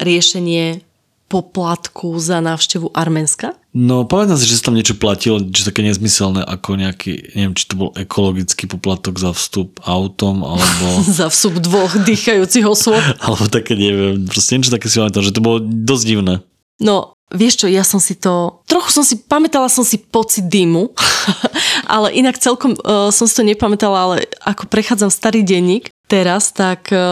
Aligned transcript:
riešenie 0.00 0.82
poplatku 1.28 2.14
za 2.20 2.38
návštevu 2.38 2.92
Arménska? 2.94 3.56
No, 3.74 4.06
pamätám 4.06 4.38
si, 4.38 4.46
že 4.46 4.62
sa 4.62 4.70
tam 4.70 4.78
niečo 4.78 4.94
platilo, 4.94 5.42
čo 5.50 5.66
také 5.66 5.82
nezmyselné, 5.82 6.46
ako 6.46 6.78
nejaký, 6.78 7.34
neviem, 7.34 7.58
či 7.58 7.66
to 7.66 7.74
bol 7.74 7.90
ekologický 7.98 8.70
poplatok 8.70 9.18
za 9.18 9.34
vstup 9.34 9.82
autom, 9.82 10.46
alebo... 10.46 11.02
za 11.18 11.26
vstup 11.26 11.58
dvoch 11.58 11.90
dýchajúcich 12.06 12.62
osôb? 12.62 13.00
alebo 13.18 13.50
také, 13.50 13.74
neviem, 13.74 14.30
proste 14.30 14.54
niečo 14.54 14.70
také 14.70 14.86
si 14.86 15.02
pamätám, 15.02 15.26
že 15.26 15.34
to 15.34 15.42
bolo 15.42 15.58
dosť 15.58 16.04
divné. 16.06 16.34
No, 16.78 17.13
vieš 17.34 17.60
čo, 17.60 17.66
ja 17.66 17.82
som 17.82 17.98
si 17.98 18.14
to... 18.14 18.62
Trochu 18.70 18.94
som 18.94 19.04
si, 19.04 19.18
pamätala 19.18 19.66
som 19.66 19.82
si 19.82 19.98
pocit 19.98 20.46
dymu, 20.46 20.94
ale 21.94 22.14
inak 22.14 22.38
celkom 22.38 22.78
uh, 22.78 23.10
som 23.10 23.26
si 23.26 23.34
to 23.34 23.42
nepamätala, 23.42 23.98
ale 23.98 24.16
ako 24.46 24.70
prechádzam 24.70 25.10
starý 25.10 25.42
denník, 25.42 25.90
teraz, 26.04 26.52
tak, 26.52 26.92
e, 26.92 27.08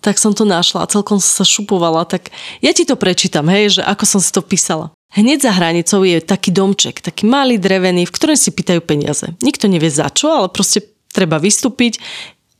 tak 0.00 0.16
som 0.16 0.30
to 0.30 0.46
našla 0.46 0.86
a 0.86 0.90
celkom 0.90 1.18
sa 1.18 1.42
šupovala, 1.42 2.06
tak 2.06 2.30
ja 2.62 2.70
ti 2.70 2.86
to 2.86 2.94
prečítam, 2.94 3.50
hej, 3.50 3.80
že 3.80 3.82
ako 3.82 4.04
som 4.06 4.20
si 4.22 4.30
to 4.30 4.42
písala. 4.42 4.94
Hneď 5.14 5.50
za 5.50 5.52
hranicou 5.54 6.02
je 6.06 6.22
taký 6.22 6.50
domček, 6.54 7.02
taký 7.02 7.26
malý 7.26 7.58
drevený, 7.58 8.06
v 8.06 8.14
ktorom 8.14 8.38
si 8.38 8.54
pýtajú 8.54 8.82
peniaze. 8.82 9.34
Nikto 9.42 9.66
nevie 9.70 9.90
za 9.90 10.10
čo, 10.10 10.30
ale 10.30 10.48
proste 10.50 10.82
treba 11.10 11.42
vystúpiť. 11.42 11.98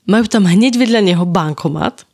Majú 0.06 0.26
tam 0.30 0.46
hneď 0.46 0.78
vedľa 0.78 1.00
neho 1.06 1.24
bankomat, 1.26 2.02
e, 2.02 2.04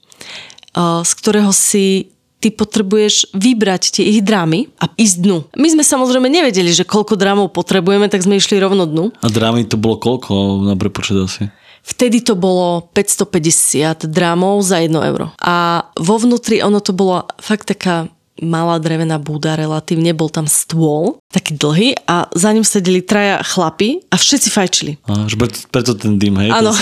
z 1.02 1.12
ktorého 1.16 1.50
si 1.50 2.12
ty 2.42 2.50
potrebuješ 2.50 3.30
vybrať 3.30 4.02
tie 4.02 4.04
ich 4.10 4.26
drámy 4.26 4.66
a 4.82 4.90
ísť 4.98 5.16
dnu. 5.22 5.38
My 5.54 5.68
sme 5.70 5.86
samozrejme 5.86 6.26
nevedeli, 6.26 6.74
že 6.74 6.82
koľko 6.82 7.14
drámov 7.14 7.54
potrebujeme, 7.54 8.10
tak 8.10 8.26
sme 8.26 8.42
išli 8.42 8.58
rovno 8.58 8.82
dnu. 8.90 9.14
A 9.22 9.30
drámy 9.30 9.70
to 9.70 9.78
bolo 9.78 10.02
koľko 10.02 10.66
na 10.66 10.74
prepočet 10.74 11.22
asi? 11.22 11.42
Vtedy 11.82 12.22
to 12.22 12.38
bolo 12.38 12.90
550 12.94 14.06
dramov 14.10 14.62
za 14.62 14.82
1 14.82 14.90
euro. 14.94 15.34
A 15.38 15.86
vo 15.98 16.14
vnútri 16.18 16.62
ono 16.62 16.78
to 16.78 16.94
bolo 16.94 17.26
fakt 17.42 17.70
taká 17.70 18.06
malá 18.42 18.82
drevená 18.82 19.22
búda 19.22 19.54
relatívne, 19.54 20.10
bol 20.12 20.28
tam 20.28 20.50
stôl, 20.50 21.22
taký 21.30 21.54
dlhý 21.54 21.94
a 22.10 22.26
za 22.34 22.50
ním 22.50 22.66
sedeli 22.66 23.00
traja 23.00 23.40
chlapi 23.46 24.02
a 24.10 24.18
všetci 24.18 24.48
fajčili. 24.50 24.92
A, 25.06 25.30
že 25.30 25.38
preto 25.70 25.94
ten 25.94 26.18
dym, 26.18 26.36
hej? 26.42 26.50
Áno. 26.50 26.74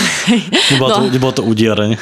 Nebolo, 0.73 0.89
no. 0.89 0.95
to, 0.97 1.01
nebolo 1.13 1.31
to 1.37 1.43
udiareň. 1.45 1.91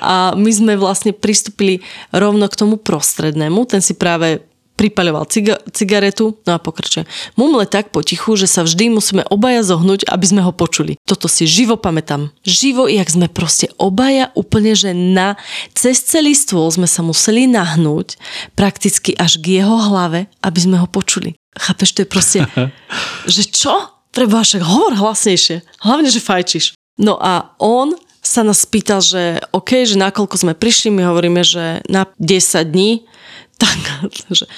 A 0.00 0.32
my 0.32 0.48
sme 0.48 0.80
vlastne 0.80 1.12
pristúpili 1.12 1.84
rovno 2.08 2.48
k 2.48 2.56
tomu 2.56 2.80
prostrednému, 2.80 3.68
ten 3.68 3.84
si 3.84 3.92
práve 3.92 4.40
pripaľoval 4.76 5.28
ciga- 5.28 5.60
cigaretu, 5.70 6.40
no 6.48 6.56
a 6.56 6.58
pokračujem. 6.58 7.06
Mumle 7.36 7.68
tak 7.68 7.92
potichu, 7.92 8.34
že 8.34 8.48
sa 8.48 8.64
vždy 8.64 8.92
musíme 8.92 9.22
obaja 9.28 9.62
zohnúť, 9.62 10.08
aby 10.08 10.26
sme 10.26 10.42
ho 10.42 10.52
počuli. 10.52 10.98
Toto 11.04 11.28
si 11.28 11.44
živo 11.44 11.76
pamätám. 11.76 12.32
Živo, 12.42 12.88
jak 12.88 13.08
sme 13.08 13.28
proste 13.28 13.70
obaja 13.76 14.32
úplne, 14.32 14.72
že 14.72 14.96
na 14.96 15.36
cez 15.76 16.02
celý 16.02 16.32
stôl 16.32 16.68
sme 16.72 16.88
sa 16.88 17.04
museli 17.04 17.46
nahnúť 17.46 18.16
prakticky 18.56 19.12
až 19.14 19.38
k 19.38 19.62
jeho 19.62 19.76
hlave, 19.92 20.26
aby 20.40 20.58
sme 20.58 20.76
ho 20.80 20.88
počuli. 20.88 21.36
Chápeš, 21.52 21.90
to 21.92 22.02
je 22.02 22.08
proste, 22.08 22.38
že 23.34 23.42
čo? 23.48 23.92
Treba 24.12 24.44
však 24.44 24.60
hovor 24.60 24.92
hlasnejšie. 24.92 25.64
Hlavne, 25.80 26.12
že 26.12 26.20
fajčiš. 26.20 26.76
No 27.00 27.16
a 27.16 27.56
on 27.56 27.96
sa 28.22 28.46
nás 28.46 28.62
pýtal, 28.62 29.02
že 29.02 29.42
OK, 29.50 29.82
že 29.82 29.98
nakoľko 29.98 30.36
sme 30.38 30.54
prišli, 30.54 30.94
my 30.94 31.10
hovoríme, 31.10 31.42
že 31.42 31.82
na 31.90 32.06
10 32.22 32.70
dní, 32.70 33.02
tak, 33.62 34.10
že 34.34 34.50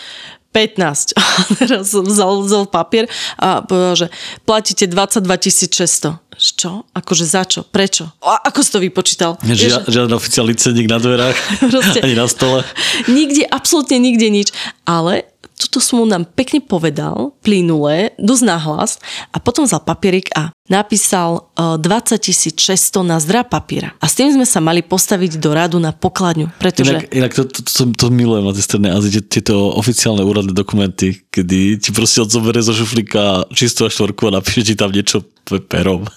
15. 0.54 1.12
A 1.18 1.20
teraz 1.58 1.90
vzal, 1.90 2.46
vzal 2.46 2.64
papier 2.70 3.10
a 3.34 3.58
povedal, 3.66 4.06
že 4.06 4.08
platíte 4.46 4.86
22 4.86 5.26
600. 5.50 6.22
Čo? 6.34 6.86
Akože 6.94 7.24
za 7.26 7.42
čo? 7.46 7.62
Prečo? 7.62 8.10
A 8.22 8.42
ako 8.50 8.58
si 8.62 8.70
to 8.70 8.78
vypočítal? 8.82 9.38
Žia, 9.42 9.86
žiaden 9.86 10.14
oficiálny 10.14 10.54
cenník 10.58 10.90
na 10.90 10.98
dverách, 10.98 11.34
ani 12.06 12.14
na 12.14 12.26
stole. 12.26 12.66
Nikde, 13.06 13.46
absolútne 13.50 13.98
nikde 14.02 14.30
nič. 14.30 14.48
Ale 14.86 15.26
túto 15.64 15.80
sumu 15.80 16.04
nám 16.04 16.28
pekne 16.28 16.60
povedal, 16.60 17.32
plynulé, 17.40 18.12
dosť 18.20 18.44
nahlas 18.44 19.00
a 19.32 19.40
potom 19.40 19.64
vzal 19.64 19.80
papierik 19.80 20.28
a 20.36 20.52
napísal 20.68 21.48
20 21.56 22.56
600 22.56 23.04
na 23.04 23.20
zdra 23.20 23.44
papiera. 23.44 23.92
A 24.00 24.08
s 24.08 24.16
tým 24.16 24.32
sme 24.32 24.48
sa 24.48 24.60
mali 24.64 24.80
postaviť 24.80 25.36
do 25.36 25.52
radu 25.52 25.76
na 25.80 25.92
pokladňu. 25.92 26.52
Pretože... 26.56 27.04
Inak, 27.04 27.12
inak 27.12 27.32
to, 27.36 27.42
to, 27.48 27.60
to, 27.64 27.82
to 27.92 28.06
milujem 28.08 28.44
na 28.48 28.52
tej 28.56 28.64
strednej 28.64 28.92
Azii, 28.92 29.20
tieto 29.24 29.72
oficiálne 29.76 30.24
úradné 30.24 30.56
dokumenty, 30.56 31.20
kedy 31.28 31.80
ti 31.80 31.90
proste 31.92 32.24
odzoberie 32.24 32.64
zo 32.64 32.72
šuflíka 32.72 33.48
čistú 33.52 33.84
a 33.84 33.92
štvorku 33.92 34.32
a 34.32 34.40
napíše 34.40 34.64
ti 34.64 34.74
tam 34.76 34.92
niečo 34.92 35.24
perom. 35.68 36.08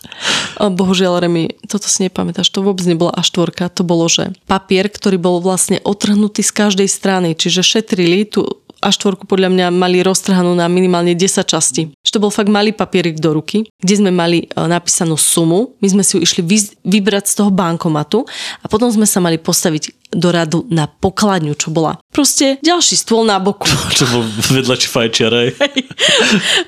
Bohužiaľ, 0.57 1.27
Remi, 1.27 1.51
toto 1.67 1.91
si 1.91 2.07
nepamätáš, 2.07 2.47
to 2.47 2.63
vôbec 2.63 2.87
nebola 2.87 3.11
A4, 3.19 3.67
to 3.75 3.83
bolo, 3.83 4.07
že 4.07 4.31
papier, 4.47 4.87
ktorý 4.87 5.19
bol 5.19 5.43
vlastne 5.43 5.83
otrhnutý 5.83 6.41
z 6.41 6.51
každej 6.55 6.87
strany, 6.87 7.35
čiže 7.35 7.61
šetrili 7.61 8.23
tú 8.23 8.63
a 8.81 8.93
štvorku 8.93 9.25
podľa 9.25 9.49
mňa 9.49 9.65
mali 9.73 10.05
roztrhanú 10.05 10.53
na 10.53 10.69
minimálne 10.69 11.17
10 11.17 11.43
častí. 11.43 11.89
Že 12.05 12.11
to 12.13 12.23
bol 12.23 12.31
fakt 12.33 12.49
malý 12.51 12.73
papierik 12.73 13.17
do 13.17 13.33
ruky, 13.33 13.65
kde 13.81 13.95
sme 13.97 14.11
mali 14.13 14.45
e, 14.45 14.47
napísanú 14.53 15.17
sumu, 15.17 15.73
my 15.81 15.87
sme 15.87 16.03
si 16.05 16.17
ju 16.17 16.19
išli 16.21 16.41
vybrať 16.85 17.25
z 17.25 17.33
toho 17.41 17.49
bankomatu 17.49 18.23
a 18.61 18.65
potom 18.69 18.89
sme 18.93 19.09
sa 19.09 19.17
mali 19.17 19.41
postaviť 19.41 19.97
do 20.13 20.31
radu 20.31 20.63
na 20.71 20.87
pokladňu, 20.87 21.51
čo 21.59 21.67
bola 21.67 21.99
proste 22.15 22.55
ďalší 22.63 22.95
stôl 22.95 23.27
na 23.27 23.37
boku. 23.43 23.67
Čo 23.97 24.07
bol 24.07 24.23
vedľači 24.23 24.87
fajčiarej. 24.87 25.47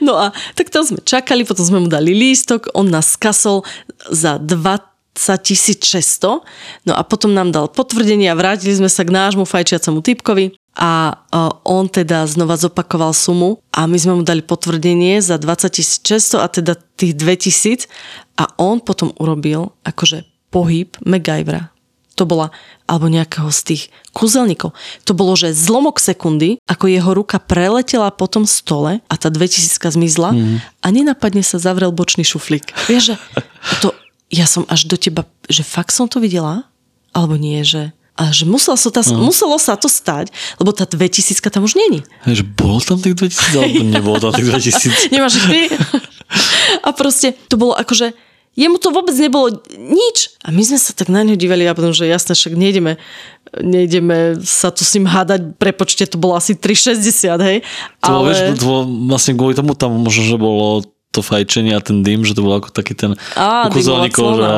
No 0.06 0.16
a 0.18 0.32
tak 0.56 0.72
to 0.74 0.82
sme 0.82 1.00
čakali, 1.04 1.46
potom 1.46 1.64
sme 1.64 1.80
mu 1.86 1.90
dali 1.92 2.16
lístok, 2.16 2.74
on 2.74 2.90
nás 2.90 3.14
skasol 3.14 3.62
za 4.10 4.40
2 4.42 4.89
600. 5.18 6.44
No 6.86 6.94
a 6.96 7.02
potom 7.04 7.34
nám 7.36 7.52
dal 7.52 7.68
potvrdenie 7.68 8.32
a 8.32 8.38
vrátili 8.38 8.76
sme 8.76 8.88
sa 8.88 9.04
k 9.04 9.12
nášmu 9.12 9.44
fajčiacemu 9.44 10.00
typkovi 10.00 10.56
a 10.80 11.20
on 11.68 11.92
teda 11.92 12.24
znova 12.24 12.56
zopakoval 12.56 13.12
sumu 13.12 13.60
a 13.76 13.84
my 13.84 13.98
sme 14.00 14.14
mu 14.16 14.24
dali 14.24 14.40
potvrdenie 14.40 15.20
za 15.20 15.36
20 15.36 15.76
600 15.76 16.40
a 16.40 16.48
teda 16.48 16.74
tých 16.96 17.20
2000 17.20 17.90
a 18.40 18.48
on 18.56 18.80
potom 18.80 19.12
urobil 19.20 19.76
akože 19.84 20.24
pohyb 20.54 20.96
MacGyvera. 21.04 21.76
To 22.16 22.28
bola, 22.28 22.52
alebo 22.84 23.08
nejakého 23.08 23.48
z 23.48 23.62
tých 23.64 23.84
kúzelníkov. 24.12 24.76
To 25.08 25.16
bolo, 25.16 25.40
že 25.40 25.56
zlomok 25.56 26.04
sekundy, 26.04 26.60
ako 26.68 26.92
jeho 26.92 27.12
ruka 27.16 27.40
preletela 27.40 28.12
po 28.12 28.28
tom 28.28 28.44
stole 28.44 29.00
a 29.08 29.14
tá 29.16 29.32
2000 29.32 29.80
zmizla 29.80 30.36
mm. 30.36 30.58
a 30.84 30.88
nenapadne 30.92 31.40
sa 31.40 31.64
zavrel 31.64 31.96
bočný 31.96 32.28
šuflík. 32.28 32.76
Vieš, 32.92 33.04
že 33.04 33.16
to, 33.80 33.96
ja 34.30 34.46
som 34.46 34.66
až 34.70 34.86
do 34.86 34.96
teba, 34.98 35.26
že 35.50 35.66
fakt 35.66 35.94
som 35.94 36.06
to 36.06 36.22
videla, 36.22 36.70
alebo 37.14 37.36
nie, 37.36 37.66
že 37.66 37.94
a 38.20 38.36
že 38.36 38.44
muselo 38.44 38.76
sa, 38.76 38.92
tá, 38.92 39.00
no. 39.16 39.32
muselo 39.32 39.56
sa 39.56 39.80
to 39.80 39.88
stať, 39.88 40.28
lebo 40.60 40.76
tá 40.76 40.84
2000 40.84 41.40
tam 41.40 41.64
už 41.64 41.80
není. 41.80 42.04
Že 42.28 42.44
bol 42.52 42.84
tam 42.84 43.00
tých 43.00 43.16
2000, 43.16 43.56
alebo 43.56 43.84
nebolo 43.96 44.18
tam 44.20 44.36
tých 44.36 44.48
2000. 44.52 45.08
Nemáš 45.16 45.40
ty? 45.48 45.72
A 46.86 46.92
proste 46.92 47.32
to 47.48 47.56
bolo 47.56 47.80
akože, 47.80 48.12
jemu 48.60 48.76
to 48.76 48.92
vôbec 48.92 49.16
nebolo 49.16 49.64
nič. 49.72 50.36
A 50.44 50.52
my 50.52 50.62
sme 50.68 50.76
sa 50.76 50.92
tak 50.92 51.08
na 51.08 51.24
ňo 51.24 51.40
divali 51.40 51.64
a 51.64 51.72
potom, 51.72 51.96
že 51.96 52.12
jasne, 52.12 52.36
však 52.36 52.60
nejdeme, 52.60 53.00
nejdeme 53.56 54.44
sa 54.44 54.68
tu 54.70 54.84
s 54.84 54.92
ním 55.00 55.08
hádať, 55.08 55.56
prepočte, 55.56 56.04
to 56.04 56.20
bolo 56.20 56.36
asi 56.36 56.60
3,60, 56.60 57.40
hej. 57.40 57.58
To, 58.04 58.20
Ale... 58.20 58.36
vieš, 58.36 58.40
to 58.60 58.68
bolo, 58.68 58.84
vlastne 59.10 59.34
kvôli 59.40 59.56
tomu 59.56 59.80
tam 59.80 59.96
možno, 59.96 60.28
že 60.28 60.36
bolo 60.36 60.84
to 61.10 61.26
fajčenie 61.26 61.74
a 61.74 61.82
ten 61.82 62.06
dym, 62.06 62.22
že 62.22 62.38
to 62.38 62.46
bolo 62.46 62.62
ako 62.62 62.70
taký 62.70 62.94
ten 62.94 63.18
ukuzelníkov, 63.66 64.28
že, 64.38 64.52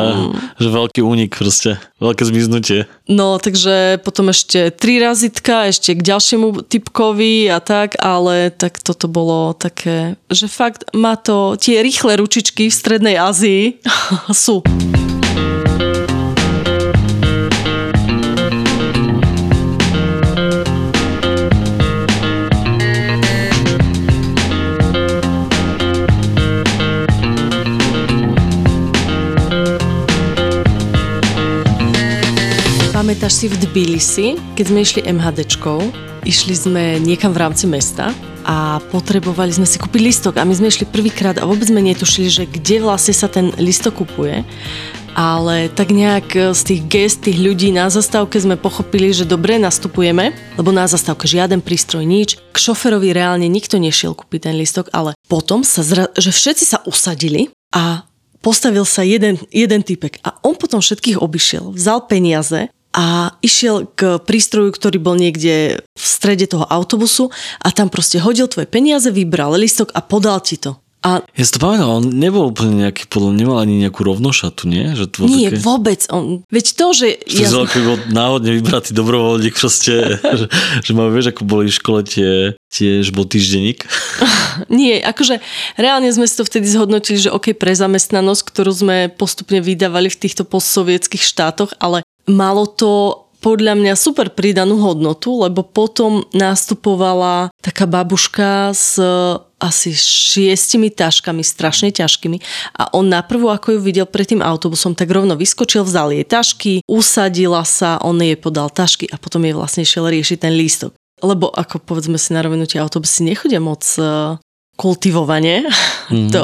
že 0.60 0.68
veľký 0.68 1.00
únik 1.00 1.40
proste, 1.40 1.80
veľké 2.04 2.28
zmiznutie. 2.28 2.92
No, 3.08 3.40
takže 3.40 4.04
potom 4.04 4.36
ešte 4.36 4.68
tri 4.76 5.00
razitka, 5.00 5.72
ešte 5.72 5.96
k 5.96 6.04
ďalšiemu 6.04 6.68
typkovi 6.68 7.48
a 7.48 7.64
tak, 7.64 7.96
ale 8.04 8.52
tak 8.52 8.84
toto 8.84 9.08
bolo 9.08 9.56
také, 9.56 10.20
že 10.28 10.52
fakt 10.52 10.92
má 10.92 11.16
to, 11.16 11.56
tie 11.56 11.80
rýchle 11.80 12.20
ručičky 12.20 12.68
v 12.68 12.76
Strednej 12.76 13.16
Ázii 13.16 13.80
sú. 14.36 14.60
Pamätáš 33.32 33.48
si 33.48 33.56
v 33.56 33.64
Tbilisi, 33.64 34.28
keď 34.60 34.66
sme 34.68 34.80
išli 34.84 35.02
MHDčkou 35.08 35.80
išli 36.28 36.52
sme 36.52 37.00
niekam 37.00 37.32
v 37.32 37.48
rámci 37.48 37.64
mesta 37.64 38.12
a 38.44 38.84
potrebovali 38.92 39.56
sme 39.56 39.64
si 39.64 39.80
kúpiť 39.80 40.02
listok. 40.04 40.36
A 40.36 40.44
my 40.44 40.52
sme 40.52 40.68
išli 40.68 40.84
prvýkrát 40.84 41.40
a 41.40 41.48
vôbec 41.48 41.64
sme 41.64 41.80
netušili, 41.80 42.28
že 42.28 42.44
kde 42.44 42.84
vlastne 42.84 43.16
sa 43.16 43.32
ten 43.32 43.56
listok 43.56 44.04
kupuje. 44.04 44.44
Ale 45.16 45.72
tak 45.72 45.96
nejak 45.96 46.28
e, 46.36 46.40
z 46.52 46.62
tých 46.76 46.82
gest 46.92 47.24
tých 47.24 47.40
ľudí 47.40 47.72
na 47.72 47.88
zastávke 47.88 48.36
sme 48.36 48.60
pochopili, 48.60 49.16
že 49.16 49.24
dobre 49.24 49.56
nastupujeme, 49.64 50.36
lebo 50.60 50.76
na 50.76 50.84
zastávke 50.92 51.24
žiaden 51.24 51.64
prístroj, 51.64 52.04
nič. 52.04 52.36
K 52.52 52.58
šoferovi 52.60 53.16
reálne 53.16 53.48
nikto 53.48 53.80
nešiel 53.80 54.12
kúpiť 54.12 54.52
ten 54.52 54.60
listok, 54.60 54.92
ale 54.92 55.16
potom 55.32 55.64
sa, 55.64 55.88
zra- 55.88 56.12
že 56.20 56.36
všetci 56.36 56.68
sa 56.68 56.84
usadili 56.84 57.48
a 57.72 58.04
postavil 58.44 58.84
sa 58.84 59.08
jeden, 59.08 59.40
jeden 59.56 59.88
typek. 59.88 60.20
A 60.28 60.36
on 60.44 60.60
potom 60.60 60.84
všetkých 60.84 61.16
obišiel, 61.16 61.72
vzal 61.72 62.12
peniaze 62.12 62.68
a 62.92 63.36
išiel 63.40 63.88
k 63.96 64.20
prístroju, 64.20 64.76
ktorý 64.76 65.00
bol 65.00 65.16
niekde 65.16 65.80
v 65.84 66.06
strede 66.06 66.48
toho 66.48 66.68
autobusu 66.68 67.32
a 67.64 67.72
tam 67.72 67.88
proste 67.88 68.20
hodil 68.20 68.52
tvoje 68.52 68.68
peniaze, 68.68 69.08
vybral 69.10 69.56
listok 69.56 69.96
a 69.96 70.04
podal 70.04 70.44
ti 70.44 70.60
to. 70.60 70.76
A... 71.02 71.26
Ja 71.34 71.44
si 71.50 71.58
to 71.58 71.66
pamätám, 71.66 71.90
on 71.90 72.06
nebol 72.14 72.54
úplne 72.54 72.86
nejaký, 72.86 73.10
podľa 73.10 73.34
nemal 73.34 73.58
ani 73.58 73.82
nejakú 73.82 74.06
rovnošatu, 74.06 74.70
nie? 74.70 74.94
Že 74.94 75.06
to 75.10 75.18
nie, 75.26 75.50
také... 75.50 75.58
vôbec. 75.58 76.06
On, 76.14 76.46
veď 76.46 76.66
to, 76.78 76.88
že... 76.94 77.08
Že 77.26 77.42
ja... 77.42 77.66
keby 77.66 77.84
bol 77.90 77.98
náhodne 78.14 78.54
vybratý 78.62 78.94
dobrovoľník 78.94 79.58
proste, 79.58 80.22
že, 80.40 80.46
že 80.86 80.92
máme, 80.94 81.10
vieš, 81.10 81.34
ako 81.34 81.42
boli 81.50 81.74
v 81.74 81.78
škole 81.82 82.06
tie, 82.06 82.54
tiež 82.70 83.18
bol 83.18 83.26
týždenník. 83.26 83.82
nie, 84.70 85.02
akože 85.02 85.42
reálne 85.74 86.06
sme 86.14 86.30
si 86.30 86.38
to 86.38 86.46
vtedy 86.46 86.70
zhodnotili, 86.70 87.18
že 87.18 87.34
OK, 87.34 87.58
pre 87.58 87.74
zamestnanosť, 87.74 88.42
ktorú 88.46 88.70
sme 88.70 89.10
postupne 89.10 89.58
vydávali 89.58 90.06
v 90.14 90.22
týchto 90.22 90.46
postsovietských 90.46 91.26
štátoch, 91.26 91.74
ale 91.82 92.06
malo 92.32 92.66
to 92.66 93.22
podľa 93.42 93.74
mňa 93.74 93.94
super 93.98 94.30
pridanú 94.30 94.78
hodnotu, 94.78 95.42
lebo 95.42 95.66
potom 95.66 96.24
nastupovala 96.32 97.50
taká 97.60 97.90
babuška 97.90 98.72
s 98.72 99.02
asi 99.62 99.94
šiestimi 99.94 100.90
taškami, 100.90 101.46
strašne 101.46 101.94
ťažkými 101.94 102.38
a 102.78 102.90
on 102.98 103.10
naprvu, 103.10 103.50
ako 103.50 103.78
ju 103.78 103.80
videl 103.82 104.08
pred 104.10 104.26
tým 104.26 104.42
autobusom, 104.42 104.98
tak 104.98 105.10
rovno 105.10 105.38
vyskočil, 105.38 105.86
vzal 105.86 106.14
jej 106.14 106.26
tašky, 106.26 106.74
usadila 106.90 107.62
sa, 107.62 108.02
on 108.02 108.18
jej 108.22 108.38
podal 108.38 108.74
tašky 108.74 109.06
a 109.10 109.22
potom 109.22 109.46
jej 109.46 109.54
vlastne 109.54 109.86
šiel 109.86 110.10
riešiť 110.10 110.38
ten 110.42 110.54
lístok. 110.58 110.98
Lebo 111.22 111.54
ako 111.54 111.78
povedzme 111.86 112.18
si 112.18 112.34
na 112.34 112.42
rovinu, 112.42 112.66
tie 112.66 112.82
autobusy 112.82 113.22
nechodia 113.22 113.62
moc 113.62 113.86
eh, 114.02 114.42
kultivovanie, 114.82 115.70
mm. 116.10 116.34
to 116.34 116.42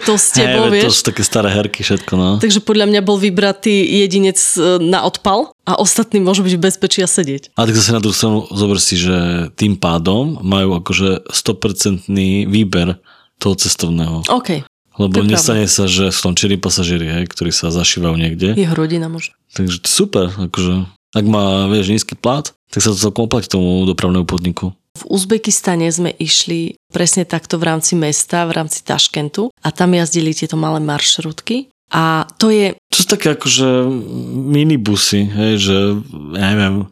to 0.00 0.16
s 0.16 0.32
tebou, 0.32 0.72
hey, 0.72 0.80
vieš. 0.80 0.88
To 0.88 0.96
sú 0.96 1.04
také 1.12 1.20
staré 1.20 1.52
herky 1.52 1.84
všetko, 1.84 2.12
no. 2.16 2.30
Takže 2.40 2.64
podľa 2.64 2.88
mňa 2.88 3.00
bol 3.04 3.20
vybratý 3.20 3.84
jedinec 4.00 4.40
e, 4.56 4.80
na 4.80 5.04
odpal 5.04 5.52
a 5.68 5.76
ostatní 5.76 6.24
môžu 6.24 6.40
byť 6.48 6.54
v 6.56 6.64
bezpečí 6.64 7.04
a 7.04 7.08
sedieť. 7.08 7.52
A 7.60 7.68
tak 7.68 7.76
zase 7.76 7.92
na 7.92 8.00
druhú 8.00 8.16
stranu 8.16 8.48
zober 8.48 8.80
si, 8.80 8.96
že 8.96 9.48
tým 9.60 9.76
pádom 9.76 10.40
majú 10.40 10.80
akože 10.80 11.28
100% 11.28 12.08
výber 12.48 12.96
toho 13.36 13.54
cestovného. 13.60 14.24
OK. 14.32 14.64
Lebo 14.94 15.26
nestane 15.26 15.66
sa, 15.66 15.90
že 15.90 16.14
sú 16.14 16.30
tam 16.30 16.34
čiri 16.38 16.54
pasažieri, 16.56 17.04
hej, 17.10 17.24
ktorí 17.26 17.50
sa 17.50 17.68
zašívajú 17.74 18.14
niekde. 18.14 18.54
Jeho 18.54 18.72
rodina 18.78 19.10
možno. 19.10 19.34
Takže 19.52 19.82
super, 19.84 20.30
akože 20.30 20.86
ak 21.14 21.24
má, 21.30 21.70
vieš, 21.70 21.94
nízky 21.94 22.18
plat, 22.18 22.50
tak 22.74 22.82
sa 22.82 22.90
to 22.90 22.98
celkom 22.98 23.30
oplatí 23.30 23.46
tomu 23.46 23.86
dopravnému 23.86 24.26
podniku. 24.26 24.74
V 24.94 25.02
Uzbekistane 25.10 25.90
sme 25.90 26.14
išli 26.14 26.78
presne 26.94 27.26
takto 27.26 27.58
v 27.58 27.66
rámci 27.66 27.98
mesta, 27.98 28.46
v 28.46 28.62
rámci 28.62 28.86
Taškentu 28.86 29.50
a 29.50 29.68
tam 29.74 29.90
jazdili 29.94 30.30
tieto 30.30 30.54
malé 30.54 30.78
maršrutky 30.78 31.74
a 31.94 32.26
to 32.38 32.50
je... 32.50 32.74
To 32.90 32.96
sú 32.96 33.06
také 33.06 33.34
akože 33.38 33.86
minibusy, 34.34 35.26
hej, 35.30 35.54
že 35.62 35.76
ja 36.34 36.46
neviem, 36.54 36.90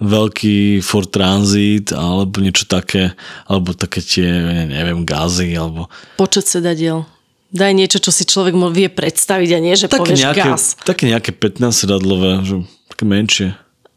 veľký 0.00 0.80
Ford 0.80 1.10
Transit 1.10 1.90
alebo 1.92 2.38
niečo 2.40 2.64
také, 2.64 3.12
alebo 3.44 3.74
také 3.74 4.00
tie, 4.00 4.28
neviem, 4.68 5.02
gazy, 5.02 5.52
alebo... 5.52 5.92
Počet 6.16 6.46
sedadiel. 6.48 7.04
Daj 7.48 7.72
niečo, 7.72 7.98
čo 8.00 8.12
si 8.12 8.28
človek 8.28 8.52
vie 8.76 8.92
predstaviť 8.92 9.50
a 9.56 9.58
nie, 9.60 9.72
že 9.72 9.88
také 9.88 10.16
povieš 10.16 10.20
nejaké, 10.20 10.44
gas. 10.44 10.62
Také 10.84 11.04
nejaké 11.08 11.30
15 11.32 11.72
sedadlové, 11.72 12.44
že 12.44 12.54
také 12.92 13.04
menšie. 13.08 13.48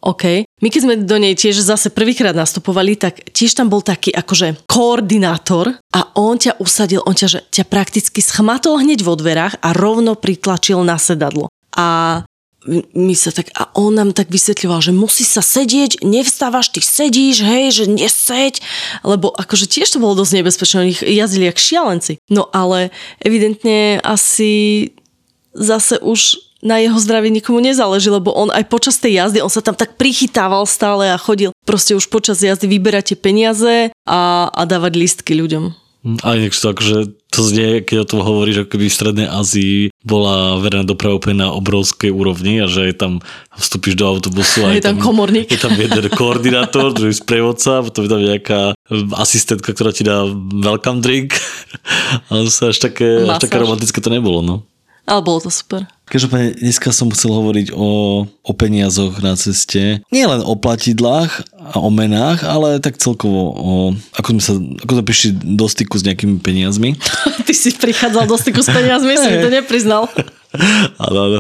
OK. 0.02 0.48
My 0.62 0.70
keď 0.70 0.82
sme 0.86 0.96
do 1.02 1.18
nej 1.18 1.34
tiež 1.34 1.58
zase 1.58 1.90
prvýkrát 1.90 2.38
nastupovali, 2.38 2.94
tak 2.94 3.34
tiež 3.34 3.58
tam 3.58 3.74
bol 3.74 3.82
taký 3.82 4.14
akože 4.14 4.70
koordinátor 4.70 5.74
a 5.90 6.02
on 6.14 6.38
ťa 6.38 6.62
usadil, 6.62 7.02
on 7.02 7.18
ťa, 7.18 7.28
že 7.28 7.40
ťa 7.50 7.66
prakticky 7.66 8.22
schmatol 8.22 8.78
hneď 8.78 9.02
vo 9.02 9.18
dverách 9.18 9.58
a 9.58 9.74
rovno 9.74 10.14
pritlačil 10.14 10.86
na 10.86 11.02
sedadlo. 11.02 11.50
A 11.74 12.22
my 12.94 13.16
sa 13.18 13.34
tak, 13.34 13.50
a 13.58 13.74
on 13.74 13.98
nám 13.98 14.14
tak 14.14 14.30
vysvetľoval, 14.30 14.86
že 14.86 14.94
musí 14.94 15.26
sa 15.26 15.42
sedieť, 15.42 16.06
nevstávaš, 16.06 16.70
ty 16.70 16.78
sedíš, 16.78 17.42
hej, 17.42 17.74
že 17.74 17.86
neseď, 17.90 18.62
lebo 19.02 19.34
akože 19.34 19.66
tiež 19.66 19.90
to 19.90 19.98
bolo 19.98 20.14
dosť 20.22 20.46
nebezpečné, 20.46 20.78
oni 20.78 20.94
jazdili 20.94 21.50
jak 21.50 21.58
šialenci. 21.58 22.22
No 22.30 22.54
ale 22.54 22.94
evidentne 23.18 23.98
asi 24.06 24.94
zase 25.58 25.98
už 26.06 26.51
na 26.62 26.78
jeho 26.78 26.98
zdraví 26.98 27.34
nikomu 27.34 27.60
nezáleží, 27.60 28.10
lebo 28.14 28.32
on 28.34 28.54
aj 28.54 28.70
počas 28.70 29.02
tej 29.02 29.18
jazdy, 29.18 29.42
on 29.42 29.52
sa 29.52 29.66
tam 29.66 29.74
tak 29.74 29.98
prichytával 29.98 30.64
stále 30.70 31.10
a 31.10 31.18
chodil 31.18 31.50
proste 31.66 31.98
už 31.98 32.08
počas 32.08 32.42
jazdy 32.42 32.70
vyberať 32.70 33.14
tie 33.14 33.18
peniaze 33.18 33.76
a, 34.06 34.50
a 34.50 34.62
dávať 34.70 34.94
listky 34.98 35.34
ľuďom. 35.34 35.74
Hm, 36.02 36.18
aj 36.26 36.38
nech 36.42 36.58
to 36.58 36.74
akože 36.74 36.98
to 37.30 37.40
znie, 37.46 37.86
keď 37.86 37.98
o 38.02 38.10
tom 38.10 38.20
hovoríš, 38.26 38.66
ako 38.66 38.74
keby 38.74 38.86
v 38.90 38.98
Strednej 38.98 39.28
Ázii 39.30 39.78
bola 40.02 40.58
verejná 40.58 40.84
doprava 40.84 41.22
úplne 41.22 41.46
na 41.46 41.54
obrovskej 41.54 42.10
úrovni 42.10 42.58
a 42.58 42.66
že 42.66 42.90
je 42.90 42.96
tam 42.98 43.22
vstúpiš 43.54 44.02
do 44.02 44.10
autobusu 44.10 44.66
a 44.66 44.74
je, 44.74 44.82
je 44.82 44.90
tam, 44.90 44.98
komorník. 44.98 45.54
Je 45.54 45.62
tam 45.62 45.78
jeden 45.78 46.10
koordinátor, 46.20 46.98
druhý 46.98 47.14
sprievodca, 47.14 47.86
potom 47.86 48.02
je 48.04 48.12
tam 48.12 48.22
nejaká 48.22 48.62
asistentka, 49.14 49.78
ktorá 49.78 49.94
ti 49.94 50.02
dá 50.02 50.26
welcome 50.66 51.06
drink. 51.06 51.38
Ale 52.34 52.50
sa 52.50 52.74
až 52.74 52.82
také, 52.82 53.22
až 53.30 53.38
také 53.38 53.62
romantické 53.62 54.02
to 54.02 54.10
nebolo, 54.10 54.42
no. 54.42 54.56
Ale 55.06 55.22
bolo 55.22 55.46
to 55.46 55.54
super. 55.54 55.86
Každopádne 56.12 56.60
dneska 56.60 56.92
som 56.92 57.08
chcel 57.16 57.32
hovoriť 57.32 57.72
o, 57.72 58.28
o 58.28 58.52
peniazoch 58.52 59.24
na 59.24 59.40
ceste. 59.40 60.04
Nie 60.12 60.28
len 60.28 60.44
o 60.44 60.60
platidlách 60.60 61.48
a 61.56 61.80
o 61.80 61.88
menách, 61.88 62.44
ale 62.44 62.84
tak 62.84 63.00
celkovo 63.00 63.56
o, 63.56 63.74
ako 64.20 64.36
sme 64.36 64.42
sa, 64.44 64.54
ako 64.60 64.92
sme 64.92 65.04
prišli 65.08 65.30
do 65.56 65.72
styku 65.72 65.96
s 65.96 66.04
nejakými 66.04 66.44
peniazmi. 66.44 67.00
Ty 67.48 67.54
si 67.56 67.72
prichádzal 67.80 68.28
do 68.28 68.36
styku 68.36 68.60
s 68.60 68.68
peniazmi, 68.68 69.16
si 69.16 69.40
to 69.40 69.48
nepriznal. 69.64 70.12
Áno, 71.00 71.20
áno. 71.32 71.40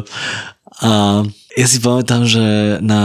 A 0.80 0.90
ja 1.60 1.68
si 1.68 1.84
pamätám, 1.84 2.24
že 2.24 2.80
na 2.80 3.04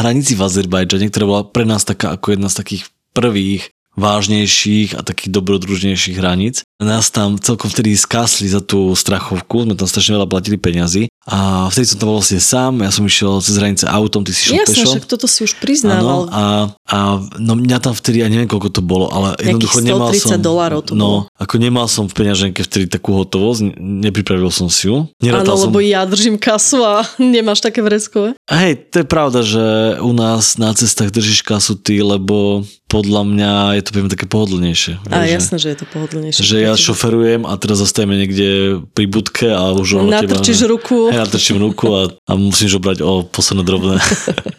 hranici 0.00 0.32
v 0.32 0.48
Azerbajdžane, 0.48 1.12
ktorá 1.12 1.28
bola 1.28 1.42
pre 1.44 1.68
nás 1.68 1.84
taká 1.84 2.16
ako 2.16 2.40
jedna 2.40 2.48
z 2.48 2.56
takých 2.56 2.82
prvých 3.12 3.75
vážnejších 3.96 4.94
a 4.94 5.00
takých 5.02 5.32
dobrodružnejších 5.32 6.16
hraníc. 6.20 6.62
Nás 6.76 7.08
tam 7.08 7.40
celkom 7.40 7.72
vtedy 7.72 7.96
skásli 7.96 8.46
za 8.46 8.60
tú 8.60 8.92
strachovku, 8.92 9.64
sme 9.64 9.72
tam 9.72 9.88
strašne 9.88 10.20
veľa 10.20 10.28
platili 10.28 10.60
peňazí 10.60 11.08
a 11.26 11.66
vtedy 11.72 11.88
som 11.88 11.96
tam 11.98 12.06
bol 12.12 12.20
vlastne 12.20 12.38
sám, 12.38 12.72
ja 12.84 12.92
som 12.92 13.02
išiel 13.02 13.40
cez 13.42 13.56
hranice 13.56 13.88
autom, 13.88 14.22
ty 14.22 14.30
si 14.30 14.52
šiel 14.52 14.62
Jasne, 14.62 14.76
pešo. 14.78 14.92
však 14.94 15.06
toto 15.08 15.26
si 15.26 15.42
už 15.42 15.56
priznával. 15.58 16.28
Ano, 16.28 16.30
a, 16.30 16.42
a 16.86 16.98
no 17.40 17.56
mňa 17.56 17.78
tam 17.82 17.96
vtedy, 17.96 18.22
ja 18.22 18.28
neviem 18.28 18.46
koľko 18.46 18.68
to 18.70 18.82
bolo, 18.84 19.08
ale 19.08 19.34
jednoducho 19.40 19.80
nemal 19.82 20.12
som... 20.14 20.38
dolárov 20.38 20.86
to 20.86 20.92
No, 20.94 21.26
bolo. 21.26 21.32
ako 21.40 21.54
nemal 21.58 21.88
som 21.90 22.06
v 22.06 22.14
peňaženke 22.14 22.60
vtedy 22.62 22.86
takú 22.86 23.16
hotovosť, 23.18 23.74
nepripravil 23.80 24.52
som 24.54 24.68
si 24.70 24.86
ju. 24.86 25.08
Áno, 25.24 25.56
som... 25.56 25.72
lebo 25.72 25.80
ja 25.80 26.04
držím 26.06 26.36
kasu 26.36 26.84
a 26.84 27.02
nemáš 27.18 27.64
také 27.64 27.80
vreskové. 27.80 28.36
Hej, 28.46 28.92
to 28.92 29.02
je 29.02 29.06
pravda, 29.08 29.40
že 29.42 29.64
u 29.98 30.12
nás 30.12 30.60
na 30.60 30.76
cestách 30.76 31.10
držíš 31.10 31.42
kasu 31.42 31.74
ty, 31.74 32.04
lebo 32.04 32.62
podľa 32.86 33.22
mňa 33.26 33.52
je 33.76 33.82
to 33.82 33.90
poviem 33.90 34.10
také 34.14 34.26
pohodlnejšie. 34.30 35.10
A 35.10 35.26
jasné, 35.26 35.58
že 35.58 35.74
je 35.74 35.78
to 35.82 35.86
pohodlnejšie. 35.90 36.38
Že 36.38 36.56
ja 36.70 36.72
šoferujem 36.78 37.42
a 37.42 37.52
teraz 37.58 37.82
zastavíme 37.82 38.14
niekde 38.14 38.78
pri 38.94 39.10
budke 39.10 39.50
a 39.50 39.74
už 39.74 40.06
Natrčíš 40.06 40.62
teba, 40.62 40.70
ruku. 40.78 40.98
Hej, 41.10 41.18
natrčím 41.18 41.58
ruku 41.58 41.90
a, 41.90 42.14
a 42.14 42.32
musíš 42.38 42.78
obrať 42.78 43.02
o 43.02 43.26
posledné 43.26 43.62
drobné. 43.66 43.98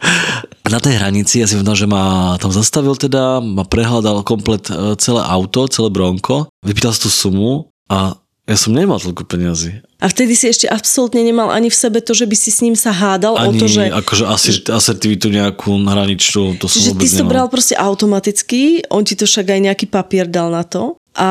na 0.73 0.79
tej 0.83 0.99
hranici 0.99 1.39
ja 1.39 1.47
si 1.47 1.55
vnal, 1.55 1.79
že 1.79 1.87
ma 1.87 2.35
tam 2.35 2.51
zastavil 2.51 2.99
teda, 2.99 3.39
ma 3.39 3.63
prehľadal 3.63 4.27
komplet 4.27 4.67
e, 4.67 4.99
celé 4.99 5.23
auto, 5.23 5.63
celé 5.71 5.87
bronko, 5.87 6.51
vypýtal 6.67 6.91
si 6.91 7.07
tú 7.07 7.09
sumu 7.09 7.71
a 7.87 8.19
ja 8.47 8.55
som 8.55 8.75
nemal 8.75 8.99
toľko 8.99 9.23
peniazy. 9.27 9.83
A 9.97 10.13
vtedy 10.13 10.37
si 10.37 10.45
ešte 10.45 10.69
absolútne 10.69 11.25
nemal 11.25 11.49
ani 11.49 11.73
v 11.73 11.77
sebe 11.77 12.05
to, 12.05 12.13
že 12.13 12.29
by 12.29 12.35
si 12.37 12.53
s 12.53 12.61
ním 12.61 12.77
sa 12.77 12.93
hádal 12.93 13.33
ani, 13.33 13.49
o 13.49 13.51
to, 13.57 13.65
že... 13.65 13.89
akože 13.89 14.23
asi, 14.29 14.49
asertivitu 14.69 15.33
nejakú 15.33 15.73
hraničnú, 15.73 16.61
to 16.61 16.69
som 16.69 16.93
vôbec 16.93 17.01
ty 17.01 17.05
si 17.09 17.17
to 17.17 17.25
bral 17.25 17.49
proste 17.49 17.73
automaticky, 17.73 18.85
on 18.93 19.01
ti 19.01 19.17
to 19.17 19.25
však 19.25 19.49
aj 19.49 19.59
nejaký 19.73 19.85
papier 19.89 20.29
dal 20.29 20.53
na 20.53 20.61
to 20.61 21.01
a 21.17 21.29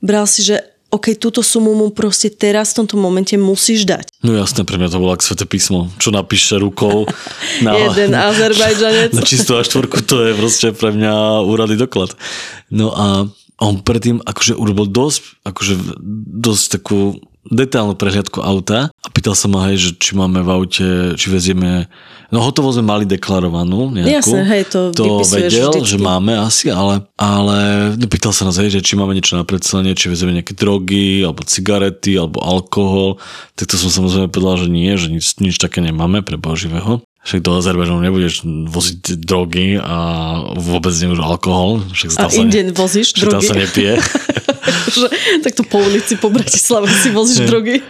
bral 0.00 0.24
si, 0.24 0.40
že 0.40 0.56
OK, 0.88 1.20
túto 1.20 1.44
sumu 1.44 1.76
mu 1.76 1.92
proste 1.92 2.32
teraz 2.32 2.72
v 2.72 2.80
tomto 2.80 2.96
momente 2.96 3.36
musíš 3.36 3.84
dať. 3.84 4.08
No 4.24 4.32
jasné, 4.32 4.64
pre 4.64 4.80
mňa 4.80 4.88
to 4.88 5.02
bolo 5.02 5.12
ako 5.12 5.28
sveté 5.28 5.44
písmo, 5.44 5.92
čo 6.00 6.08
napíše 6.08 6.56
rukou 6.56 7.04
na, 7.66 7.76
Jeden 7.76 8.16
Azerbajdžanec. 8.16 9.12
na 9.18 9.22
čistú 9.26 9.60
a 9.60 9.66
štvorku, 9.66 10.00
to 10.00 10.24
je 10.24 10.32
proste 10.32 10.72
pre 10.72 10.96
mňa 10.96 11.44
úrady 11.44 11.76
doklad. 11.76 12.16
No 12.72 12.94
a 12.96 13.28
on 13.60 13.74
predtým 13.84 14.24
akože 14.24 14.56
urobil 14.56 14.88
dosť, 14.88 15.44
akože 15.44 15.74
dosť 16.40 16.64
takú 16.80 17.20
detailnú 17.50 17.94
prehliadku 17.94 18.42
auta 18.42 18.90
a 18.90 19.08
pýtal 19.10 19.38
sa 19.38 19.46
ma, 19.46 19.66
hej, 19.70 19.78
že 19.78 19.90
či 19.98 20.12
máme 20.18 20.42
v 20.42 20.50
aute, 20.50 20.86
či 21.14 21.26
vezieme, 21.30 21.86
no 22.30 22.42
hotovo 22.42 22.74
sme 22.74 22.84
mali 22.86 23.04
deklarovanú 23.06 23.94
nejakú. 23.94 24.34
Jasné, 24.34 24.40
hej, 24.50 24.62
to 24.66 24.90
to 24.94 25.22
vedel, 25.30 25.70
vždycky. 25.70 25.90
že 25.94 25.98
máme 26.02 26.32
asi, 26.36 26.66
ale, 26.70 27.06
ale 27.14 27.58
pýtal 28.10 28.34
sa 28.34 28.46
nás, 28.46 28.58
hej, 28.58 28.74
že 28.74 28.84
či 28.84 28.98
máme 28.98 29.14
niečo 29.14 29.38
na 29.38 29.46
predselenie, 29.46 29.94
či 29.94 30.10
vezieme 30.10 30.34
nejaké 30.34 30.54
drogy, 30.58 31.22
alebo 31.22 31.46
cigarety, 31.46 32.18
alebo 32.18 32.42
alkohol. 32.42 33.22
Tak 33.54 33.70
to 33.70 33.74
som 33.78 33.90
samozrejme 33.90 34.28
povedal, 34.28 34.66
že 34.66 34.68
nie, 34.68 34.92
že 34.98 35.08
nič, 35.10 35.38
nič 35.38 35.56
také 35.62 35.78
nemáme 35.80 36.20
pre 36.26 36.36
Boživého. 36.38 37.02
Však 37.26 37.42
do 37.42 37.58
Azerbajdžanu 37.58 38.00
nebudeš 38.06 38.46
voziť 38.46 39.18
drogy 39.18 39.82
a 39.82 39.98
vôbec 40.54 40.94
už 40.94 41.18
alkohol. 41.18 41.82
Však 41.90 42.22
A 42.22 42.30
sa, 42.30 42.38
inde 42.38 42.70
vozíš 42.70 43.18
však 43.18 43.26
tam 43.34 43.42
drogy. 43.42 43.48
sa 43.50 43.54
nepije. 43.58 43.92
že, 44.94 45.06
takto 45.42 45.66
po 45.66 45.82
ulici 45.82 46.14
po 46.14 46.30
Bratislave 46.30 46.86
si 46.86 47.10
vozíš 47.10 47.42
drogy. 47.50 47.82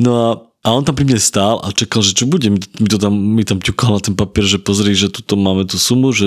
No 0.00 0.10
a, 0.16 0.28
a 0.64 0.68
on 0.72 0.80
tam 0.80 0.96
pri 0.96 1.04
mne 1.04 1.20
stál 1.20 1.60
a 1.60 1.76
čakal, 1.76 2.00
že 2.00 2.16
čo 2.16 2.24
bude. 2.24 2.48
Mi, 2.48 2.56
to 2.60 2.96
tam, 2.96 3.12
mi 3.12 3.44
tam 3.44 3.60
ťukal 3.60 3.96
na 3.96 4.00
ten 4.00 4.16
papier, 4.16 4.48
že 4.48 4.56
pozri, 4.56 4.96
že 4.96 5.12
tuto 5.12 5.36
máme 5.36 5.68
tú 5.68 5.76
sumu, 5.76 6.16
že 6.16 6.24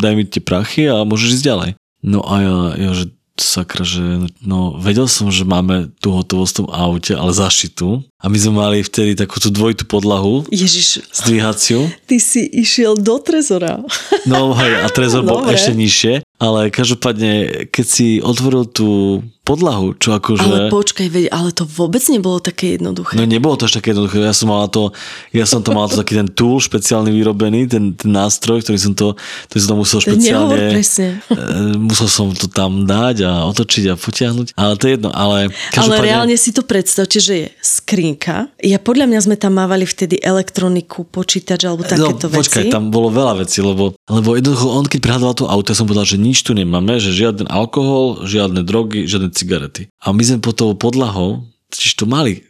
daj 0.00 0.12
mi 0.16 0.24
tie 0.24 0.40
prachy 0.40 0.88
a 0.88 1.04
môžeš 1.04 1.36
ísť 1.36 1.44
ďalej. 1.44 1.70
No 2.00 2.24
a 2.24 2.34
ja, 2.40 2.56
ja 2.80 2.90
že 2.96 3.12
sakra, 3.40 3.86
že 3.86 4.02
no 4.42 4.74
vedel 4.78 5.06
som, 5.06 5.30
že 5.30 5.46
máme 5.46 5.90
tú 6.02 6.14
hotovosť 6.14 6.52
v 6.52 6.58
tom 6.62 6.68
aute, 6.68 7.12
ale 7.14 7.32
zašitú. 7.34 8.02
A 8.18 8.26
my 8.26 8.36
sme 8.38 8.52
mali 8.58 8.82
vtedy 8.82 9.14
takú 9.14 9.38
tú 9.38 9.54
dvojitú 9.54 9.86
podlahu, 9.86 10.42
Ježiš, 10.50 11.06
zdvíhaciu. 11.14 11.86
ty 12.10 12.18
si 12.18 12.42
išiel 12.50 12.98
do 12.98 13.22
trezora. 13.22 13.78
No 14.26 14.52
hej, 14.58 14.82
a 14.82 14.86
trezor 14.90 15.22
bol 15.22 15.46
Dobre. 15.46 15.54
ešte 15.54 15.72
nižšie, 15.78 16.14
ale 16.42 16.68
každopádne, 16.74 17.64
keď 17.70 17.86
si 17.86 18.06
otvoril 18.18 18.66
tú 18.66 19.22
podlahu, 19.48 19.96
čo 19.96 20.12
akože... 20.12 20.44
Ale 20.44 20.58
počkaj, 20.68 21.08
veď, 21.08 21.24
ale 21.32 21.56
to 21.56 21.64
vôbec 21.64 22.04
nebolo 22.12 22.36
také 22.36 22.76
jednoduché. 22.76 23.16
No 23.16 23.24
nebolo 23.24 23.56
to 23.56 23.64
až 23.64 23.80
také 23.80 23.96
jednoduché. 23.96 24.20
Ja 24.20 24.36
som 24.36 24.52
mal 24.52 24.68
to, 24.68 24.92
ja 25.32 25.48
som 25.48 25.64
to 25.64 25.72
mal 25.72 25.88
to 25.88 25.96
taký 25.96 26.20
ten 26.20 26.28
tool 26.28 26.60
špeciálny 26.60 27.08
vyrobený, 27.08 27.64
ten, 27.64 27.96
ten 27.96 28.10
nástroj, 28.12 28.60
ktorý 28.60 28.76
som 28.76 28.92
to, 28.92 29.16
ktorý 29.48 29.58
som 29.64 29.70
to 29.72 29.76
musel 29.80 29.98
Nehovor 30.04 30.12
špeciálne... 30.12 30.56
presne. 30.76 31.08
musel 31.88 32.08
som 32.12 32.28
to 32.36 32.44
tam 32.52 32.84
dať 32.84 33.24
a 33.24 33.48
otočiť 33.48 33.84
a 33.88 33.94
potiahnuť. 33.96 34.46
Ale 34.52 34.76
to 34.76 34.84
je 34.84 34.92
jedno, 35.00 35.10
ale... 35.16 35.48
Ale 35.72 35.96
reálne 36.04 36.36
si 36.36 36.52
to 36.52 36.60
predstavte, 36.60 37.16
že 37.16 37.32
je 37.32 37.46
skrinka. 37.64 38.52
Ja 38.60 38.76
podľa 38.76 39.08
mňa 39.08 39.20
sme 39.24 39.36
tam 39.40 39.56
mávali 39.56 39.88
vtedy 39.88 40.20
elektroniku, 40.20 41.08
počítač 41.08 41.64
alebo 41.64 41.88
takéto 41.88 42.28
no, 42.28 42.36
počkaj, 42.36 42.68
veci. 42.68 42.74
tam 42.74 42.92
bolo 42.92 43.08
veľa 43.08 43.40
vecí, 43.40 43.64
lebo, 43.64 43.96
lebo 44.12 44.36
jednoducho 44.36 44.68
on 44.68 44.84
keď 44.84 45.00
prehľadal 45.00 45.32
to 45.32 45.44
auto, 45.48 45.72
ja 45.72 45.78
som 45.78 45.88
povedal, 45.88 46.04
že 46.04 46.20
nič 46.20 46.44
tu 46.44 46.52
nemáme, 46.52 47.00
že 47.00 47.16
žiaden 47.16 47.48
alkohol, 47.48 48.28
žiadne 48.28 48.60
drogy, 48.60 49.08
žiadne 49.08 49.37
cigarety. 49.38 49.86
A 50.02 50.10
my 50.10 50.22
sme 50.26 50.42
pod 50.42 50.58
tou 50.58 50.74
podlahou, 50.74 51.46
čiže 51.70 52.02
to 52.02 52.06
mali, 52.10 52.42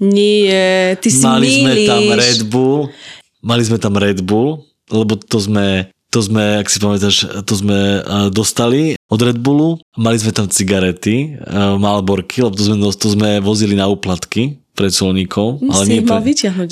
Nie, 0.00 0.96
ty 1.00 1.08
si 1.08 1.20
mali 1.20 1.48
sme 1.48 1.72
mýliš. 1.72 1.88
tam 1.88 2.02
Red 2.12 2.40
Bull, 2.48 2.78
mali 3.40 3.62
sme 3.64 3.78
tam 3.80 3.94
Red 3.96 4.20
Bull, 4.24 4.64
lebo 4.88 5.16
to 5.16 5.38
sme, 5.40 5.88
to 6.08 6.20
sme, 6.20 6.60
ak 6.60 6.68
si 6.68 6.80
pamätáš, 6.80 7.16
to 7.44 7.54
sme 7.54 8.00
dostali 8.28 8.96
od 9.08 9.20
Red 9.20 9.40
Bullu, 9.40 9.76
mali 9.96 10.16
sme 10.16 10.32
tam 10.32 10.48
cigarety, 10.48 11.36
Malborky, 11.76 12.44
lebo 12.44 12.56
to 12.56 12.64
sme, 12.64 12.76
to 12.80 13.08
sme 13.08 13.28
vozili 13.40 13.76
na 13.76 13.88
úplatky 13.88 14.56
pred 14.70 14.94
solníkov, 14.94 15.60
ale 15.68 15.82
nie 15.84 16.00
pre, 16.00 16.16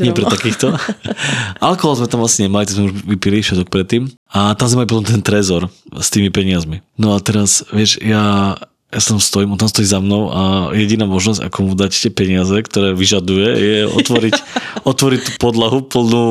nie 0.01 0.17
pre 0.17 0.25
takýchto. 0.25 0.73
Alkohol 1.69 2.01
sme 2.01 2.09
tam 2.09 2.25
vlastne 2.25 2.49
nemali, 2.49 2.65
to 2.65 2.77
sme 2.79 2.89
už 2.89 2.95
vypili 3.05 3.45
všetok 3.45 3.69
predtým. 3.69 4.09
A 4.33 4.57
tam 4.57 4.65
sme 4.65 4.85
mali 4.85 4.89
potom 4.89 5.05
ten 5.05 5.21
trezor 5.21 5.69
s 5.93 6.09
tými 6.09 6.33
peniazmi. 6.33 6.81
No 6.97 7.13
a 7.13 7.21
teraz, 7.21 7.69
vieš, 7.69 8.01
ja, 8.01 8.57
ja 8.89 9.01
som 9.05 9.21
stojím, 9.21 9.53
on 9.53 9.61
tam 9.61 9.69
stojí 9.69 9.85
za 9.85 10.01
mnou 10.01 10.33
a 10.33 10.43
jediná 10.73 11.05
možnosť, 11.05 11.45
ako 11.45 11.59
mu 11.61 11.73
dať 11.77 11.93
tie 11.93 12.13
peniaze, 12.13 12.57
ktoré 12.57 12.97
vyžaduje, 12.97 13.49
je 13.53 13.79
otvoriť, 13.85 14.35
otvoriť 14.91 15.21
tú 15.21 15.31
podlahu 15.37 15.85
plnú 15.85 16.29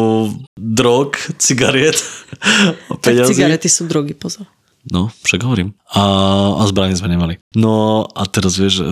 drog, 0.58 1.14
cigariet 1.38 2.02
a 2.90 2.98
Tak 2.98 3.14
peniazy. 3.14 3.38
cigarety 3.38 3.70
sú 3.70 3.86
drogy, 3.86 4.18
pozor. 4.18 4.50
No, 4.88 5.12
však 5.28 5.44
hovorím. 5.44 5.76
A, 5.92 6.00
a 6.58 6.64
zbranie 6.72 6.96
sme 6.96 7.12
nemali. 7.12 7.44
No 7.52 8.08
a 8.08 8.24
teraz 8.24 8.56
vieš, 8.56 8.88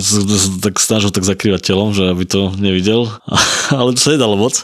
tak 0.59 0.75
snažil 0.75 1.07
tak 1.07 1.23
zakrývať 1.23 1.71
telom, 1.71 1.95
že 1.95 2.11
aby 2.11 2.27
to 2.27 2.51
nevidel, 2.59 3.07
ale 3.79 3.95
to 3.95 3.99
sa 4.03 4.19
nedalo 4.19 4.35
moc. 4.35 4.59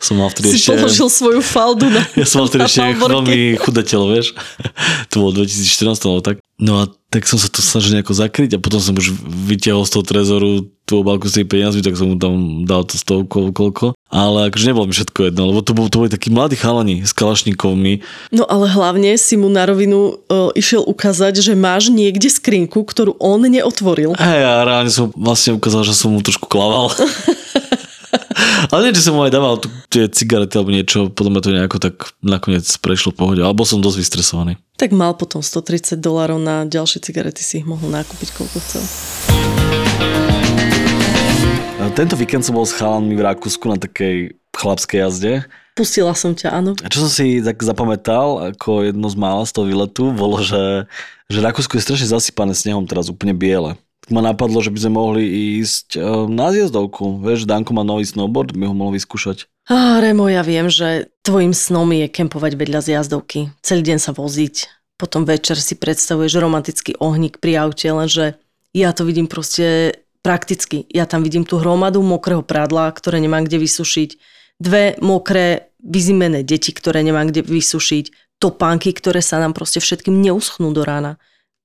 Som 0.00 0.18
mal 0.18 0.32
vtedy 0.32 0.56
Si 0.56 0.64
ešte... 0.64 0.80
položil 0.80 1.08
svoju 1.12 1.44
faldu 1.44 1.92
na 1.92 2.00
Ja 2.16 2.24
som 2.24 2.42
mal 2.42 2.48
vtedy 2.48 2.64
ešte 2.64 2.88
veľmi 2.96 3.60
chudé 3.60 3.84
telo, 3.84 4.08
vieš. 4.08 4.32
To 5.12 5.28
bolo 5.28 5.44
2014 5.44 6.08
alebo 6.08 6.24
tak. 6.24 6.40
No 6.62 6.78
a 6.78 6.86
tak 7.10 7.26
som 7.26 7.42
sa 7.42 7.50
to 7.50 7.58
snažil 7.58 7.98
nejako 7.98 8.14
zakryť 8.14 8.54
a 8.54 8.62
potom 8.62 8.78
som 8.78 8.94
už 8.94 9.10
vytiahol 9.50 9.82
z 9.82 9.98
toho 9.98 10.04
trezoru 10.06 10.50
tú 10.86 11.02
obálku 11.02 11.26
s 11.26 11.34
tými 11.34 11.50
peniazmi, 11.50 11.82
tak 11.82 11.98
som 11.98 12.14
mu 12.14 12.16
tam 12.16 12.62
dal 12.62 12.86
to 12.86 12.94
stovku 12.94 13.50
koľko. 13.50 13.98
Ale 14.06 14.46
akože 14.46 14.70
nebolo 14.70 14.86
mi 14.86 14.94
všetko 14.94 15.26
jedno, 15.26 15.50
lebo 15.50 15.60
to, 15.66 15.74
bol, 15.74 15.90
to 15.90 15.98
boli 15.98 16.10
takí 16.12 16.30
mladí 16.30 16.54
chalani 16.54 17.02
s 17.02 17.10
kalašníkovmi. 17.10 18.06
No 18.30 18.46
ale 18.46 18.70
hlavne 18.70 19.18
si 19.18 19.34
mu 19.34 19.50
na 19.50 19.66
rovinu 19.66 20.22
uh, 20.30 20.54
išiel 20.54 20.86
ukázať, 20.86 21.42
že 21.42 21.58
máš 21.58 21.90
niekde 21.90 22.30
skrinku, 22.30 22.86
ktorú 22.86 23.18
on 23.18 23.42
neotvoril. 23.42 24.14
Hej, 24.14 24.40
a 24.46 24.62
reálne 24.62 24.92
som 24.94 25.10
vlastne 25.18 25.58
ukázal, 25.58 25.82
že 25.82 25.98
som 25.98 26.14
mu 26.14 26.22
trošku 26.22 26.46
klaval. 26.46 26.94
Ale 28.72 28.88
nie, 28.88 28.96
že 28.96 29.04
som 29.08 29.16
mu 29.16 29.24
aj 29.24 29.32
dával 29.32 29.58
tie 29.88 30.08
cigarety 30.08 30.56
alebo 30.56 30.72
niečo, 30.72 31.08
potom 31.12 31.34
to 31.40 31.52
nejako 31.52 31.80
tak 31.80 32.12
nakoniec 32.20 32.64
prešlo 32.80 33.10
pohode. 33.12 33.40
Alebo 33.40 33.64
som 33.64 33.80
dosť 33.80 33.98
vystresovaný. 33.98 34.60
Tak 34.82 34.90
mal 34.90 35.14
potom 35.14 35.38
130 35.38 36.02
dolárov 36.02 36.42
na 36.42 36.66
ďalšie 36.66 36.98
cigarety, 37.06 37.38
si 37.38 37.62
ich 37.62 37.66
mohol 37.70 37.86
nakúpiť 37.94 38.34
koľko 38.34 38.58
chcel. 38.66 38.82
Tento 41.94 42.18
víkend 42.18 42.42
som 42.42 42.58
bol 42.58 42.66
s 42.66 42.74
chalanmi 42.74 43.14
v 43.14 43.22
Rakúsku 43.22 43.62
na 43.70 43.78
takej 43.78 44.34
chlapskej 44.50 44.98
jazde. 45.06 45.46
Pustila 45.78 46.18
som 46.18 46.34
ťa, 46.34 46.50
áno. 46.50 46.74
A 46.82 46.90
čo 46.90 47.06
som 47.06 47.10
si 47.14 47.38
tak 47.38 47.62
zapamätal, 47.62 48.50
ako 48.50 48.90
jedno 48.90 49.06
z 49.06 49.14
mála 49.14 49.46
z 49.46 49.54
toho 49.54 49.70
výletu, 49.70 50.10
bolo, 50.10 50.42
že, 50.42 50.90
že 51.30 51.38
Rakúsko 51.38 51.78
je 51.78 51.86
strašne 51.86 52.18
zasypané 52.18 52.50
snehom 52.50 52.82
teraz, 52.82 53.06
úplne 53.06 53.38
biele. 53.38 53.78
Ma 54.10 54.18
napadlo, 54.18 54.58
že 54.58 54.74
by 54.74 54.78
sme 54.82 54.92
mohli 54.98 55.22
ísť 55.62 55.94
e, 55.94 56.00
na 56.26 56.50
zjazdovku. 56.50 57.22
Vieš, 57.22 57.46
Danko 57.46 57.70
má 57.70 57.86
nový 57.86 58.02
snowboard, 58.02 58.50
by 58.50 58.66
ho 58.66 58.74
mohol 58.74 58.98
vyskúšať. 58.98 59.46
Á, 59.70 60.02
Remo, 60.02 60.26
ja 60.26 60.42
viem, 60.42 60.66
že 60.66 61.14
tvojim 61.22 61.54
snom 61.54 61.86
je 61.94 62.10
kempovať 62.10 62.58
vedľa 62.58 62.80
zjazdovky. 62.82 63.54
Celý 63.62 63.86
deň 63.86 63.98
sa 64.02 64.10
voziť. 64.10 64.66
Potom 64.98 65.22
večer 65.22 65.54
si 65.58 65.78
predstavuješ 65.78 66.34
romantický 66.42 66.98
ohník 66.98 67.38
pri 67.38 67.62
aute, 67.62 67.86
lenže 67.86 68.38
ja 68.74 68.90
to 68.90 69.06
vidím 69.06 69.30
proste 69.30 69.98
prakticky. 70.22 70.86
Ja 70.90 71.06
tam 71.06 71.22
vidím 71.26 71.46
tú 71.46 71.58
hromadu 71.58 72.02
mokrého 72.02 72.42
prádla, 72.42 72.90
ktoré 72.94 73.18
nemám 73.18 73.46
kde 73.46 73.62
vysušiť. 73.62 74.10
Dve 74.62 74.94
mokré, 75.02 75.74
vyzimené 75.82 76.46
deti, 76.46 76.70
ktoré 76.70 77.02
nemám 77.02 77.30
kde 77.30 77.42
vysušiť. 77.42 78.38
Topánky, 78.38 78.94
ktoré 78.94 79.22
sa 79.22 79.38
nám 79.38 79.54
proste 79.54 79.78
všetkým 79.82 80.18
neuschnú 80.22 80.70
do 80.74 80.82
rána. 80.82 81.18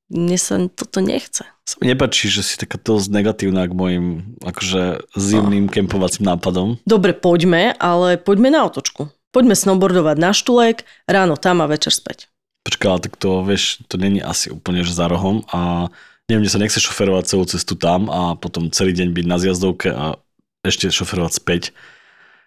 Mne 0.07 0.37
sa 0.39 0.55
toto 0.71 1.03
nechce. 1.03 1.43
Sa 1.67 1.75
mi 1.83 1.91
nepačí, 1.91 2.31
že 2.31 2.39
si 2.39 2.55
taká 2.55 2.79
dosť 2.79 3.11
negatívna 3.11 3.67
k 3.67 3.75
mojim 3.75 4.05
akože 4.39 5.11
zimným 5.19 5.67
kempovacím 5.67 6.31
nápadom. 6.31 6.79
Dobre, 6.87 7.11
poďme, 7.11 7.75
ale 7.75 8.15
poďme 8.15 8.55
na 8.55 8.63
otočku. 8.63 9.11
Poďme 9.35 9.59
snowboardovať 9.59 10.15
na 10.15 10.31
štulek, 10.31 10.87
ráno 11.11 11.35
tam 11.35 11.59
a 11.59 11.67
večer 11.67 11.91
späť. 11.91 12.31
Počkaj, 12.63 12.87
ale 12.87 13.03
tak 13.03 13.19
to, 13.19 13.43
vieš, 13.43 13.83
to 13.91 13.99
není 13.99 14.23
asi 14.23 14.47
úplne 14.47 14.83
že 14.87 14.95
za 14.95 15.11
rohom 15.11 15.43
a 15.51 15.91
neviem, 16.31 16.47
mne 16.47 16.51
sa 16.51 16.63
nechce 16.63 16.79
šoferovať 16.79 17.23
celú 17.27 17.43
cestu 17.43 17.75
tam 17.75 18.07
a 18.07 18.39
potom 18.39 18.71
celý 18.71 18.95
deň 18.95 19.11
byť 19.11 19.25
na 19.27 19.37
zjazdovke 19.39 19.91
a 19.91 20.19
ešte 20.63 20.87
šoferovať 20.87 21.33
späť. 21.35 21.63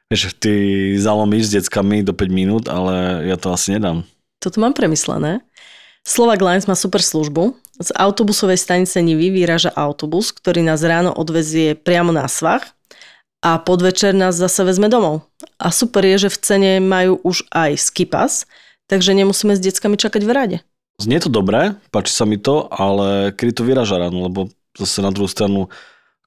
Vieš, 0.08 0.36
ty 0.36 0.52
zalomíš 0.96 1.48
s 1.48 1.54
deckami 1.60 2.02
do 2.02 2.16
5 2.16 2.28
minút, 2.32 2.64
ale 2.66 3.28
ja 3.28 3.36
to 3.36 3.52
asi 3.52 3.76
nedám. 3.76 4.08
Toto 4.40 4.58
mám 4.58 4.72
premyslené. 4.72 5.44
Slovak 6.04 6.40
Lines 6.40 6.64
má 6.64 6.74
super 6.74 7.04
službu. 7.04 7.56
Z 7.80 7.96
autobusovej 7.96 8.60
stanice 8.60 9.00
Nivy 9.00 9.32
vyráža 9.32 9.72
autobus, 9.72 10.32
ktorý 10.36 10.60
nás 10.60 10.84
ráno 10.84 11.16
odvezie 11.16 11.72
priamo 11.72 12.12
na 12.12 12.28
svach 12.28 12.76
a 13.40 13.56
podvečer 13.56 14.12
nás 14.12 14.36
zase 14.36 14.68
vezme 14.68 14.92
domov. 14.92 15.24
A 15.56 15.72
super 15.72 16.04
je, 16.04 16.28
že 16.28 16.32
v 16.32 16.40
cene 16.44 16.72
majú 16.80 17.16
už 17.24 17.48
aj 17.48 17.80
skipas, 17.80 18.44
takže 18.84 19.16
nemusíme 19.16 19.56
s 19.56 19.64
deckami 19.64 19.96
čakať 19.96 20.22
v 20.24 20.32
rade. 20.32 20.56
Znie 21.00 21.16
to 21.24 21.32
dobré, 21.32 21.80
páči 21.88 22.12
sa 22.12 22.28
mi 22.28 22.36
to, 22.36 22.68
ale 22.68 23.32
kedy 23.32 23.56
to 23.56 23.62
vyraža 23.64 23.96
ráno, 23.96 24.28
lebo 24.28 24.52
zase 24.76 25.00
na 25.00 25.08
druhú 25.08 25.32
stranu, 25.32 25.72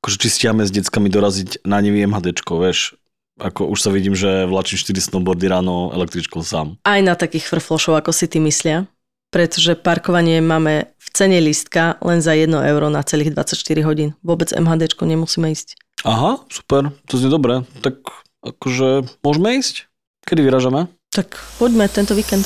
akože 0.02 0.18
či 0.26 0.28
stiame 0.34 0.66
s 0.66 0.74
deckami 0.74 1.14
doraziť 1.14 1.62
na 1.70 1.78
nevý 1.78 2.10
MHDčko, 2.10 2.58
vieš, 2.58 2.98
ako 3.38 3.70
už 3.70 3.80
sa 3.82 3.94
vidím, 3.94 4.18
že 4.18 4.50
vlačím 4.50 4.82
4 4.82 5.14
snowboardy 5.14 5.46
ráno 5.46 5.94
električkou 5.94 6.42
sám. 6.42 6.82
Aj 6.82 7.02
na 7.06 7.14
takých 7.14 7.46
frflošov, 7.46 8.02
ako 8.02 8.10
si 8.10 8.26
ty 8.26 8.42
myslia. 8.42 8.90
Pretože 9.34 9.74
parkovanie 9.74 10.46
máme 10.46 10.94
v 10.94 11.08
cene 11.10 11.42
listka 11.42 11.98
len 12.06 12.22
za 12.22 12.38
1 12.38 12.54
euro 12.54 12.94
na 12.94 13.02
celých 13.02 13.34
24 13.34 13.82
hodín. 13.82 14.14
Vôbec 14.22 14.54
MHDčko 14.54 15.10
nemusíme 15.10 15.50
ísť. 15.50 15.74
Aha, 16.06 16.38
super, 16.54 16.94
to 17.10 17.18
znie 17.18 17.34
dobre. 17.34 17.66
Tak 17.82 17.98
akože 18.46 19.10
môžeme 19.26 19.58
ísť? 19.58 19.90
Kedy 20.30 20.46
vyražame? 20.46 20.86
Tak 21.10 21.34
poďme 21.58 21.90
tento 21.90 22.14
víkend. 22.14 22.46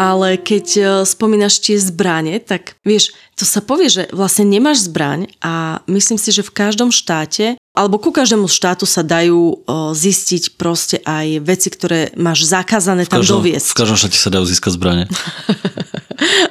Ale 0.00 0.40
keď 0.40 0.66
e, 0.72 0.82
spomínaš 1.04 1.60
tie 1.60 1.76
zbranie, 1.76 2.40
tak 2.40 2.80
vieš, 2.88 3.12
to 3.36 3.44
sa 3.44 3.60
povie, 3.60 3.92
že 3.92 4.08
vlastne 4.16 4.48
nemáš 4.48 4.88
zbraň 4.88 5.28
a 5.44 5.84
myslím 5.92 6.16
si, 6.16 6.32
že 6.32 6.40
v 6.40 6.56
každom 6.56 6.88
štáte 6.88 7.60
alebo 7.76 8.02
ku 8.02 8.10
každému 8.10 8.50
štátu 8.50 8.82
sa 8.88 9.04
dajú 9.06 9.40
o, 9.40 9.94
zistiť 9.94 10.58
proste 10.58 10.98
aj 11.06 11.38
veci, 11.44 11.68
ktoré 11.70 12.10
máš 12.18 12.50
zakázané 12.50 13.06
tam 13.06 13.22
každom, 13.22 13.44
doviesť. 13.44 13.72
V 13.72 13.78
každom 13.78 13.98
štáte 14.00 14.18
sa 14.18 14.32
dajú 14.32 14.44
získať 14.48 14.72
zbranie. 14.74 15.04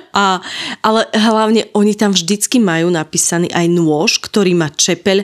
A, 0.09 0.41
ale 0.81 1.05
hlavne 1.13 1.69
oni 1.77 1.93
tam 1.93 2.11
vždycky 2.11 2.57
majú 2.57 2.89
napísaný 2.89 3.53
aj 3.53 3.69
nôž, 3.69 4.17
ktorý 4.17 4.57
má 4.57 4.73
čepeľ 4.73 5.21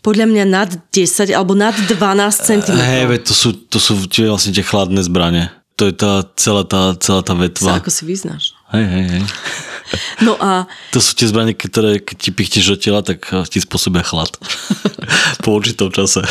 podľa 0.00 0.26
mňa 0.28 0.44
nad 0.48 0.70
10 0.92 1.32
alebo 1.32 1.52
nad 1.52 1.76
12 1.76 1.92
cm. 2.32 2.72
Hej, 2.72 3.24
to 3.28 3.36
sú, 3.36 3.52
to 3.68 3.76
sú 3.76 4.08
tie 4.08 4.28
vlastne 4.28 4.56
tie 4.56 4.64
chladné 4.64 5.04
zbranie. 5.04 5.52
To 5.74 5.90
je 5.90 5.94
tá 5.94 6.22
celá 6.38 6.62
tá, 6.62 6.94
celá 7.02 7.26
tá 7.26 7.34
vetva. 7.34 7.74
Sa 7.74 7.82
ako 7.82 7.90
si 7.90 8.02
vyznáš. 8.06 8.54
Hej, 8.70 8.86
hej, 8.86 9.06
hej. 9.10 9.24
No 10.22 10.34
a 10.38 10.66
To 10.90 10.98
sú 10.98 11.14
tie 11.14 11.30
zbranie, 11.30 11.54
ktoré 11.54 12.02
keď 12.02 12.16
ti 12.18 12.30
pichneš 12.30 12.66
do 12.74 12.78
tela, 12.78 13.00
tak 13.02 13.26
eh, 13.30 13.42
ti 13.46 13.58
spôsobia 13.58 14.02
chlad. 14.06 14.30
po 15.44 15.58
určitom 15.58 15.92
čase. 15.92 16.24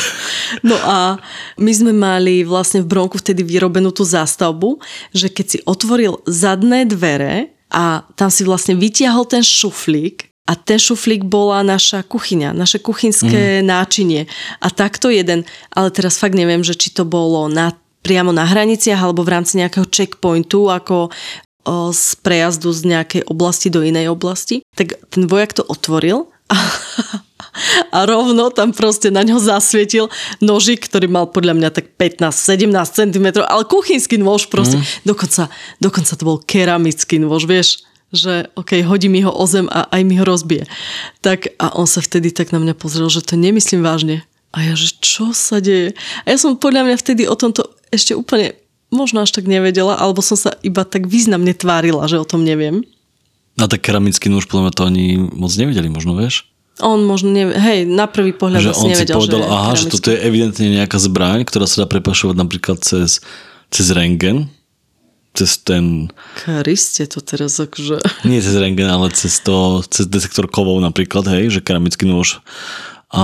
No 0.65 0.75
a 0.81 1.21
my 1.59 1.71
sme 1.71 1.93
mali 1.93 2.41
vlastne 2.41 2.81
v 2.81 2.89
Bronku 2.89 3.21
vtedy 3.21 3.45
vyrobenú 3.45 3.93
tú 3.93 4.01
zástavbu, 4.03 4.81
že 5.13 5.29
keď 5.29 5.45
si 5.45 5.57
otvoril 5.63 6.23
zadné 6.25 6.89
dvere 6.89 7.53
a 7.69 8.07
tam 8.17 8.33
si 8.33 8.41
vlastne 8.41 8.73
vytiahol 8.73 9.29
ten 9.29 9.45
šuflík 9.45 10.33
a 10.43 10.59
ten 10.59 10.75
šuflík 10.75 11.23
bola 11.23 11.63
naša 11.63 12.03
kuchyňa, 12.03 12.51
naše 12.51 12.83
kuchynské 12.83 13.63
mm. 13.63 13.65
náčinie. 13.65 14.21
A 14.59 14.67
takto 14.67 15.07
jeden, 15.07 15.47
ale 15.71 15.87
teraz 15.93 16.19
fakt 16.19 16.35
neviem, 16.35 16.65
že 16.65 16.75
či 16.75 16.91
to 16.91 17.07
bolo 17.07 17.47
na, 17.47 17.71
priamo 18.03 18.35
na 18.35 18.43
hraniciach 18.43 18.99
alebo 18.99 19.23
v 19.23 19.33
rámci 19.39 19.57
nejakého 19.57 19.87
checkpointu, 19.87 20.69
ako 20.69 21.09
z 21.95 22.07
prejazdu 22.19 22.75
z 22.75 22.91
nejakej 22.91 23.23
oblasti 23.31 23.71
do 23.71 23.79
inej 23.79 24.11
oblasti, 24.11 24.67
tak 24.75 24.99
ten 25.07 25.31
vojak 25.31 25.55
to 25.55 25.63
otvoril 25.63 26.27
a, 26.51 26.59
a 27.95 27.97
rovno 28.03 28.51
tam 28.51 28.75
proste 28.75 29.07
na 29.07 29.23
ňo 29.23 29.39
zasvietil 29.39 30.11
nožik, 30.43 30.83
ktorý 30.83 31.07
mal 31.07 31.31
podľa 31.31 31.55
mňa 31.55 31.69
tak 31.71 31.95
15-17 31.95 32.67
cm, 32.75 33.27
ale 33.47 33.63
kuchynský 33.63 34.19
nôž 34.19 34.51
proste. 34.51 34.75
Mm. 34.75 35.15
Dokonca, 35.15 35.47
dokonca 35.79 36.11
to 36.19 36.23
bol 36.27 36.37
keramický 36.43 37.23
nôž, 37.23 37.47
vieš 37.47 37.87
že 38.13 38.53
ok, 38.53 38.85
hodí 38.85 39.09
mi 39.09 39.25
ho 39.25 39.33
o 39.33 39.45
zem 39.49 39.65
a 39.73 39.89
aj 39.89 40.05
mi 40.05 40.21
ho 40.21 40.23
rozbije. 40.23 40.69
Tak 41.25 41.57
a 41.57 41.73
on 41.73 41.89
sa 41.89 41.97
vtedy 41.97 42.29
tak 42.29 42.53
na 42.53 42.61
mňa 42.61 42.77
pozrel, 42.77 43.09
že 43.09 43.25
to 43.25 43.33
nemyslím 43.33 43.81
vážne. 43.81 44.21
A 44.53 44.61
ja, 44.61 44.77
že 44.77 44.93
čo 45.01 45.33
sa 45.33 45.57
deje? 45.57 45.97
A 46.21 46.29
ja 46.29 46.37
som 46.37 46.53
podľa 46.53 46.85
mňa 46.85 46.97
vtedy 47.01 47.25
o 47.25 47.33
tomto 47.33 47.72
ešte 47.93 48.17
úplne 48.17 48.57
možno 48.89 49.25
až 49.25 49.33
tak 49.33 49.45
nevedela, 49.45 49.97
alebo 49.97 50.21
som 50.21 50.37
sa 50.37 50.57
iba 50.61 50.85
tak 50.85 51.09
významne 51.09 51.53
tvárila, 51.53 52.05
že 52.09 52.21
o 52.21 52.25
tom 52.25 52.45
neviem. 52.45 52.85
A 53.57 53.69
tak 53.69 53.85
keramický 53.85 54.33
nôž, 54.33 54.49
podľa 54.49 54.69
mňa 54.69 54.73
to 54.73 54.83
ani 54.85 55.05
moc 55.17 55.53
nevedeli, 55.53 55.89
možno 55.89 56.17
vieš? 56.17 56.49
On 56.81 56.97
možno 57.05 57.29
nevie, 57.29 57.53
hej, 57.53 57.85
na 57.85 58.09
prvý 58.09 58.33
pohľad 58.33 58.65
že 58.65 58.73
on 58.73 58.89
si 58.89 58.97
nevedel, 58.97 59.13
povedal, 59.13 59.45
že 59.45 59.49
aha, 59.49 59.53
že 59.53 59.85
keramický. 59.85 59.93
toto 59.93 60.09
je 60.09 60.19
evidentne 60.25 60.67
nejaká 60.73 60.97
zbraň, 60.97 61.39
ktorá 61.45 61.65
sa 61.69 61.85
dá 61.85 61.87
prepašovať 61.89 62.33
napríklad 62.33 62.81
cez, 62.81 63.21
cez 63.69 63.85
rengen, 63.93 64.49
cez 65.37 65.61
ten, 65.61 66.09
Kriste, 66.41 67.05
to 67.05 67.21
teraz 67.21 67.61
akože... 67.61 68.01
nie 68.25 68.41
cez 68.41 68.57
rengen, 68.57 68.89
ale 68.89 69.13
cez 69.13 69.37
to, 69.45 69.85
cez 69.85 70.09
detektor 70.09 70.49
kovov 70.49 70.81
napríklad, 70.81 71.29
hej, 71.29 71.53
že 71.53 71.59
keramický 71.61 72.09
nôž. 72.09 72.41
A 73.13 73.23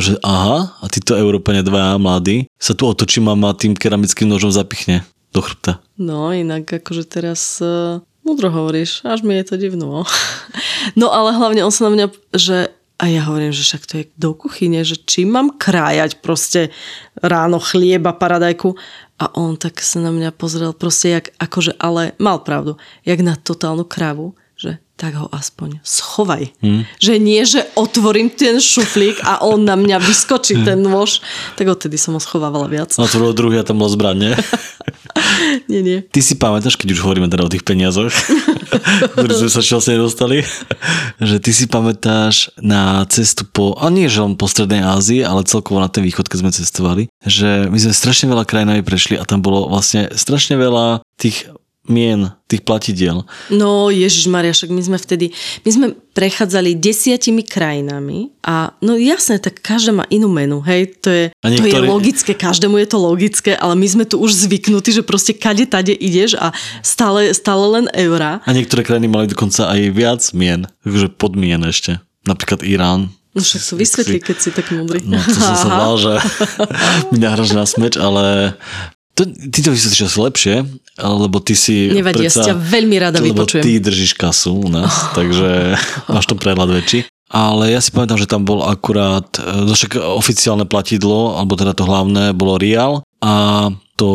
že 0.00 0.16
aha, 0.24 0.80
a 0.80 0.84
títo 0.88 1.12
Európania 1.12 1.60
dvaja 1.60 2.00
mladí 2.00 2.48
sa 2.56 2.72
tu 2.72 2.88
otočím 2.88 3.28
a 3.28 3.36
ma 3.36 3.52
tým 3.52 3.76
keramickým 3.76 4.24
nožom 4.24 4.48
zapichne 4.48 5.04
do 5.36 5.44
chrbta. 5.44 5.84
No, 6.00 6.32
inak 6.32 6.64
akože 6.64 7.04
teraz 7.04 7.60
uh, 7.60 8.00
múdro 8.24 8.48
hovoríš, 8.48 9.04
až 9.04 9.20
mi 9.20 9.36
je 9.36 9.44
to 9.44 9.56
divno. 9.60 10.04
No 10.96 11.12
ale 11.12 11.36
hlavne 11.36 11.60
on 11.60 11.68
sa 11.68 11.86
na 11.86 11.92
mňa, 11.92 12.06
že 12.32 12.72
a 13.00 13.04
ja 13.08 13.24
hovorím, 13.28 13.52
že 13.52 13.64
však 13.64 13.82
to 13.84 13.94
je 14.00 14.04
do 14.16 14.36
kuchyne, 14.36 14.80
že 14.84 14.96
čím 14.96 15.32
mám 15.32 15.56
krájať 15.56 16.20
proste 16.20 16.68
ráno 17.16 17.56
chlieba, 17.56 18.12
paradajku. 18.12 18.76
A 19.20 19.24
on 19.36 19.56
tak 19.56 19.80
sa 19.80 20.00
na 20.04 20.12
mňa 20.12 20.36
pozrel 20.36 20.72
proste, 20.76 21.20
jak, 21.20 21.26
akože, 21.36 21.76
ale 21.80 22.16
mal 22.16 22.40
pravdu, 22.44 22.76
jak 23.04 23.20
na 23.20 23.36
totálnu 23.36 23.84
kravu, 23.84 24.36
tak 25.00 25.16
ho 25.16 25.32
aspoň 25.32 25.80
schovaj. 25.80 26.52
Hmm. 26.60 26.84
Že 27.00 27.14
nie, 27.16 27.40
že 27.48 27.64
otvorím 27.72 28.28
ten 28.28 28.60
šuflík 28.60 29.24
a 29.24 29.40
on 29.40 29.64
na 29.64 29.72
mňa 29.72 29.96
vyskočí 29.96 30.60
ten 30.60 30.84
nôž. 30.84 31.24
Tak 31.56 31.72
odtedy 31.72 31.96
som 31.96 32.12
ho 32.12 32.20
schovávala 32.20 32.68
viac. 32.68 32.92
No 33.00 33.08
to 33.08 33.32
druhý 33.32 33.56
a 33.56 33.64
tam 33.64 33.80
bola 33.80 33.88
zbraň, 33.88 34.16
nie? 34.20 34.32
Nie, 35.66 35.82
nie. 35.82 35.98
Ty 36.02 36.20
si 36.22 36.34
pamätáš, 36.38 36.78
keď 36.78 36.94
už 36.94 37.02
hovoríme 37.02 37.26
teda 37.30 37.46
o 37.46 37.50
tých 37.50 37.66
peniazoch, 37.66 38.10
ktoré 39.14 39.32
sme 39.34 39.50
sa 39.50 39.62
vlastne 39.62 39.98
nedostali, 39.98 40.42
že 41.30 41.36
ty 41.42 41.50
si 41.50 41.66
pamätáš 41.66 42.54
na 42.58 43.02
cestu 43.10 43.46
po, 43.46 43.74
a 43.78 43.90
nie 43.90 44.06
že 44.06 44.22
len 44.22 44.38
po 44.38 44.46
Strednej 44.46 44.82
Ázii, 44.82 45.22
ale 45.26 45.46
celkovo 45.46 45.82
na 45.82 45.90
ten 45.90 46.06
východ, 46.06 46.26
keď 46.26 46.38
sme 46.42 46.50
cestovali, 46.54 47.02
že 47.24 47.66
my 47.70 47.78
sme 47.78 47.94
strašne 47.94 48.26
veľa 48.30 48.44
krajinami 48.46 48.82
prešli 48.82 49.18
a 49.18 49.26
tam 49.26 49.42
bolo 49.42 49.70
vlastne 49.70 50.10
strašne 50.14 50.58
veľa 50.58 51.02
tých 51.18 51.50
mien, 51.90 52.30
tých 52.46 52.62
platidiel. 52.62 53.26
No 53.50 53.90
Ježiš 53.90 54.30
Maria, 54.30 54.54
však 54.54 54.70
my 54.70 54.82
sme 54.82 54.98
vtedy, 54.98 55.34
my 55.66 55.70
sme 55.70 55.86
prechádzali 56.14 56.78
desiatimi 56.78 57.42
krajinami 57.42 58.30
a 58.46 58.74
no 58.80 58.94
jasné, 58.94 59.42
tak 59.42 59.58
každá 59.58 59.90
má 59.90 60.04
inú 60.08 60.30
menu, 60.30 60.62
hej, 60.62 60.94
to 61.02 61.10
je, 61.10 61.24
A 61.42 61.46
to 61.50 61.66
je 61.66 61.82
logické, 61.82 62.32
každému 62.32 62.78
je 62.80 62.88
to 62.88 62.98
logické, 62.98 63.52
ale 63.58 63.74
my 63.74 63.86
sme 63.86 64.04
tu 64.06 64.22
už 64.22 64.46
zvyknutí, 64.46 64.94
že 64.94 65.02
proste 65.02 65.34
kade 65.34 65.66
tade 65.66 65.92
ideš 65.92 66.38
a 66.38 66.54
stále, 66.80 67.34
stále 67.34 67.66
len 67.82 67.86
eurá. 67.92 68.38
A 68.46 68.54
niektoré 68.54 68.86
krajiny 68.86 69.10
mali 69.10 69.26
dokonca 69.26 69.66
aj 69.68 69.80
viac 69.90 70.22
mien, 70.32 70.70
takže 70.86 71.10
podmien 71.12 71.60
ešte. 71.66 71.98
Napríklad 72.24 72.62
Irán. 72.62 73.10
No 73.30 73.46
však 73.46 73.62
to 73.62 73.74
vysvetlí, 73.78 74.18
keď 74.18 74.36
si 74.42 74.50
tak 74.50 74.74
múdry. 74.74 75.06
No 75.06 75.22
to 75.22 75.38
som 75.38 75.54
sa 75.54 75.70
bál, 75.80 75.94
že 75.94 76.18
mi 77.14 77.22
nahraš 77.22 77.54
na 77.54 77.62
smeč, 77.62 77.94
ale 77.94 78.58
to, 79.20 79.28
ty 79.28 79.58
to 79.60 79.70
vysvetlíš 79.76 80.08
asi 80.08 80.18
lepšie, 80.18 80.56
lebo 80.96 81.36
ty 81.44 81.52
si 81.52 81.92
Nevadí, 81.92 82.24
ja 82.24 82.32
si 82.32 82.40
ťa 82.40 82.56
veľmi 82.56 82.96
rada 82.96 83.20
lebo 83.20 83.44
vypočujem. 83.44 83.60
ty 83.60 83.76
držíš 83.76 84.16
kasu 84.16 84.56
u 84.56 84.68
nás, 84.72 85.12
takže 85.12 85.76
máš 86.08 86.24
to 86.24 86.40
prehľad 86.40 86.72
väčší. 86.72 87.04
Ale 87.30 87.70
ja 87.70 87.78
si 87.78 87.94
pamätám, 87.94 88.18
že 88.18 88.26
tam 88.26 88.42
bol 88.42 88.66
akurát, 88.66 89.28
e, 89.38 89.62
no 89.62 89.76
však 89.76 90.02
oficiálne 90.02 90.66
platidlo, 90.66 91.38
alebo 91.38 91.54
teda 91.54 91.78
to 91.78 91.86
hlavné, 91.86 92.34
bolo 92.34 92.58
Real 92.58 93.06
a 93.22 93.68
to 93.94 94.10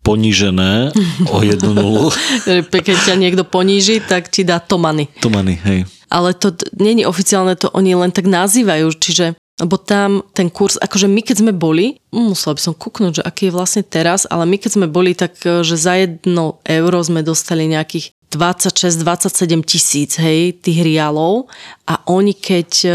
ponížené 0.00 0.96
o 1.28 1.44
jednu 1.44 1.76
nulu. 1.76 2.08
Keď 2.72 2.96
ťa 3.12 3.14
niekto 3.20 3.44
poníži, 3.44 4.00
tak 4.00 4.32
ti 4.32 4.46
dá 4.46 4.56
tomany. 4.56 5.12
To 5.20 5.28
mani, 5.28 5.60
hej. 5.60 5.84
ale 6.08 6.32
to 6.32 6.56
není 6.80 7.04
oficiálne, 7.04 7.52
to 7.60 7.68
oni 7.76 7.92
len 7.92 8.08
tak 8.08 8.24
nazývajú, 8.24 8.88
čiže 8.96 9.36
lebo 9.60 9.76
tam 9.76 10.24
ten 10.32 10.48
kurz, 10.48 10.80
akože 10.80 11.06
my 11.06 11.20
keď 11.20 11.36
sme 11.44 11.52
boli, 11.52 12.00
musela 12.10 12.56
by 12.56 12.62
som 12.64 12.74
kúknúť, 12.74 13.20
že 13.20 13.26
aký 13.28 13.52
je 13.52 13.56
vlastne 13.56 13.84
teraz, 13.84 14.24
ale 14.26 14.48
my 14.48 14.56
keď 14.56 14.70
sme 14.80 14.86
boli, 14.88 15.12
tak 15.12 15.36
e, 15.44 15.60
že 15.60 15.76
za 15.76 15.94
jedno 16.00 16.58
euro 16.64 16.98
sme 17.04 17.20
dostali 17.20 17.68
nejakých 17.68 18.16
26-27 18.32 19.60
tisíc, 19.66 20.16
hej, 20.16 20.56
tých 20.56 20.80
rialov 20.86 21.50
a 21.84 22.00
oni 22.08 22.32
keď 22.32 22.70
e, 22.82 22.90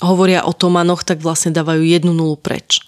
hovoria 0.00 0.48
o 0.48 0.56
tomanoch, 0.56 1.04
tak 1.04 1.20
vlastne 1.20 1.52
dávajú 1.52 1.84
jednu 1.84 2.16
nulu 2.16 2.40
preč. 2.40 2.80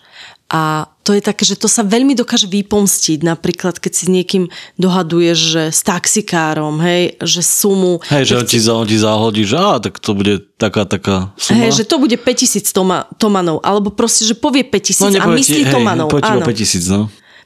A 0.48 0.88
to 1.04 1.12
je 1.12 1.20
také, 1.20 1.44
že 1.44 1.60
to 1.60 1.68
sa 1.68 1.84
veľmi 1.84 2.16
dokáže 2.16 2.48
vypomstiť. 2.48 3.20
Napríklad, 3.20 3.76
keď 3.76 3.92
si 3.92 4.08
s 4.08 4.10
niekým 4.12 4.48
dohaduješ, 4.80 5.36
že 5.36 5.62
s 5.68 5.84
taxikárom, 5.84 6.80
hej, 6.80 7.20
že 7.20 7.44
sumu... 7.44 8.00
Hej, 8.08 8.32
že 8.32 8.34
on 8.40 8.46
ti, 8.48 8.58
za, 8.60 8.72
on 8.72 8.88
ti 8.88 8.96
zahodí, 8.96 9.44
že 9.44 9.60
á, 9.60 9.76
tak 9.76 10.00
to 10.00 10.16
bude 10.16 10.48
taká, 10.56 10.88
taká 10.88 11.36
suma. 11.36 11.68
Hej, 11.68 11.84
že 11.84 11.84
to 11.84 12.00
bude 12.00 12.16
5000 12.16 12.64
toma, 12.72 13.04
tomanov, 13.20 13.60
alebo 13.60 13.92
proste, 13.92 14.24
že 14.24 14.32
povie 14.32 14.64
5000 14.64 15.04
a 15.04 15.08
nepovie 15.20 15.36
myslí 15.44 15.62
tomanov. 15.68 16.08
Hej, 16.16 16.24
ti 16.24 16.32
áno. 16.32 16.40
iba 16.40 16.48
5000, 16.48 16.96
no. 16.96 17.02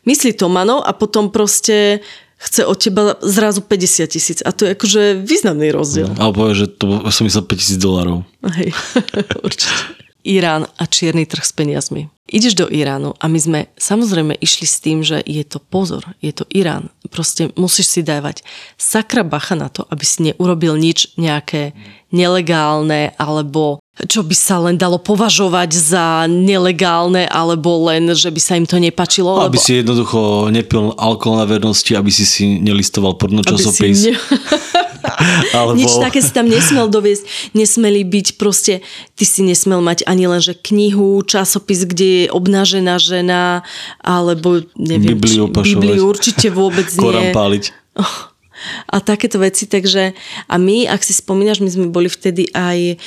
Myslí 0.07 0.31
tomanov 0.39 0.87
a 0.87 0.91
potom 0.95 1.35
proste 1.35 2.07
chce 2.39 2.67
od 2.67 2.79
teba 2.79 3.19
zrazu 3.23 3.63
50 3.63 4.07
tisíc. 4.11 4.39
A 4.43 4.51
to 4.55 4.67
je 4.67 4.75
akože 4.75 5.23
významný 5.23 5.75
rozdiel. 5.75 6.11
Ale 6.19 6.31
povie, 6.35 6.55
že 6.55 6.67
to 6.71 7.03
som 7.11 7.27
myslel 7.27 7.47
5000 7.47 7.79
dolárov. 7.79 8.23
Hej, 8.47 8.75
určite. 9.47 9.75
Irán 10.23 10.71
a 10.79 10.85
čierny 10.87 11.27
trh 11.27 11.43
s 11.43 11.53
peniazmi. 11.53 12.09
Ideš 12.33 12.55
do 12.55 12.67
Iránu 12.71 13.13
a 13.19 13.29
my 13.29 13.39
sme 13.39 13.61
samozrejme 13.77 14.39
išli 14.41 14.65
s 14.65 14.81
tým, 14.81 15.05
že 15.05 15.21
je 15.21 15.45
to 15.45 15.61
pozor, 15.61 16.07
je 16.25 16.33
to 16.33 16.49
Irán. 16.49 16.89
Proste 17.13 17.53
musíš 17.61 17.93
si 17.93 18.01
dávať 18.01 18.41
sakra 18.81 19.21
bacha 19.21 19.53
na 19.53 19.69
to, 19.69 19.85
aby 19.93 20.05
si 20.07 20.31
neurobil 20.31 20.79
nič 20.81 21.13
nejaké 21.21 21.77
nelegálne 22.09 23.13
alebo 23.21 23.83
čo 24.09 24.25
by 24.25 24.33
sa 24.33 24.57
len 24.65 24.81
dalo 24.81 24.97
považovať 24.97 25.71
za 25.77 26.25
nelegálne 26.25 27.29
alebo 27.29 27.85
len, 27.93 28.17
že 28.17 28.33
by 28.33 28.41
sa 28.41 28.57
im 28.57 28.65
to 28.65 28.81
nepačilo. 28.81 29.37
Aby 29.37 29.61
lebo... 29.61 29.67
si 29.69 29.73
jednoducho 29.85 30.49
nepil 30.49 30.97
alkohol 30.97 31.45
na 31.45 31.47
vernosti, 31.47 31.93
aby 31.93 32.09
si 32.09 32.25
si 32.25 32.57
nelistoval 32.57 33.21
porno 33.21 33.45
aby 33.45 33.53
si 33.53 33.53
časopis. 33.61 33.99
ne... 34.09 34.17
Alebo... 35.59 35.77
Nič 35.77 35.93
také 35.99 36.23
si 36.23 36.31
tam 36.31 36.47
nesmel 36.47 36.87
doviesť. 36.89 37.55
Nesmeli 37.57 38.03
byť 38.07 38.27
proste, 38.39 38.81
ty 39.19 39.25
si 39.25 39.43
nesmel 39.45 39.83
mať 39.83 40.07
ani 40.07 40.27
len, 40.31 40.41
že 40.41 40.57
knihu, 40.57 41.23
časopis, 41.27 41.85
kde 41.85 42.07
je 42.07 42.27
obnažená 42.31 42.97
žena, 43.03 43.67
alebo 44.01 44.63
neviem, 44.79 45.19
Bibliu 45.19 45.51
či. 45.51 45.75
Bibliu 45.77 46.03
určite 46.09 46.49
vôbec 46.51 46.89
Korán 47.03 47.31
nie. 47.31 47.35
páliť. 47.35 47.65
a 48.89 48.97
takéto 49.03 49.43
veci. 49.43 49.67
Takže 49.67 50.15
a 50.47 50.55
my, 50.57 50.87
ak 50.89 51.03
si 51.03 51.13
spomínaš, 51.17 51.61
my 51.61 51.71
sme 51.71 51.87
boli 51.91 52.09
vtedy 52.09 52.49
aj 52.55 52.99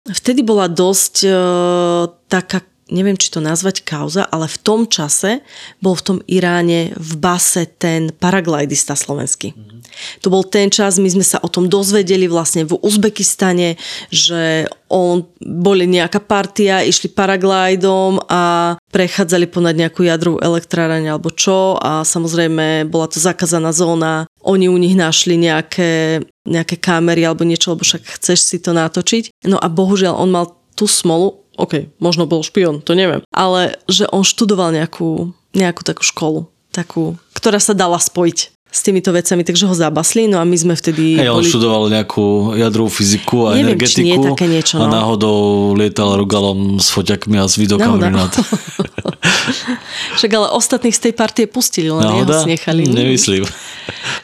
Vtedy 0.00 0.40
bola 0.40 0.64
dosť 0.64 1.28
uh, 1.28 2.08
taká 2.24 2.64
neviem, 2.90 3.16
či 3.16 3.30
to 3.30 3.40
nazvať 3.40 3.86
kauza, 3.86 4.26
ale 4.26 4.50
v 4.50 4.58
tom 4.60 4.80
čase 4.90 5.40
bol 5.78 5.94
v 5.96 6.04
tom 6.04 6.18
Iráne 6.26 6.92
v 6.98 7.12
base 7.16 7.66
ten 7.78 8.10
paraglidista 8.10 8.98
slovenský. 8.98 9.54
Mm-hmm. 9.54 9.80
To 10.22 10.28
bol 10.30 10.46
ten 10.46 10.70
čas, 10.70 10.98
my 10.98 11.10
sme 11.10 11.24
sa 11.26 11.42
o 11.42 11.48
tom 11.50 11.66
dozvedeli 11.66 12.30
vlastne 12.30 12.66
v 12.66 12.78
Uzbekistane, 12.78 13.78
že 14.10 14.66
on, 14.90 15.22
boli 15.38 15.86
nejaká 15.86 16.18
partia, 16.18 16.82
išli 16.82 17.10
paraglidom 17.14 18.26
a 18.26 18.74
prechádzali 18.90 19.46
ponad 19.46 19.78
nejakú 19.78 20.02
jadrovú 20.02 20.42
elektráreň 20.42 21.14
alebo 21.14 21.30
čo 21.30 21.78
a 21.78 22.02
samozrejme 22.02 22.90
bola 22.90 23.06
to 23.06 23.22
zakázaná 23.22 23.70
zóna. 23.70 24.26
Oni 24.42 24.66
u 24.66 24.74
nich 24.74 24.98
našli 24.98 25.38
nejaké, 25.38 26.24
nejaké 26.42 26.76
kamery 26.82 27.22
alebo 27.22 27.46
niečo, 27.46 27.74
lebo 27.74 27.86
však 27.86 28.02
chceš 28.18 28.42
si 28.42 28.58
to 28.58 28.74
natočiť. 28.74 29.46
No 29.46 29.62
a 29.62 29.66
bohužiaľ 29.70 30.18
on 30.18 30.30
mal 30.34 30.46
tú 30.74 30.90
smolu, 30.90 31.44
OK, 31.60 31.92
možno 32.00 32.24
bol 32.24 32.40
špion, 32.40 32.80
to 32.80 32.96
neviem. 32.96 33.20
Ale 33.30 33.76
že 33.86 34.08
on 34.08 34.24
študoval 34.24 34.72
nejakú, 34.72 35.30
nejakú 35.52 35.82
takú 35.84 36.02
školu, 36.02 36.48
takú, 36.72 37.20
ktorá 37.36 37.60
sa 37.60 37.76
dala 37.76 38.00
spojiť 38.00 38.59
s 38.70 38.80
týmito 38.86 39.10
vecami, 39.10 39.42
takže 39.42 39.66
ho 39.66 39.74
zabasli, 39.74 40.30
no 40.30 40.38
a 40.38 40.46
my 40.46 40.54
sme 40.54 40.74
vtedy... 40.78 41.18
Hej, 41.18 41.28
on 41.34 41.42
boli... 41.42 41.50
študoval 41.50 41.82
nejakú 41.90 42.54
jadrovú 42.54 42.90
fyziku 42.90 43.50
a 43.50 43.58
Neviem, 43.58 43.74
energetiku 43.74 44.06
nie 44.06 44.18
také 44.30 44.46
niečo, 44.46 44.78
no. 44.78 44.86
a 44.86 44.94
náhodou 44.94 45.38
lietal 45.74 46.14
rugalom 46.14 46.78
s 46.78 46.94
foťakmi 46.94 47.36
a 47.42 47.50
s 47.50 47.58
videokamerami 47.58 48.14
nad... 48.14 48.30
Však 50.18 50.30
ale 50.30 50.48
ostatných 50.54 50.94
z 50.94 51.10
tej 51.10 51.14
partie 51.18 51.44
pustili, 51.50 51.90
len 51.90 52.02
Náhoda? 52.02 52.46
jeho 52.46 52.46
nechali. 52.46 52.82
Nemyslím. 52.86 53.44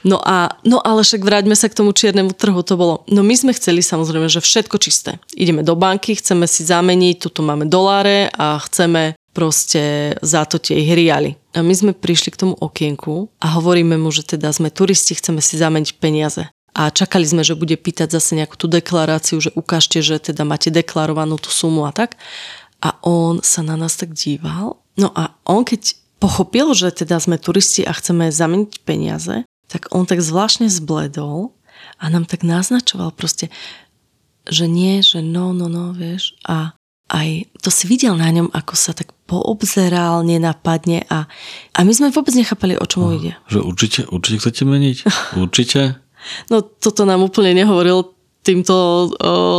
No, 0.07 0.23
a, 0.23 0.55
no 0.63 0.79
ale 0.79 1.03
však 1.03 1.27
vráťme 1.27 1.59
sa 1.59 1.67
k 1.67 1.83
tomu 1.83 1.91
čiernemu 1.91 2.31
trhu, 2.37 2.63
to 2.63 2.79
bolo... 2.79 3.03
No 3.11 3.27
my 3.27 3.35
sme 3.35 3.53
chceli 3.57 3.83
samozrejme, 3.83 4.31
že 4.31 4.39
všetko 4.39 4.77
čisté. 4.79 5.19
Ideme 5.35 5.67
do 5.67 5.75
banky, 5.75 6.15
chceme 6.15 6.47
si 6.47 6.63
zameniť, 6.63 7.17
tuto 7.19 7.43
máme 7.43 7.67
doláre 7.67 8.31
a 8.35 8.61
chceme 8.63 9.19
proste 9.37 10.17
za 10.25 10.49
to 10.49 10.57
tie 10.57 10.81
hriali. 10.81 11.37
A 11.53 11.61
my 11.61 11.75
sme 11.77 11.93
prišli 11.93 12.33
k 12.33 12.41
tomu 12.41 12.55
okienku 12.57 13.29
a 13.37 13.61
hovoríme 13.61 14.01
mu, 14.01 14.09
že 14.09 14.25
teda 14.25 14.49
sme 14.49 14.73
turisti, 14.73 15.13
chceme 15.13 15.45
si 15.45 15.61
zameniť 15.61 16.01
peniaze. 16.01 16.49
A 16.73 16.89
čakali 16.89 17.29
sme, 17.29 17.45
že 17.45 17.57
bude 17.57 17.77
pýtať 17.77 18.17
zase 18.17 18.33
nejakú 18.37 18.57
tú 18.57 18.65
deklaráciu, 18.69 19.37
že 19.41 19.53
ukážte, 19.53 20.01
že 20.01 20.17
teda 20.21 20.49
máte 20.49 20.73
deklarovanú 20.73 21.37
tú 21.37 21.53
sumu 21.53 21.85
a 21.85 21.93
tak. 21.93 22.17
A 22.81 22.97
on 23.05 23.45
sa 23.45 23.61
na 23.61 23.77
nás 23.77 23.97
tak 23.97 24.17
díval. 24.17 24.81
No 24.97 25.13
a 25.13 25.37
on 25.45 25.65
keď 25.65 25.97
pochopil, 26.21 26.73
že 26.73 26.93
teda 26.93 27.21
sme 27.21 27.41
turisti 27.41 27.85
a 27.85 27.93
chceme 27.97 28.29
zameniť 28.33 28.85
peniaze, 28.85 29.45
tak 29.73 29.89
on 29.93 30.05
tak 30.05 30.21
zvláštne 30.21 30.69
zbledol 30.69 31.57
a 31.97 32.05
nám 32.13 32.29
tak 32.29 32.45
naznačoval 32.45 33.13
proste, 33.13 33.49
že 34.45 34.69
nie, 34.69 35.01
že 35.01 35.25
no, 35.25 35.57
no, 35.57 35.67
no, 35.73 35.97
vieš. 35.97 36.37
A 36.45 36.76
aj 37.11 37.47
to 37.63 37.71
si 37.71 37.87
videl 37.87 38.19
na 38.19 38.31
ňom, 38.31 38.51
ako 38.51 38.75
sa 38.75 38.91
tak 38.91 39.15
poobzeral, 39.27 40.27
nenapadne 40.27 41.07
a, 41.11 41.27
a 41.75 41.79
my 41.83 41.93
sme 41.95 42.15
vôbec 42.15 42.35
nechápali, 42.35 42.79
o 42.79 42.87
čom 42.87 43.11
ide. 43.15 43.39
Že 43.51 43.59
určite, 43.63 44.01
určite 44.11 44.39
chcete 44.43 44.63
meniť? 44.67 44.97
Určite? 45.45 46.03
no 46.51 46.59
toto 46.59 47.07
nám 47.07 47.23
úplne 47.23 47.55
nehovoril 47.55 48.17
týmto 48.47 48.75
o, 48.75 48.89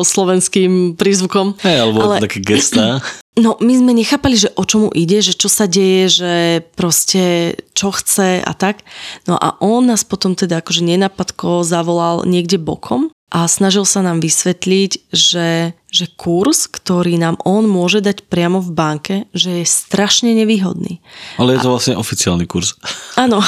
slovenským 0.08 0.96
prízvukom. 0.96 1.60
Hej, 1.60 1.78
alebo 1.84 2.08
ale, 2.08 2.24
také 2.24 2.40
gestá. 2.40 3.00
No, 3.38 3.54
my 3.62 3.70
sme 3.70 3.94
nechápali, 3.94 4.34
že 4.34 4.50
o 4.58 4.66
čomu 4.66 4.90
ide, 4.98 5.22
že 5.22 5.38
čo 5.38 5.46
sa 5.46 5.70
deje, 5.70 6.10
že 6.10 6.34
proste 6.74 7.54
čo 7.78 7.94
chce 7.94 8.42
a 8.42 8.54
tak. 8.58 8.82
No 9.30 9.38
a 9.38 9.62
on 9.62 9.86
nás 9.86 10.02
potom 10.02 10.34
teda 10.34 10.66
akože 10.66 10.82
nenapadko 10.82 11.62
zavolal 11.62 12.26
niekde 12.26 12.58
bokom 12.58 13.14
a 13.30 13.46
snažil 13.46 13.86
sa 13.86 14.02
nám 14.02 14.26
vysvetliť, 14.26 15.14
že, 15.14 15.78
že 15.98 16.14
kurz, 16.14 16.70
ktorý 16.70 17.18
nám 17.18 17.42
on 17.42 17.66
môže 17.66 18.06
dať 18.06 18.30
priamo 18.30 18.62
v 18.62 18.70
banke, 18.70 19.16
že 19.34 19.62
je 19.62 19.66
strašne 19.66 20.38
nevýhodný. 20.38 21.02
Ale 21.42 21.58
je 21.58 21.66
to 21.66 21.70
a... 21.70 21.74
vlastne 21.74 21.96
oficiálny 21.98 22.46
kurz. 22.46 22.78
Áno, 23.18 23.42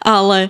ale 0.00 0.48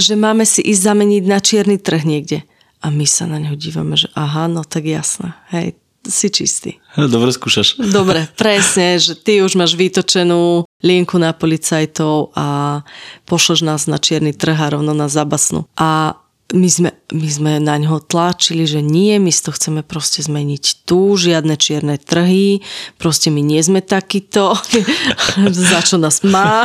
že 0.00 0.16
máme 0.16 0.48
si 0.48 0.64
ísť 0.64 0.80
zameniť 0.80 1.24
na 1.28 1.38
čierny 1.44 1.76
trh 1.76 2.08
niekde. 2.08 2.48
A 2.78 2.94
my 2.94 3.04
sa 3.04 3.26
na 3.26 3.42
neho 3.42 3.58
dívame, 3.58 3.98
že 3.98 4.08
aha, 4.14 4.46
no 4.46 4.62
tak 4.62 4.86
jasné, 4.86 5.34
hej, 5.50 5.74
si 6.06 6.30
čistý. 6.30 6.70
Dobre 6.94 7.34
skúšaš. 7.34 7.82
Dobre, 7.90 8.30
presne, 8.40 9.02
že 9.02 9.18
ty 9.18 9.42
už 9.42 9.58
máš 9.58 9.74
vytočenú 9.74 10.62
linku 10.80 11.18
na 11.18 11.34
policajtov 11.34 12.30
a 12.38 12.80
pošleš 13.26 13.66
nás 13.66 13.90
na 13.90 13.98
čierny 13.98 14.30
trh 14.30 14.54
a 14.54 14.72
rovno 14.78 14.94
na 14.94 15.10
zabasnú. 15.10 15.66
A 15.74 16.14
my 16.48 16.68
sme, 16.72 16.90
my 17.12 17.28
sme 17.28 17.52
na 17.60 17.76
ňo 17.76 18.00
tlačili, 18.00 18.64
že 18.64 18.80
nie, 18.80 19.20
my 19.20 19.28
si 19.28 19.44
to 19.44 19.52
chceme 19.52 19.84
proste 19.84 20.24
zmeniť 20.24 20.88
tu, 20.88 21.12
žiadne 21.12 21.60
čierne 21.60 22.00
trhy, 22.00 22.64
proste 22.96 23.28
my 23.28 23.44
nie 23.44 23.60
sme 23.60 23.84
takýto, 23.84 24.56
za 25.68 25.80
čo 25.84 26.00
nás 26.00 26.24
má. 26.24 26.64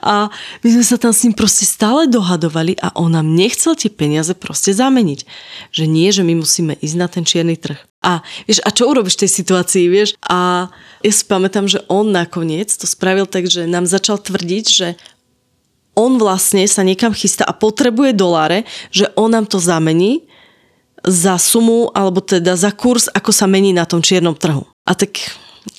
A 0.00 0.32
my 0.64 0.68
sme 0.72 0.84
sa 0.88 0.96
tam 0.96 1.12
s 1.12 1.28
ním 1.28 1.36
proste 1.36 1.68
stále 1.68 2.08
dohadovali 2.08 2.80
a 2.80 2.96
on 2.96 3.12
nám 3.12 3.28
nechcel 3.28 3.76
tie 3.76 3.92
peniaze 3.92 4.32
proste 4.32 4.72
zameniť. 4.72 5.20
Že 5.68 5.84
nie, 5.84 6.08
že 6.08 6.24
my 6.24 6.40
musíme 6.40 6.72
ísť 6.80 6.96
na 6.96 7.06
ten 7.12 7.28
čierny 7.28 7.60
trh. 7.60 7.76
A, 8.02 8.18
vieš, 8.50 8.58
a 8.66 8.74
čo 8.74 8.90
urobíš 8.90 9.14
v 9.14 9.22
tej 9.26 9.30
situácii, 9.30 9.84
vieš? 9.86 10.18
A 10.26 10.66
ja 11.06 11.12
si 11.14 11.22
pamätám, 11.22 11.70
že 11.70 11.86
on 11.86 12.10
nakoniec 12.10 12.74
to 12.74 12.90
spravil 12.90 13.30
tak, 13.30 13.46
že 13.46 13.70
nám 13.70 13.86
začal 13.86 14.18
tvrdiť, 14.18 14.64
že 14.66 14.98
on 15.92 16.16
vlastne 16.16 16.64
sa 16.64 16.80
niekam 16.80 17.12
chystá 17.12 17.44
a 17.44 17.56
potrebuje 17.56 18.16
doláre, 18.16 18.64
že 18.88 19.12
on 19.16 19.32
nám 19.32 19.44
to 19.48 19.60
zamení 19.60 20.24
za 21.02 21.34
sumu, 21.36 21.90
alebo 21.92 22.22
teda 22.22 22.54
za 22.54 22.70
kurz, 22.70 23.10
ako 23.10 23.34
sa 23.34 23.50
mení 23.50 23.74
na 23.74 23.82
tom 23.84 23.98
čiernom 23.98 24.38
trhu. 24.38 24.62
A 24.86 24.94
tak 24.94 25.18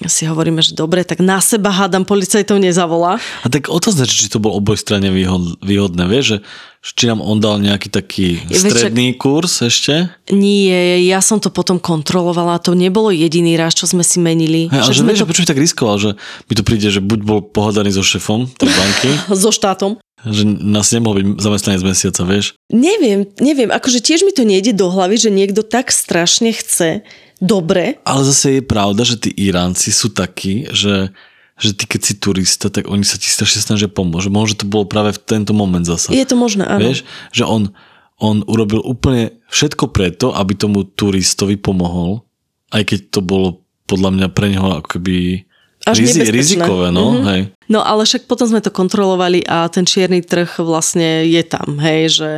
si 0.07 0.23
hovoríme, 0.27 0.63
že 0.63 0.75
dobre, 0.75 1.03
tak 1.03 1.19
na 1.19 1.43
seba 1.43 1.71
hádam 1.71 2.07
policajtov 2.07 2.59
nezavolá. 2.59 3.19
A 3.43 3.47
tak 3.51 3.67
otázne, 3.67 4.07
či 4.07 4.31
to 4.31 4.39
bol 4.39 4.55
obojstranne 4.55 5.11
výhodné, 5.59 6.03
vieš, 6.07 6.25
že 6.25 6.37
či 6.83 7.07
nám 7.07 7.23
on 7.23 7.39
dal 7.39 7.63
nejaký 7.63 7.87
taký 7.87 8.43
stredný 8.51 9.15
kurz 9.15 9.63
ešte? 9.63 10.11
Nie, 10.27 10.99
ja 10.99 11.23
som 11.23 11.39
to 11.39 11.47
potom 11.47 11.79
kontrolovala, 11.79 12.59
to 12.59 12.75
nebolo 12.75 13.07
jediný 13.07 13.55
raz, 13.55 13.71
čo 13.71 13.87
sme 13.87 14.03
si 14.03 14.19
menili. 14.19 14.67
Hey, 14.67 14.83
ale 14.83 14.91
že, 14.91 15.07
vieš, 15.07 15.23
to... 15.23 15.29
prečo 15.31 15.47
tak 15.47 15.59
riskoval, 15.59 15.95
že 15.95 16.09
mi 16.19 16.53
to 16.59 16.63
príde, 16.67 16.91
že 16.91 16.99
buď 16.99 17.19
bol 17.23 17.39
pohadaný 17.39 17.95
so 17.95 18.03
šefom 18.03 18.51
tej 18.59 18.67
banky. 18.67 19.11
so 19.43 19.51
štátom. 19.55 19.95
Že 20.23 20.43
nás 20.63 20.87
nemohol 20.95 21.19
byť 21.19 21.25
zamestnanec 21.39 21.83
mesiaca, 21.83 22.23
vieš? 22.23 22.55
Neviem, 22.71 23.27
neviem, 23.43 23.67
akože 23.71 23.99
tiež 23.99 24.23
mi 24.23 24.31
to 24.31 24.47
nejde 24.47 24.71
do 24.71 24.87
hlavy, 24.87 25.19
že 25.19 25.31
niekto 25.31 25.67
tak 25.67 25.91
strašne 25.91 26.55
chce 26.55 27.03
dobre. 27.43 27.99
Ale 28.07 28.21
zase 28.23 28.59
je 28.59 28.63
pravda, 28.63 29.03
že 29.03 29.19
tí 29.19 29.29
Iránci 29.35 29.91
sú 29.91 30.09
takí, 30.15 30.71
že 30.71 31.11
že 31.53 31.71
ty 31.71 31.85
keď 31.85 32.01
si 32.01 32.13
turista, 32.17 32.67
tak 32.73 32.89
oni 32.89 33.05
sa 33.05 33.21
ti 33.21 33.29
strašne 33.29 33.61
snažia 33.61 33.85
pomôcť. 33.85 34.27
Možno 34.33 34.57
to 34.57 34.65
bolo 34.65 34.89
práve 34.89 35.13
v 35.13 35.21
tento 35.21 35.53
moment 35.53 35.85
zasa. 35.85 36.09
Je 36.09 36.25
to 36.25 36.33
možné, 36.33 36.65
áno. 36.65 36.81
Vieš, 36.81 37.05
že 37.29 37.45
on, 37.45 37.69
on 38.17 38.41
urobil 38.49 38.81
úplne 38.81 39.37
všetko 39.53 39.93
preto, 39.93 40.33
aby 40.33 40.57
tomu 40.57 40.81
turistovi 40.83 41.55
pomohol, 41.61 42.25
aj 42.73 42.83
keď 42.89 42.99
to 43.13 43.19
bolo 43.21 43.61
podľa 43.85 44.09
mňa 44.17 44.27
pre 44.33 44.49
neho 44.49 44.81
ako 44.81 44.97
keby 44.97 45.45
až 45.83 45.99
Rizi, 45.99 46.23
rizikové, 46.31 46.95
no, 46.95 47.11
mm-hmm. 47.11 47.27
hej. 47.27 47.41
No 47.67 47.83
ale 47.83 48.07
však 48.07 48.23
potom 48.23 48.47
sme 48.47 48.63
to 48.63 48.71
kontrolovali 48.71 49.43
a 49.43 49.67
ten 49.67 49.83
čierny 49.83 50.23
trh 50.23 50.63
vlastne 50.63 51.27
je 51.27 51.43
tam, 51.43 51.75
hej, 51.83 52.01
že 52.07 52.29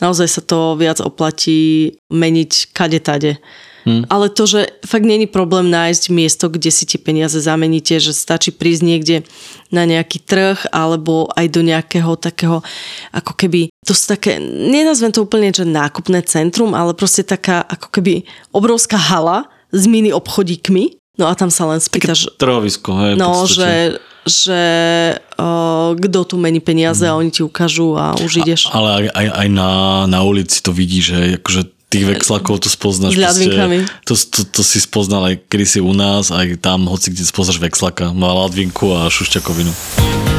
naozaj 0.00 0.24
sa 0.24 0.40
to 0.40 0.72
viac 0.80 1.04
oplatí 1.04 1.92
meniť 2.08 2.72
kade 2.72 3.00
tade. 3.04 3.36
Hmm. 3.84 4.08
Ale 4.08 4.32
to, 4.32 4.48
že 4.48 4.80
fakt 4.80 5.04
není 5.04 5.28
problém 5.28 5.68
nájsť 5.68 6.08
miesto, 6.08 6.48
kde 6.48 6.72
si 6.72 6.88
tie 6.88 6.96
peniaze 6.96 7.36
zameníte, 7.36 8.00
že 8.00 8.16
stačí 8.16 8.48
prísť 8.48 8.82
niekde 8.82 9.16
na 9.68 9.84
nejaký 9.84 10.24
trh 10.24 10.72
alebo 10.72 11.28
aj 11.36 11.46
do 11.52 11.60
nejakého 11.60 12.16
takého, 12.16 12.64
ako 13.12 13.32
keby, 13.36 13.68
to 13.84 13.92
sú 13.92 14.16
také, 14.16 14.40
nenazvem 14.40 15.12
to 15.12 15.28
úplne, 15.28 15.52
že 15.52 15.68
nákupné 15.68 16.24
centrum, 16.24 16.72
ale 16.72 16.96
proste 16.96 17.20
taká 17.20 17.60
ako 17.60 17.92
keby 17.92 18.24
obrovská 18.56 18.96
hala 18.96 19.52
s 19.68 19.84
mini 19.84 20.16
obchodíkmi. 20.16 20.96
No 21.14 21.30
a 21.30 21.38
tam 21.38 21.52
sa 21.52 21.68
len 21.70 21.78
spýtaš... 21.78 22.34
Trhovisko, 22.40 22.90
hej. 22.98 23.12
No, 23.14 23.46
že, 23.46 24.02
že 24.26 24.62
uh, 25.14 25.94
kto 25.94 26.26
tu 26.26 26.34
mení 26.40 26.58
peniaze 26.58 27.06
mm. 27.06 27.10
a 27.12 27.18
oni 27.20 27.30
ti 27.30 27.46
ukážu 27.46 27.94
a 27.94 28.18
už 28.18 28.42
ideš. 28.42 28.66
A, 28.72 28.82
ale 28.82 28.88
aj, 28.90 29.04
aj, 29.14 29.26
aj 29.44 29.48
na, 29.52 29.70
na 30.10 30.20
ulici 30.26 30.58
to 30.58 30.74
vidíš, 30.74 31.04
že 31.14 31.18
akože 31.38 31.62
tých 31.94 32.04
vexlakov 32.10 32.58
to 32.58 32.66
spoznáš. 32.66 33.14
S 33.14 33.38
to, 34.02 34.14
to, 34.18 34.40
to, 34.50 34.62
si 34.66 34.82
spoznal 34.82 35.30
aj 35.30 35.46
kedy 35.46 35.66
si 35.66 35.78
u 35.78 35.94
nás, 35.94 36.34
aj 36.34 36.58
tam, 36.58 36.90
hoci 36.90 37.14
kde 37.14 37.22
spoznáš 37.22 37.62
vexlaka. 37.62 38.10
Má 38.10 38.34
ladvinku 38.34 38.90
a 38.90 39.06
šušťakovinu. 39.06 40.33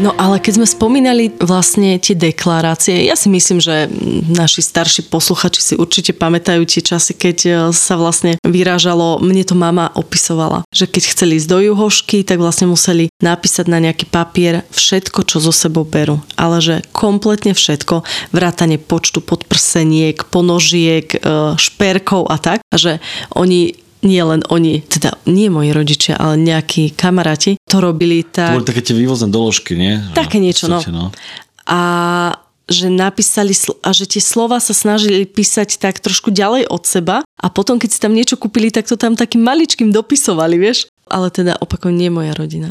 No 0.00 0.16
ale 0.16 0.40
keď 0.40 0.62
sme 0.62 0.68
spomínali 0.68 1.28
vlastne 1.36 2.00
tie 2.00 2.16
deklarácie, 2.16 3.04
ja 3.04 3.12
si 3.12 3.28
myslím, 3.28 3.60
že 3.60 3.92
naši 4.32 4.64
starší 4.64 5.12
posluchači 5.12 5.60
si 5.60 5.74
určite 5.76 6.16
pamätajú 6.16 6.64
tie 6.64 6.80
časy, 6.80 7.12
keď 7.12 7.36
e, 7.44 7.50
sa 7.76 8.00
vlastne 8.00 8.40
vyrážalo, 8.40 9.20
mne 9.20 9.44
to 9.44 9.52
mama 9.52 9.92
opisovala, 9.92 10.64
že 10.72 10.88
keď 10.88 11.02
chceli 11.12 11.36
ísť 11.36 11.48
do 11.50 11.58
juhošky, 11.60 12.24
tak 12.24 12.40
vlastne 12.40 12.72
museli 12.72 13.12
napísať 13.20 13.68
na 13.68 13.84
nejaký 13.84 14.08
papier 14.08 14.64
všetko, 14.72 15.28
čo 15.28 15.44
zo 15.44 15.52
sebou 15.52 15.84
berú. 15.84 16.24
Ale 16.40 16.64
že 16.64 16.80
kompletne 16.96 17.52
všetko, 17.52 18.06
vrátanie 18.32 18.80
počtu 18.80 19.20
podprseniek, 19.20 20.16
ponožiek, 20.32 21.10
e, 21.12 21.18
šperkov 21.60 22.32
a 22.32 22.40
tak. 22.40 22.64
Že 22.72 22.96
oni 23.36 23.81
nie 24.02 24.22
len 24.22 24.42
oni, 24.50 24.82
teda 24.82 25.14
nie 25.30 25.46
moji 25.46 25.70
rodičia, 25.70 26.18
ale 26.18 26.34
nejakí 26.38 26.94
kamaráti 26.98 27.56
to 27.70 27.78
robili 27.78 28.26
tak... 28.26 28.54
To 28.54 28.62
boli 28.62 28.70
také 28.70 28.82
tie 28.82 28.98
vývozné 28.98 29.30
doložky, 29.30 29.78
nie? 29.78 30.02
Také 30.12 30.42
niečo, 30.42 30.66
no. 30.66 30.82
no. 30.90 31.14
A 31.70 31.80
že 32.70 32.88
napísali 32.88 33.52
a 33.82 33.90
že 33.90 34.06
tie 34.06 34.22
slova 34.22 34.62
sa 34.62 34.72
snažili 34.74 35.26
písať 35.26 35.82
tak 35.82 35.98
trošku 35.98 36.30
ďalej 36.30 36.70
od 36.70 36.82
seba 36.86 37.16
a 37.26 37.46
potom, 37.50 37.76
keď 37.78 37.90
si 37.90 38.02
tam 38.02 38.14
niečo 38.14 38.38
kúpili, 38.38 38.70
tak 38.70 38.86
to 38.86 38.94
tam 38.94 39.18
takým 39.18 39.42
maličkým 39.42 39.90
dopisovali, 39.90 40.56
vieš? 40.58 40.88
Ale 41.10 41.28
teda 41.28 41.58
opakujem, 41.58 41.98
nie 41.98 42.08
moja 42.08 42.32
rodina. 42.32 42.70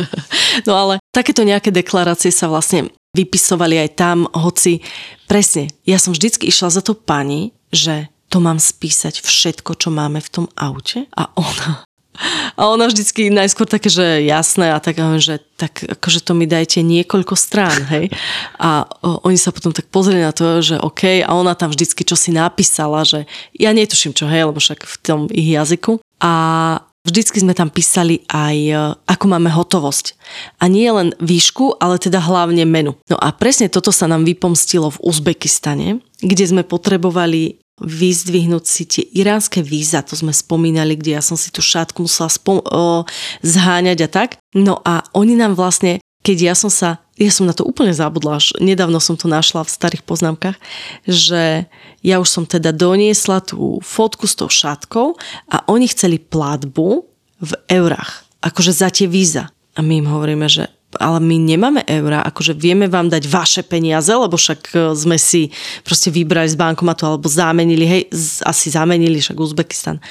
no 0.68 0.74
ale 0.76 0.98
takéto 1.14 1.46
nejaké 1.46 1.70
deklarácie 1.70 2.34
sa 2.34 2.50
vlastne 2.50 2.90
vypisovali 3.14 3.80
aj 3.86 3.90
tam, 3.98 4.26
hoci 4.30 4.82
presne, 5.26 5.70
ja 5.86 5.98
som 5.98 6.14
vždycky 6.14 6.46
išla 6.46 6.70
za 6.70 6.82
to 6.82 6.94
pani, 6.94 7.54
že 7.74 8.10
to 8.30 8.38
mám 8.38 8.62
spísať 8.62 9.20
všetko, 9.20 9.74
čo 9.74 9.90
máme 9.90 10.22
v 10.22 10.30
tom 10.30 10.46
aute? 10.54 11.10
A 11.18 11.28
ona, 11.34 11.82
a 12.54 12.70
ona 12.70 12.86
vždycky 12.86 13.32
najskôr 13.32 13.66
také, 13.66 13.90
že 13.90 14.22
jasné 14.22 14.70
a 14.70 14.78
tak, 14.78 15.02
že 15.18 15.42
tak 15.58 15.82
akože 15.82 16.22
to 16.22 16.32
mi 16.38 16.46
dajte 16.46 16.84
niekoľko 16.84 17.34
strán, 17.34 17.90
hej. 17.90 18.06
A 18.62 18.86
o, 19.02 19.24
oni 19.26 19.34
sa 19.34 19.50
potom 19.50 19.74
tak 19.74 19.90
pozreli 19.90 20.22
na 20.22 20.30
to, 20.30 20.62
že 20.62 20.78
OK, 20.78 21.26
a 21.26 21.30
ona 21.34 21.58
tam 21.58 21.74
vždycky 21.74 22.06
čo 22.06 22.14
si 22.14 22.30
napísala, 22.30 23.02
že 23.02 23.26
ja 23.58 23.74
netuším 23.74 24.14
čo, 24.14 24.30
hej, 24.30 24.46
lebo 24.46 24.62
však 24.62 24.86
v 24.86 24.96
tom 25.02 25.20
ich 25.32 25.50
jazyku. 25.50 25.98
A 26.22 26.32
Vždycky 27.00 27.40
sme 27.40 27.56
tam 27.56 27.72
písali 27.72 28.28
aj, 28.28 28.56
e, 28.60 28.76
ako 29.08 29.24
máme 29.24 29.48
hotovosť. 29.48 30.20
A 30.60 30.68
nie 30.68 30.84
len 30.84 31.16
výšku, 31.16 31.80
ale 31.80 31.96
teda 31.96 32.20
hlavne 32.20 32.68
menu. 32.68 32.92
No 33.08 33.16
a 33.16 33.32
presne 33.32 33.72
toto 33.72 33.88
sa 33.88 34.04
nám 34.04 34.28
vypomstilo 34.28 34.92
v 34.92 35.00
Uzbekistane, 35.08 36.04
kde 36.20 36.44
sme 36.44 36.60
potrebovali 36.60 37.56
vyzdvihnúť 37.80 38.64
si 38.64 38.84
tie 38.86 39.04
iránske 39.16 39.64
víza, 39.64 40.04
to 40.04 40.16
sme 40.16 40.30
spomínali, 40.30 40.96
kde 40.96 41.16
ja 41.16 41.22
som 41.24 41.36
si 41.36 41.48
tú 41.48 41.64
šátku 41.64 42.04
musela 42.04 42.28
spom- 42.28 42.64
o, 42.64 43.08
zháňať 43.40 43.98
a 44.04 44.08
tak. 44.08 44.30
No 44.52 44.80
a 44.84 45.04
oni 45.16 45.36
nám 45.36 45.56
vlastne, 45.56 46.00
keď 46.20 46.52
ja 46.52 46.54
som 46.56 46.68
sa, 46.68 47.00
ja 47.16 47.32
som 47.32 47.48
na 47.48 47.56
to 47.56 47.64
úplne 47.64 47.92
zabudla, 47.92 48.40
až 48.40 48.52
nedávno 48.60 49.00
som 49.00 49.16
to 49.16 49.28
našla 49.28 49.64
v 49.64 49.72
starých 49.72 50.04
poznámkach, 50.04 50.56
že 51.08 51.68
ja 52.04 52.16
už 52.20 52.28
som 52.28 52.44
teda 52.48 52.72
doniesla 52.72 53.44
tú 53.44 53.80
fotku 53.80 54.24
s 54.28 54.36
tou 54.36 54.48
šátkou 54.48 55.16
a 55.48 55.56
oni 55.68 55.88
chceli 55.88 56.20
platbu 56.20 57.04
v 57.40 57.52
eurách, 57.72 58.24
akože 58.44 58.72
za 58.72 58.88
tie 58.92 59.08
víza. 59.08 59.48
A 59.76 59.80
my 59.80 60.04
im 60.04 60.08
hovoríme, 60.08 60.44
že 60.48 60.68
ale 60.98 61.22
my 61.22 61.36
nemáme 61.38 61.86
eurá, 61.86 62.26
akože 62.26 62.58
vieme 62.58 62.90
vám 62.90 63.06
dať 63.06 63.22
vaše 63.30 63.62
peniaze, 63.62 64.10
lebo 64.10 64.34
však 64.34 64.60
e, 64.74 64.76
sme 64.98 65.14
si 65.14 65.54
proste 65.86 66.10
vybrali 66.10 66.50
z 66.50 66.58
bankomatu 66.58 67.06
alebo 67.06 67.30
zamenili, 67.30 67.86
hej, 67.86 68.02
asi 68.42 68.74
zamenili 68.74 69.22
však 69.22 69.38
Uzbekistan. 69.38 70.02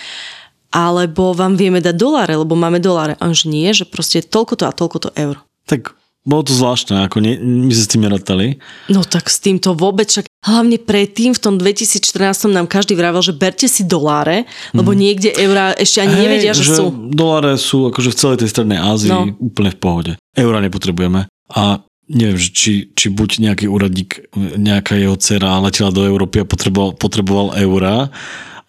Alebo 0.71 1.33
vám 1.35 1.57
vieme 1.57 1.81
dať 1.81 1.95
doláre, 1.97 2.37
lebo 2.37 2.53
máme 2.53 2.77
doláre. 2.77 3.17
A 3.17 3.27
že 3.33 3.49
nie, 3.49 3.73
že 3.73 3.89
proste 3.89 4.21
toľko 4.21 4.53
to 4.53 4.63
a 4.69 4.71
toľko 4.71 4.97
to 5.01 5.09
eur. 5.17 5.41
Tak 5.65 5.97
bolo 6.29 6.45
to 6.45 6.53
zvláštne, 6.53 7.09
ako 7.09 7.25
nie, 7.25 7.41
my 7.41 7.73
sa 7.73 7.83
s 7.83 7.89
tým 7.89 8.05
nerátali. 8.05 8.61
No 8.85 9.01
tak 9.01 9.33
s 9.33 9.41
týmto 9.41 9.73
vôbec, 9.73 10.05
však 10.13 10.29
hlavne 10.45 10.77
predtým 10.77 11.33
v 11.33 11.41
tom 11.41 11.57
2014 11.57 12.53
nám 12.53 12.69
každý 12.69 12.93
vravel, 12.93 13.25
že 13.25 13.33
berte 13.33 13.65
si 13.65 13.81
doláre, 13.81 14.45
lebo 14.77 14.93
mm. 14.93 14.97
niekde 15.01 15.29
eurá 15.33 15.73
ešte 15.73 16.05
ani 16.05 16.13
hey, 16.13 16.23
nevedia, 16.29 16.53
že, 16.53 16.69
že 16.69 16.77
sú. 16.77 16.93
Doláre 17.09 17.57
sú 17.57 17.89
akože 17.89 18.13
v 18.13 18.17
celej 18.21 18.37
tej 18.45 18.49
strednej 18.53 18.77
Ázii 18.77 19.09
no. 19.09 19.33
úplne 19.41 19.73
v 19.73 19.79
pohode. 19.81 20.11
Eurá 20.37 20.61
nepotrebujeme. 20.61 21.25
A 21.57 21.81
neviem, 22.13 22.37
či, 22.37 22.93
či 22.93 23.09
buď 23.09 23.49
nejaký 23.49 23.65
úradník, 23.65 24.29
nejaká 24.37 25.01
jeho 25.01 25.17
dcera 25.17 25.57
letela 25.65 25.89
do 25.89 26.05
Európy 26.05 26.41
a 26.41 26.45
potreboval, 26.45 26.93
potreboval 26.93 27.57
eurá, 27.57 28.13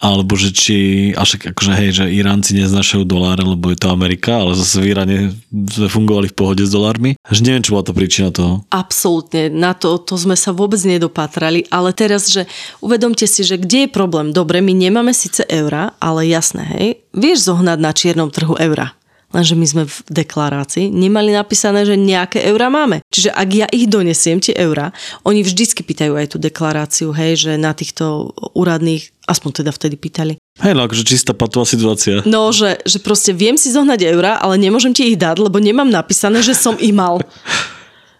alebo 0.01 0.33
že 0.33 0.51
či, 0.57 0.77
a 1.13 1.29
akože 1.29 1.73
hej, 1.77 1.91
že 1.93 2.05
Iránci 2.09 2.57
neznašajú 2.57 3.05
doláre, 3.05 3.45
lebo 3.45 3.69
je 3.69 3.79
to 3.79 3.93
Amerika, 3.93 4.41
ale 4.41 4.57
zase 4.57 4.81
v 4.81 4.97
Iráne 4.97 5.17
sme 5.53 5.89
fungovali 5.93 6.33
v 6.33 6.37
pohode 6.37 6.65
s 6.65 6.73
dolármi. 6.73 7.21
Že 7.29 7.41
neviem, 7.45 7.65
čo 7.65 7.77
bola 7.77 7.85
to 7.85 7.93
príčina 7.93 8.33
toho. 8.33 8.65
Absolútne, 8.73 9.53
na 9.53 9.77
to, 9.77 10.01
to 10.01 10.17
sme 10.17 10.35
sa 10.41 10.57
vôbec 10.57 10.81
nedopatrali, 10.81 11.69
ale 11.69 11.93
teraz, 11.93 12.33
že 12.33 12.49
uvedomte 12.81 13.29
si, 13.29 13.45
že 13.45 13.61
kde 13.61 13.87
je 13.87 13.91
problém? 13.93 14.33
Dobre, 14.33 14.65
my 14.65 14.73
nemáme 14.73 15.13
síce 15.13 15.45
eura, 15.53 15.93
ale 16.01 16.25
jasné, 16.33 16.65
hej, 16.81 16.89
vieš 17.13 17.53
zohnať 17.53 17.79
na 17.79 17.93
čiernom 17.93 18.33
trhu 18.33 18.57
eura 18.57 18.97
lenže 19.31 19.55
my 19.55 19.67
sme 19.67 19.83
v 19.87 19.97
deklarácii 20.11 20.91
nemali 20.91 21.35
napísané, 21.35 21.87
že 21.87 21.95
nejaké 21.95 22.43
eurá 22.51 22.69
máme. 22.71 23.03
Čiže 23.11 23.31
ak 23.31 23.49
ja 23.55 23.67
ich 23.71 23.87
donesiem, 23.87 24.43
tie 24.43 24.55
eurá, 24.59 24.91
oni 25.23 25.47
vždycky 25.47 25.87
pýtajú 25.87 26.19
aj 26.19 26.35
tú 26.35 26.39
deklaráciu, 26.43 27.15
hej, 27.15 27.49
že 27.49 27.53
na 27.57 27.75
týchto 27.75 28.35
úradných, 28.55 29.11
aspoň 29.31 29.63
teda 29.63 29.71
vtedy 29.71 29.97
pýtali. 29.97 30.33
Hej, 30.61 30.75
no 30.77 30.85
akože 30.85 31.07
čistá 31.07 31.33
patová 31.33 31.65
situácia. 31.65 32.21
No, 32.27 32.51
že, 32.51 32.83
že 32.85 32.99
proste 32.99 33.31
viem 33.31 33.55
si 33.55 33.71
zohnať 33.71 34.11
eurá, 34.11 34.37
ale 34.43 34.59
nemôžem 34.59 34.93
ti 34.93 35.15
ich 35.15 35.17
dať, 35.17 35.41
lebo 35.41 35.63
nemám 35.63 35.89
napísané, 35.89 36.43
že 36.43 36.53
som 36.53 36.75
ich 36.77 36.93
mal. 36.93 37.23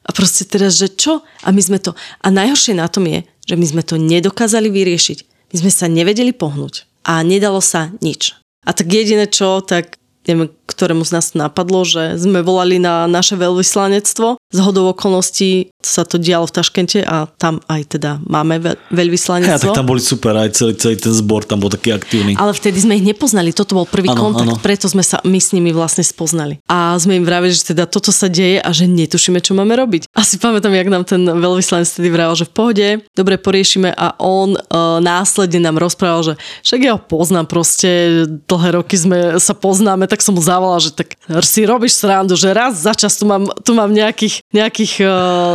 A 0.01 0.11
proste 0.11 0.43
teraz, 0.43 0.75
že 0.75 0.91
čo? 0.91 1.23
A 1.47 1.55
my 1.55 1.63
sme 1.63 1.79
to... 1.79 1.95
A 2.25 2.35
najhoršie 2.35 2.75
na 2.75 2.91
tom 2.91 3.07
je, 3.07 3.23
že 3.47 3.55
my 3.55 3.63
sme 3.63 3.83
to 3.87 3.95
nedokázali 3.95 4.67
vyriešiť. 4.67 5.19
My 5.55 5.57
sme 5.63 5.71
sa 5.71 5.87
nevedeli 5.87 6.35
pohnúť. 6.35 6.89
A 7.07 7.23
nedalo 7.23 7.63
sa 7.63 7.95
nič. 8.03 8.35
A 8.67 8.75
tak 8.75 8.91
jediné 8.91 9.31
čo, 9.31 9.63
tak 9.63 10.01
neviem, 10.27 10.51
ktorému 10.71 11.03
z 11.03 11.19
nás 11.19 11.27
napadlo, 11.35 11.83
že 11.83 12.15
sme 12.15 12.47
volali 12.47 12.79
na 12.79 13.11
naše 13.11 13.35
veľvyslanectvo. 13.35 14.39
Z 14.39 14.59
hodou 14.63 14.95
okolností 14.95 15.75
sa 15.83 16.05
to 16.07 16.21
dialo 16.21 16.47
v 16.47 16.55
Taškente 16.55 17.01
a 17.03 17.27
tam 17.27 17.59
aj 17.67 17.99
teda 17.99 18.21
máme 18.29 18.61
veľvyslanectvo. 18.93 19.51
Ja, 19.51 19.73
tak 19.73 19.81
tam 19.81 19.89
boli 19.89 19.99
super, 19.99 20.37
aj 20.37 20.55
celý, 20.55 20.73
celý 20.77 20.97
ten 21.01 21.11
zbor 21.11 21.49
tam 21.49 21.59
bol 21.59 21.73
taký 21.73 21.97
aktívny. 21.97 22.37
Ale 22.37 22.53
vtedy 22.53 22.85
sme 22.85 23.01
ich 23.01 23.05
nepoznali, 23.05 23.51
toto 23.57 23.75
bol 23.75 23.89
prvý 23.89 24.13
ano, 24.13 24.21
kontakt, 24.21 24.47
ano. 24.47 24.61
preto 24.61 24.87
sme 24.87 25.01
sa 25.01 25.19
my 25.25 25.41
s 25.41 25.57
nimi 25.57 25.73
vlastne 25.73 26.05
spoznali. 26.05 26.61
A 26.69 26.95
sme 27.01 27.17
im 27.17 27.25
vravili, 27.25 27.57
že 27.57 27.73
teda 27.73 27.89
toto 27.89 28.13
sa 28.13 28.29
deje 28.29 28.61
a 28.61 28.71
že 28.71 28.85
netušíme, 28.85 29.41
čo 29.41 29.57
máme 29.57 29.73
robiť. 29.73 30.13
Asi 30.13 30.37
pamätám, 30.37 30.77
jak 30.77 30.93
nám 30.93 31.09
ten 31.09 31.25
veľvyslanec 31.25 31.89
vtedy 31.89 32.09
vravel, 32.13 32.37
že 32.37 32.45
v 32.45 32.53
pohode, 32.53 32.87
dobre 33.17 33.41
poriešime 33.41 33.91
a 33.97 34.13
on 34.21 34.55
e, 34.55 34.61
následne 35.01 35.65
nám 35.65 35.81
rozprával, 35.81 36.23
že 36.23 36.35
však 36.61 36.81
ja 36.85 36.93
ho 36.95 37.01
poznám 37.01 37.49
proste, 37.49 38.25
dlhé 38.45 38.77
roky 38.77 39.01
sme 39.01 39.41
sa 39.41 39.57
poznáme, 39.57 40.05
tak 40.05 40.21
som 40.21 40.37
mu 40.37 40.45
zavolal, 40.45 40.60
že 40.81 40.91
tak 40.93 41.17
si 41.45 41.65
robíš 41.65 42.01
srandu, 42.01 42.37
že 42.37 42.53
raz 42.53 42.85
za 42.85 42.93
čas 42.97 43.17
tu 43.17 43.25
mám, 43.25 43.49
tu 43.65 43.73
mám 43.73 43.91
nejakých, 43.91 44.45
nejakých 44.53 44.93
uh, 45.03 45.11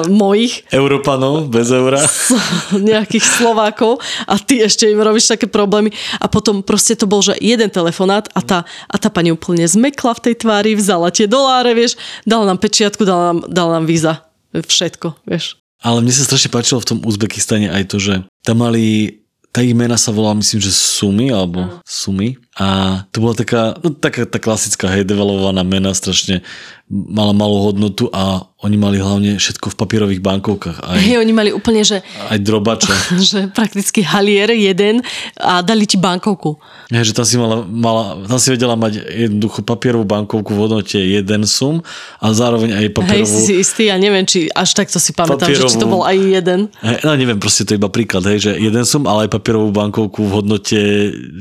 mojich. 0.09 0.65
Európanov 0.73 1.47
bez 1.49 1.69
eura. 1.71 2.01
nejakých 2.91 3.25
Slovákov 3.25 4.01
a 4.25 4.35
ty 4.41 4.61
ešte 4.61 4.89
im 4.89 5.01
robíš 5.01 5.31
také 5.31 5.45
problémy. 5.49 5.93
A 6.19 6.25
potom 6.29 6.65
proste 6.65 6.97
to 6.97 7.05
bol, 7.09 7.21
že 7.21 7.37
jeden 7.39 7.69
telefonát 7.69 8.27
a 8.33 8.41
tá, 8.41 8.59
a 8.89 8.95
tá 8.95 9.09
pani 9.09 9.33
úplne 9.33 9.65
zmekla 9.65 10.17
v 10.17 10.23
tej 10.31 10.35
tvári, 10.41 10.77
vzala 10.77 11.13
tie 11.13 11.29
doláre, 11.29 11.73
vieš, 11.77 11.97
dala 12.25 12.49
nám 12.49 12.59
pečiatku, 12.61 13.05
dala 13.05 13.33
nám, 13.33 13.39
dala 13.49 13.71
nám 13.81 13.85
víza. 13.89 14.25
Všetko, 14.55 15.27
vieš. 15.27 15.59
Ale 15.83 15.99
mne 15.99 16.13
sa 16.15 16.23
strašne 16.23 16.49
páčilo 16.49 16.79
v 16.81 16.89
tom 16.95 16.99
Uzbekistane 17.03 17.67
aj 17.67 17.83
to, 17.91 17.97
že 17.99 18.13
tam 18.41 18.63
mali 18.63 19.19
tá 19.55 19.63
ich 19.63 19.71
mena 19.71 19.95
sa 19.95 20.11
volá, 20.11 20.35
myslím, 20.35 20.59
že 20.59 20.67
Sumy, 20.75 21.31
alebo 21.31 21.79
Sumy. 21.87 22.35
A 22.55 23.03
to 23.11 23.19
bola 23.19 23.35
taká, 23.35 23.75
no 23.83 23.91
taká 23.91 24.23
tá 24.23 24.39
klasická, 24.39 24.87
hej, 24.87 25.03
devalovaná 25.03 25.59
mena, 25.67 25.91
strašne 25.91 26.39
mala 26.85 27.33
malú 27.33 27.65
hodnotu 27.65 28.13
a 28.13 28.45
oni 28.61 28.77
mali 28.77 28.97
hlavne 29.01 29.41
všetko 29.41 29.73
v 29.73 29.75
papierových 29.77 30.21
bankovkách. 30.21 30.85
Aj, 30.85 31.01
hej, 31.01 31.17
oni 31.17 31.33
mali 31.33 31.49
úplne, 31.49 31.81
že... 31.81 32.05
Aj 32.29 32.37
drobače. 32.37 32.93
že 33.33 33.39
prakticky 33.49 34.05
halier 34.05 34.53
jeden 34.53 35.01
a 35.41 35.65
dali 35.65 35.89
ti 35.89 35.97
bankovku. 35.97 36.61
Hej, 36.93 37.09
že 37.09 37.13
tam 37.17 37.25
si, 37.25 37.35
mala, 37.41 37.65
mala, 37.65 38.21
tam 38.29 38.37
si 38.37 38.53
vedela 38.53 38.77
mať 38.77 39.01
jednoducho 39.01 39.65
papierovú 39.65 40.05
bankovku 40.05 40.53
v 40.53 40.59
hodnote 40.61 41.01
jeden 41.01 41.49
sum 41.49 41.81
a 42.21 42.25
zároveň 42.37 42.77
aj 42.77 42.85
papierovú... 42.93 43.33
Hej, 43.33 43.33
si 43.33 43.49
si 43.49 43.53
istý, 43.57 43.89
ja 43.89 43.97
neviem, 43.97 44.21
či 44.29 44.45
až 44.53 44.77
takto 44.77 45.01
si 45.01 45.09
pamätám, 45.09 45.49
papierovú, 45.49 45.65
že 45.65 45.73
či 45.73 45.81
to 45.81 45.89
bol 45.89 46.05
aj 46.05 46.17
jeden. 46.21 46.69
Hej, 46.85 46.97
no 47.01 47.17
neviem, 47.17 47.41
proste 47.41 47.65
to 47.65 47.73
je 47.73 47.81
iba 47.81 47.89
príklad, 47.89 48.29
hej, 48.29 48.45
že 48.45 48.51
jeden 48.61 48.85
sum, 48.85 49.09
ale 49.09 49.25
aj 49.25 49.33
papierovú 49.33 49.73
bankovku 49.73 50.21
v 50.21 50.31
hodnote, 50.37 50.79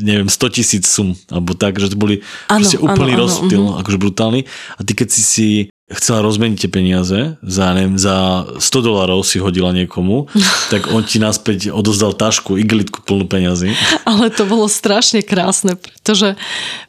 neviem, 0.00 0.28
100 0.32 0.56
tisíc 0.56 0.88
sum, 0.88 1.03
alebo 1.28 1.52
tak, 1.52 1.76
že 1.76 1.92
to 1.92 1.96
boli 2.00 2.24
ano, 2.48 2.64
proste 2.64 2.80
úplný 2.80 3.12
ano, 3.18 3.22
rozptyl, 3.28 3.60
ano, 3.60 3.70
uh-huh. 3.76 3.80
akože 3.84 3.98
brutálny. 4.00 4.40
A 4.78 4.80
ty 4.80 4.92
keď 4.96 5.08
si 5.12 5.22
si 5.22 5.48
chcela 5.92 6.24
rozmeniť 6.24 6.56
tie 6.64 6.70
peniaze, 6.72 7.18
za, 7.44 7.66
neviem, 7.76 8.00
za 8.00 8.48
100 8.56 8.88
dolarov 8.88 9.20
si 9.20 9.36
hodila 9.36 9.70
niekomu, 9.76 10.32
tak 10.72 10.88
on 10.88 11.04
ti 11.04 11.20
naspäť 11.20 11.68
odozdal 11.68 12.16
tašku, 12.16 12.56
igelitku 12.56 13.04
plnú 13.04 13.28
peniazy. 13.28 13.76
Ale 14.08 14.32
to 14.32 14.48
bolo 14.48 14.64
strašne 14.70 15.20
krásne, 15.20 15.76
pretože 15.76 16.40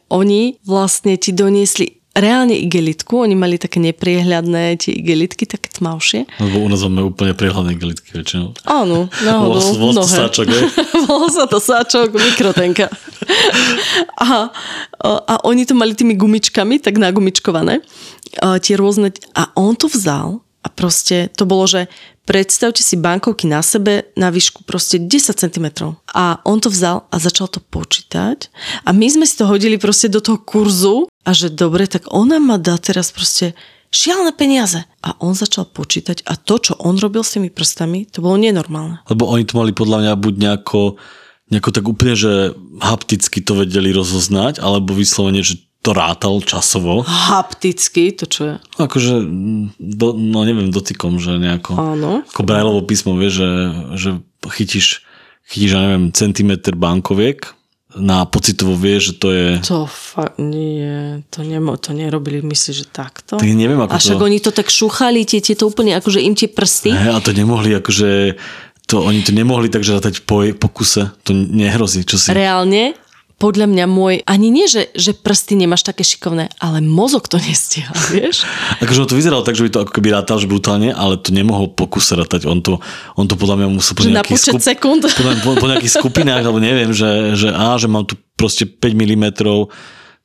oni 0.08 0.56
vlastne 0.64 1.20
ti 1.20 1.36
doniesli 1.36 2.00
reálne 2.16 2.56
igelitku, 2.56 3.28
oni 3.28 3.36
mali 3.36 3.60
také 3.60 3.76
nepriehľadné 3.84 4.80
tie 4.80 4.96
igelitky, 4.96 5.44
také 5.44 5.68
tmavšie. 5.68 6.24
Lebo 6.40 6.64
u 6.64 6.68
nás 6.72 6.80
máme 6.80 7.12
úplne 7.12 7.36
priehľadné 7.36 7.76
igelitky 7.76 8.16
väčšinou. 8.16 8.56
Áno, 8.64 9.12
náhodou, 9.20 9.60
Bol, 9.60 9.76
bol 9.76 9.92
to 9.92 10.08
sáčok, 10.08 10.46
hej? 10.48 10.64
Bol 11.06 11.28
sa 11.28 11.44
to 11.44 11.60
sáčok, 11.60 12.16
mikrotenka. 12.16 12.88
A, 14.16 14.48
a 15.02 15.34
oni 15.44 15.68
to 15.68 15.76
mali 15.76 15.92
tými 15.92 16.16
gumičkami, 16.16 16.80
tak 16.80 16.96
nagumičkované, 16.96 17.84
a 18.40 18.56
tie 18.56 18.74
rôzne, 18.78 19.12
a 19.36 19.52
on 19.54 19.76
to 19.76 19.86
vzal 19.92 20.45
a 20.66 20.68
proste 20.68 21.30
to 21.30 21.46
bolo, 21.46 21.70
že 21.70 21.86
predstavte 22.26 22.82
si 22.82 22.98
bankovky 22.98 23.46
na 23.46 23.62
sebe 23.62 24.10
na 24.18 24.34
výšku 24.34 24.66
proste 24.66 24.98
10 24.98 25.30
cm. 25.30 25.94
A 26.10 26.42
on 26.42 26.58
to 26.58 26.66
vzal 26.66 27.06
a 27.14 27.22
začal 27.22 27.46
to 27.46 27.62
počítať 27.62 28.50
a 28.82 28.90
my 28.90 29.06
sme 29.06 29.22
si 29.22 29.38
to 29.38 29.46
hodili 29.46 29.78
proste 29.78 30.10
do 30.10 30.18
toho 30.18 30.42
kurzu 30.42 31.06
a 31.22 31.30
že 31.30 31.54
dobre, 31.54 31.86
tak 31.86 32.10
ona 32.10 32.42
ma 32.42 32.58
dá 32.58 32.74
teraz 32.82 33.14
proste 33.14 33.54
šialené 33.94 34.34
peniaze. 34.34 34.82
A 35.06 35.14
on 35.22 35.38
začal 35.38 35.70
počítať 35.70 36.26
a 36.26 36.34
to, 36.34 36.58
čo 36.58 36.74
on 36.82 36.98
robil 36.98 37.22
s 37.22 37.38
tými 37.38 37.54
prstami, 37.54 38.10
to 38.10 38.18
bolo 38.18 38.34
nenormálne. 38.34 39.06
Lebo 39.06 39.30
oni 39.30 39.46
to 39.46 39.54
mali 39.54 39.70
podľa 39.70 39.98
mňa 40.02 40.12
buď 40.18 40.34
nejako, 40.42 40.98
nejako 41.54 41.70
tak 41.70 41.84
úplne, 41.86 42.14
že 42.18 42.32
hapticky 42.82 43.38
to 43.38 43.62
vedeli 43.62 43.94
rozoznať, 43.94 44.58
alebo 44.58 44.98
vyslovene, 44.98 45.46
že 45.46 45.65
to 45.86 45.94
rátal 45.94 46.42
časovo. 46.42 47.06
Hapticky, 47.06 48.10
to 48.10 48.26
čo 48.26 48.40
je? 48.42 48.54
Akože, 48.82 49.22
do, 49.78 50.18
no 50.18 50.42
neviem, 50.42 50.74
dotykom, 50.74 51.22
že 51.22 51.38
nejako. 51.38 51.78
Áno. 51.78 52.26
Ako 52.26 52.42
Brailleovo 52.42 52.82
písmo, 52.82 53.14
vieš, 53.14 53.46
že, 53.46 53.50
že 53.94 54.10
chytíš, 54.50 55.06
chytíš, 55.46 55.78
ja 55.78 55.80
neviem, 55.86 56.10
centimetr 56.10 56.74
bankoviek 56.74 57.54
na 57.96 58.28
pocitovo 58.28 58.76
vieš, 58.76 59.14
že 59.14 59.14
to 59.22 59.28
je... 59.32 59.48
To 59.70 59.88
fakt 59.88 60.36
nie, 60.42 61.24
to, 61.32 61.46
nemo, 61.46 61.78
to 61.80 61.96
nerobili, 61.96 62.44
myslíš, 62.44 62.76
že 62.82 62.86
takto? 62.90 63.40
Tak 63.40 63.46
neviem, 63.46 63.80
ako 63.80 63.94
A 63.94 64.02
však 64.02 64.20
to... 64.20 64.26
oni 64.26 64.38
to 64.42 64.50
tak 64.52 64.68
šúchali, 64.68 65.24
tie, 65.24 65.40
tie 65.40 65.56
to 65.56 65.70
úplne, 65.70 65.96
akože 65.96 66.20
im 66.20 66.34
tie 66.36 66.50
prsty. 66.50 66.92
He, 66.92 67.08
a 67.08 67.22
to 67.22 67.30
nemohli, 67.30 67.78
akože... 67.78 68.36
To, 68.86 69.02
oni 69.02 69.26
to 69.26 69.34
nemohli 69.34 69.66
takže 69.66 69.98
rátať 69.98 70.22
po, 70.22 70.46
po 70.54 70.68
kuse. 70.70 71.10
To 71.26 71.34
nehrozí, 71.34 72.06
čo 72.06 72.20
si... 72.20 72.30
Reálne, 72.30 72.94
podľa 73.36 73.68
mňa 73.68 73.84
môj, 73.84 74.24
ani 74.24 74.48
nie, 74.48 74.64
že, 74.64 74.88
že 74.96 75.12
prsty 75.12 75.60
nemáš 75.60 75.84
také 75.84 76.00
šikovné, 76.00 76.48
ale 76.56 76.80
mozog 76.80 77.28
to 77.28 77.36
nestíha, 77.36 77.92
vieš? 78.14 78.48
Akože 78.80 79.12
to 79.12 79.18
vyzeralo 79.18 79.44
tak, 79.44 79.60
že 79.60 79.68
by 79.68 79.70
to 79.72 79.78
ako 79.84 79.92
keby 79.92 80.08
rátal, 80.08 80.40
brutálne, 80.48 80.88
ale 80.92 81.20
to 81.20 81.36
nemohol 81.36 81.68
po 81.68 81.84
kuse 81.84 82.16
rátať. 82.16 82.48
On 82.48 82.64
to, 82.64 82.80
on 83.18 83.28
to 83.28 83.36
podľa 83.36 83.60
mňa 83.60 83.68
musel 83.68 83.92
po 83.92 84.04
Že 84.04 84.08
na 84.08 84.24
nejakých, 84.24 84.36
počet 84.40 84.62
sekúnd. 84.64 85.04
po, 85.04 85.22
po, 85.44 85.50
po 85.60 85.66
nejakých 85.68 85.92
skupinách, 86.00 86.48
alebo 86.48 86.60
neviem, 86.64 86.92
že, 86.96 87.36
že 87.36 87.52
á, 87.52 87.76
že 87.76 87.92
mám 87.92 88.08
tu 88.08 88.16
proste 88.40 88.64
5 88.64 88.80
mm 88.80 89.26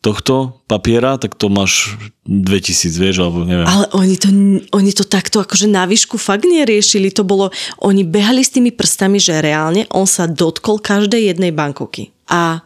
tohto 0.01 0.65
papiera, 0.65 1.13
tak 1.21 1.37
to 1.37 1.45
máš 1.45 1.93
2000, 2.25 2.89
vieš, 2.97 3.21
alebo 3.21 3.45
neviem. 3.45 3.69
Ale 3.69 3.85
oni 3.93 4.15
to, 4.17 4.29
oni 4.73 4.91
to 4.97 5.05
takto 5.05 5.45
akože 5.45 5.69
na 5.69 5.85
výšku 5.85 6.17
fakt 6.17 6.49
neriešili. 6.49 7.13
To 7.13 7.21
bolo, 7.21 7.53
oni 7.85 8.01
behali 8.01 8.41
s 8.41 8.49
tými 8.49 8.73
prstami, 8.73 9.21
že 9.21 9.37
reálne 9.45 9.85
on 9.93 10.09
sa 10.09 10.25
dotkol 10.25 10.81
každej 10.81 11.35
jednej 11.35 11.53
bankovky. 11.53 12.09
A, 12.33 12.65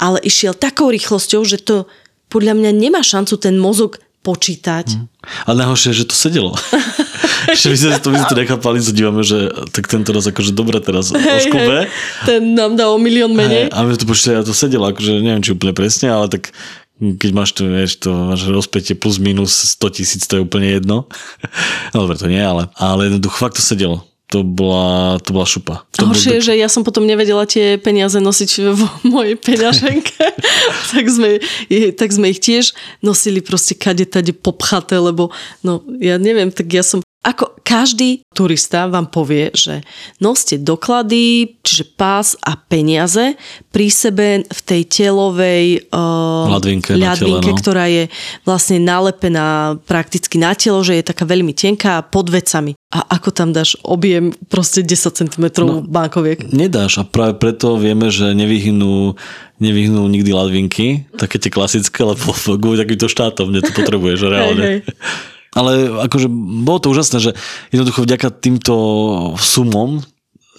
ale 0.00 0.18
išiel 0.24 0.56
takou 0.56 0.88
rýchlosťou, 0.88 1.44
že 1.44 1.60
to 1.60 1.84
podľa 2.32 2.56
mňa 2.56 2.70
nemá 2.72 3.04
šancu 3.04 3.36
ten 3.36 3.60
mozog 3.60 4.00
počítať. 4.24 4.96
Mhm. 4.96 5.04
Ale 5.48 5.56
najhoršie 5.64 5.96
že 5.96 6.08
to 6.08 6.16
sedelo. 6.16 6.52
že 7.60 7.66
my 7.72 7.76
sme 7.76 7.90
to, 8.00 8.08
my 8.12 8.16
sme 8.20 8.28
to 8.28 8.40
nechápali, 8.40 8.76
sa 8.80 8.92
dívame, 8.92 9.24
že 9.24 9.48
tak 9.72 9.88
tento 9.88 10.12
raz 10.12 10.28
akože 10.28 10.52
dobre 10.52 10.80
teraz 10.80 11.12
o 11.12 11.16
škube. 11.16 11.88
ten 12.28 12.40
nám 12.52 12.76
dá 12.76 12.92
o 12.92 13.00
milión 13.00 13.32
menej. 13.32 13.72
A 13.72 13.84
my 13.84 13.96
to 13.96 14.04
počítali 14.04 14.40
a 14.40 14.44
to 14.44 14.52
sedelo, 14.52 14.88
akože 14.92 15.24
neviem, 15.24 15.40
či 15.40 15.56
úplne 15.56 15.72
presne, 15.72 16.12
ale 16.12 16.28
tak 16.28 16.52
keď 17.00 17.30
máš 17.32 17.56
to, 17.56 17.64
vieš, 17.64 17.96
to 17.96 18.12
máš 18.12 18.44
rozpätie 18.44 18.92
plus 18.92 19.16
minus 19.16 19.56
100 19.80 19.96
tisíc, 19.96 20.22
to 20.28 20.36
je 20.36 20.44
úplne 20.44 20.68
jedno. 20.68 21.08
No 21.96 21.96
dobre, 22.04 22.20
to 22.20 22.28
nie, 22.28 22.44
ale, 22.44 22.68
ale 22.76 23.08
jednoducho 23.08 23.40
fakt 23.40 23.56
to 23.56 23.64
sedelo. 23.64 24.04
To 24.30 24.46
bola, 24.46 25.18
to 25.18 25.34
bola 25.34 25.46
šupa. 25.46 25.74
To 25.98 26.06
Horšie 26.06 26.38
je, 26.38 26.54
že 26.54 26.54
ja 26.54 26.70
som 26.70 26.86
potom 26.86 27.02
nevedela 27.02 27.42
tie 27.50 27.74
peniaze 27.82 28.22
nosiť 28.22 28.50
v 28.70 28.82
mojej 29.12 29.34
peňaženke. 29.34 30.22
tak, 30.94 31.04
sme, 31.10 31.42
tak 31.98 32.08
sme 32.14 32.30
ich 32.30 32.38
tiež 32.38 32.70
nosili 33.02 33.42
proste 33.42 33.74
kade 33.74 34.06
tade 34.06 34.30
popchaté, 34.30 35.02
lebo 35.02 35.34
no 35.66 35.82
ja 35.98 36.14
neviem, 36.16 36.54
tak 36.54 36.70
ja 36.70 36.86
som 36.86 37.02
ako 37.20 37.59
každý 37.70 38.26
turista 38.34 38.90
vám 38.90 39.06
povie, 39.06 39.54
že 39.54 39.86
noste 40.18 40.58
doklady, 40.58 41.54
čiže 41.62 41.86
pás 41.94 42.34
a 42.42 42.58
peniaze 42.58 43.38
pri 43.70 43.86
sebe 43.86 44.42
v 44.42 44.60
tej 44.66 44.82
telovej 44.90 45.86
uh, 45.94 46.50
Ľadvinke 46.50 46.98
na 46.98 47.14
tele, 47.14 47.38
no. 47.38 47.54
ktorá 47.54 47.86
je 47.86 48.10
vlastne 48.42 48.82
nalepená 48.82 49.78
prakticky 49.86 50.34
na 50.42 50.50
telo, 50.58 50.82
že 50.82 50.98
je 50.98 51.04
taká 51.06 51.22
veľmi 51.22 51.54
tenká 51.54 52.02
pod 52.02 52.26
vecami. 52.26 52.74
A 52.90 53.06
ako 53.06 53.30
tam 53.30 53.54
dáš 53.54 53.78
objem 53.86 54.34
proste 54.50 54.82
10 54.82 55.14
cm 55.14 55.44
no, 55.62 55.78
bankoviek? 55.86 56.50
Nedáš 56.50 56.98
a 56.98 57.06
práve 57.06 57.38
preto 57.38 57.78
vieme, 57.78 58.10
že 58.10 58.34
nevyhnú, 58.34 59.14
nevyhnú 59.62 60.10
nikdy 60.10 60.30
ladvinky, 60.34 61.06
také 61.14 61.38
tie 61.38 61.54
klasické, 61.54 62.02
lebo 62.02 62.34
kvôli 62.34 62.82
takýmto 62.82 63.06
štátom, 63.06 63.54
kde 63.54 63.70
to 63.70 63.72
potrebuješ 63.78 64.26
reálne. 64.26 64.62
Hej, 64.66 64.78
hej. 64.82 65.29
Ale 65.50 65.90
akože 66.06 66.30
bolo 66.62 66.78
to 66.78 66.94
úžasné, 66.94 67.18
že 67.18 67.30
jednoducho 67.74 68.06
vďaka 68.06 68.30
týmto 68.30 68.74
sumom 69.34 69.98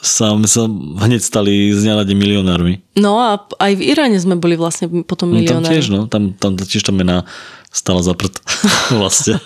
sa, 0.02 0.34
sa 0.50 0.66
hneď 1.06 1.22
stali 1.22 1.72
z 1.72 1.86
deň 1.86 2.18
milionármi. 2.18 2.82
No 2.98 3.22
a 3.22 3.38
aj 3.62 3.72
v 3.78 3.86
Iráne 3.94 4.18
sme 4.18 4.36
boli 4.36 4.58
vlastne 4.58 4.90
potom 5.06 5.30
No, 5.30 5.40
tam 5.46 5.62
milionári. 5.62 5.78
tiež, 5.78 5.86
no. 5.94 6.10
Tam, 6.10 6.34
tam 6.34 6.58
tiež 6.58 6.82
tá 6.82 6.92
mena 6.92 7.24
stala 7.70 8.02
za 8.02 8.18
prd. 8.18 8.34
vlastne. 9.00 9.38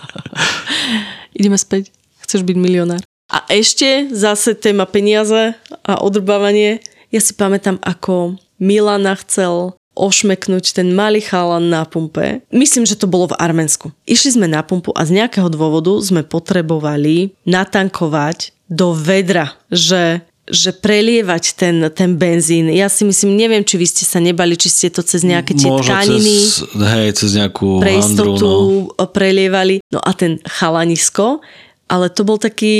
Ideme 1.38 1.60
späť. 1.60 1.92
Chceš 2.24 2.42
byť 2.48 2.58
milionár. 2.58 3.04
A 3.30 3.44
ešte 3.52 4.08
zase 4.16 4.56
téma 4.56 4.88
peniaze 4.88 5.54
a 5.84 6.00
odrbávanie. 6.00 6.80
Ja 7.12 7.20
si 7.22 7.36
pamätám, 7.36 7.78
ako 7.84 8.40
Milana 8.58 9.14
chcel 9.20 9.76
ošmeknúť 9.96 10.76
ten 10.76 10.92
malý 10.92 11.24
chalan 11.24 11.72
na 11.72 11.88
pumpe. 11.88 12.44
Myslím, 12.52 12.84
že 12.84 13.00
to 13.00 13.08
bolo 13.08 13.32
v 13.32 13.40
Arménsku. 13.40 13.96
Išli 14.06 14.36
sme 14.38 14.48
na 14.52 14.62
pumpu 14.62 14.92
a 14.94 15.08
z 15.08 15.16
nejakého 15.24 15.48
dôvodu 15.48 15.96
sme 16.04 16.22
potrebovali 16.22 17.34
natankovať 17.48 18.54
do 18.68 18.94
vedra, 18.94 19.56
že 19.72 20.22
že 20.46 20.78
prelievať 20.78 21.58
ten, 21.58 21.82
ten 21.90 22.22
benzín. 22.22 22.70
Ja 22.70 22.86
si 22.86 23.02
myslím, 23.02 23.34
neviem, 23.34 23.66
či 23.66 23.82
vy 23.82 23.90
ste 23.90 24.06
sa 24.06 24.22
nebali, 24.22 24.54
či 24.54 24.70
ste 24.70 24.88
to 24.94 25.02
cez 25.02 25.26
nejaké 25.26 25.58
tie 25.58 25.74
Možno 25.74 25.90
tkaniny 25.90 26.34
cez, 26.38 26.70
hej, 26.70 27.10
cez 27.18 27.30
nejakú 27.34 27.82
pre 27.82 27.98
handru, 27.98 28.38
istotu 28.38 28.50
no. 28.94 29.06
prelievali. 29.10 29.82
No 29.90 29.98
a 30.06 30.14
ten 30.14 30.38
chalanisko, 30.46 31.42
ale 31.90 32.14
to 32.14 32.22
bol 32.22 32.38
taký 32.38 32.78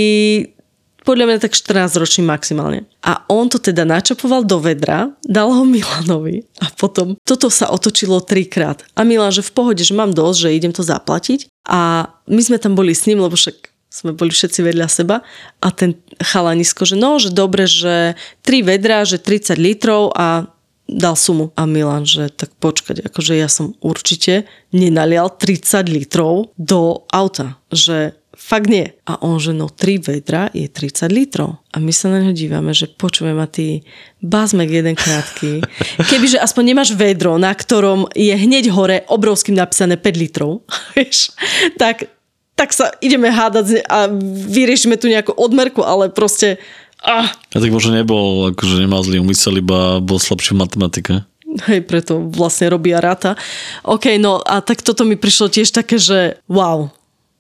podľa 1.06 1.26
mňa 1.30 1.38
tak 1.46 1.54
14 1.54 2.02
ročný 2.02 2.26
maximálne. 2.26 2.90
A 3.06 3.22
on 3.30 3.46
to 3.48 3.62
teda 3.62 3.86
načapoval 3.86 4.42
do 4.42 4.58
vedra, 4.58 5.14
dal 5.22 5.54
ho 5.54 5.64
Milanovi 5.64 6.44
a 6.60 6.68
potom 6.74 7.14
toto 7.22 7.54
sa 7.54 7.70
otočilo 7.70 8.26
trikrát. 8.26 8.82
A 8.98 9.06
Milan, 9.06 9.30
že 9.30 9.46
v 9.46 9.54
pohode, 9.54 9.86
že 9.86 9.94
mám 9.94 10.12
dosť, 10.12 10.38
že 10.50 10.58
idem 10.58 10.74
to 10.74 10.82
zaplatiť. 10.82 11.46
A 11.70 12.10
my 12.26 12.42
sme 12.42 12.58
tam 12.58 12.74
boli 12.74 12.98
s 12.98 13.06
ním, 13.06 13.22
lebo 13.22 13.38
však 13.38 13.72
sme 13.96 14.12
boli 14.12 14.34
všetci 14.34 14.60
vedľa 14.60 14.92
seba 14.92 15.24
a 15.64 15.68
ten 15.72 15.96
chalanisko, 16.20 16.84
že 16.84 17.00
no, 17.00 17.16
že 17.16 17.32
dobre, 17.32 17.64
že 17.64 18.20
3 18.44 18.68
vedra, 18.68 19.08
že 19.08 19.22
30 19.22 19.56
litrov 19.56 20.12
a 20.12 20.52
dal 20.86 21.16
sumu. 21.18 21.56
A 21.56 21.66
Milan, 21.66 22.06
že 22.06 22.30
tak 22.30 22.54
počkať, 22.62 23.08
akože 23.08 23.34
ja 23.40 23.50
som 23.50 23.74
určite 23.82 24.46
nenalial 24.76 25.34
30 25.34 25.88
litrov 25.90 26.54
do 26.60 27.08
auta, 27.10 27.58
že 27.72 28.20
fakt 28.36 28.68
nie. 28.70 28.94
A 29.08 29.18
on, 29.24 29.40
že 29.40 29.56
no 29.56 29.72
3 29.72 30.04
vedra 30.04 30.52
je 30.52 30.68
30 30.68 31.10
litrov. 31.10 31.60
A 31.72 31.82
my 31.82 31.92
sa 31.96 32.12
na 32.12 32.22
neho 32.22 32.36
dívame, 32.36 32.76
že 32.76 32.92
počujem 32.92 33.36
a 33.40 33.48
ty 33.48 33.88
bazmek 34.22 34.70
jeden 34.70 34.96
krátky. 34.96 35.64
Kebyže 36.12 36.38
aspoň 36.40 36.64
nemáš 36.76 36.94
vedro, 36.94 37.40
na 37.42 37.56
ktorom 37.56 38.12
je 38.14 38.36
hneď 38.36 38.70
hore 38.72 39.08
obrovským 39.08 39.56
napísané 39.58 39.98
5 39.98 40.22
litrov, 40.22 40.62
vieš, 40.96 41.34
tak, 41.80 42.12
tak 42.54 42.76
sa 42.76 42.94
ideme 43.00 43.32
hádať 43.32 43.88
a 43.88 44.12
vyriešime 44.52 45.00
tu 45.00 45.10
nejakú 45.10 45.34
odmerku, 45.34 45.82
ale 45.82 46.12
proste 46.12 46.62
ah, 47.02 47.32
A 47.32 47.58
tak 47.58 47.72
možno 47.72 47.96
nebol, 47.96 48.52
akože 48.54 48.84
nemal 48.84 49.02
zlý 49.02 49.24
umysel, 49.24 49.60
iba 49.60 50.04
bol 50.04 50.20
slabší 50.20 50.54
v 50.54 50.62
matematike. 50.62 51.14
Hej, 51.56 51.88
preto 51.88 52.20
vlastne 52.20 52.68
robí 52.68 52.92
a 52.92 53.00
ráta. 53.00 53.40
OK, 53.88 54.20
no 54.20 54.44
a 54.44 54.60
tak 54.60 54.84
toto 54.84 55.08
mi 55.08 55.16
prišlo 55.16 55.48
tiež 55.48 55.72
také, 55.72 55.96
že 55.96 56.44
wow, 56.52 56.92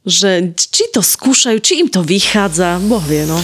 že 0.05 0.53
či 0.53 0.85
to 0.93 1.01
skúšajú, 1.01 1.57
či 1.59 1.81
im 1.81 1.89
to 1.89 2.05
vychádza, 2.05 2.77
boh 2.85 3.01
vie, 3.01 3.25
no. 3.25 3.41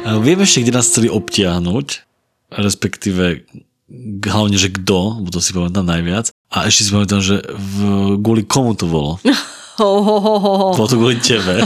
A 0.00 0.16
vieme 0.18 0.42
ešte, 0.42 0.64
kde 0.64 0.74
nás 0.74 0.88
chceli 0.88 1.12
obtiahnuť, 1.12 1.86
respektíve 2.56 3.44
hlavne, 4.24 4.56
že 4.56 4.72
kto, 4.72 5.22
bo 5.22 5.28
to 5.28 5.38
si 5.38 5.52
pamätám 5.52 5.84
najviac. 5.86 6.32
A 6.50 6.66
ešte 6.66 6.88
si 6.88 6.90
pamätám, 6.90 7.20
že 7.22 7.44
v, 7.46 7.76
kvôli 8.18 8.42
komu 8.42 8.74
to 8.74 8.88
bolo. 8.88 9.20
Ho, 9.80 10.04
ho, 10.04 10.16
ho, 10.20 10.34
ho. 10.36 10.68
Bolo 10.76 10.92
to 10.92 11.00
kvôli 11.00 11.16
tebe. 11.24 11.56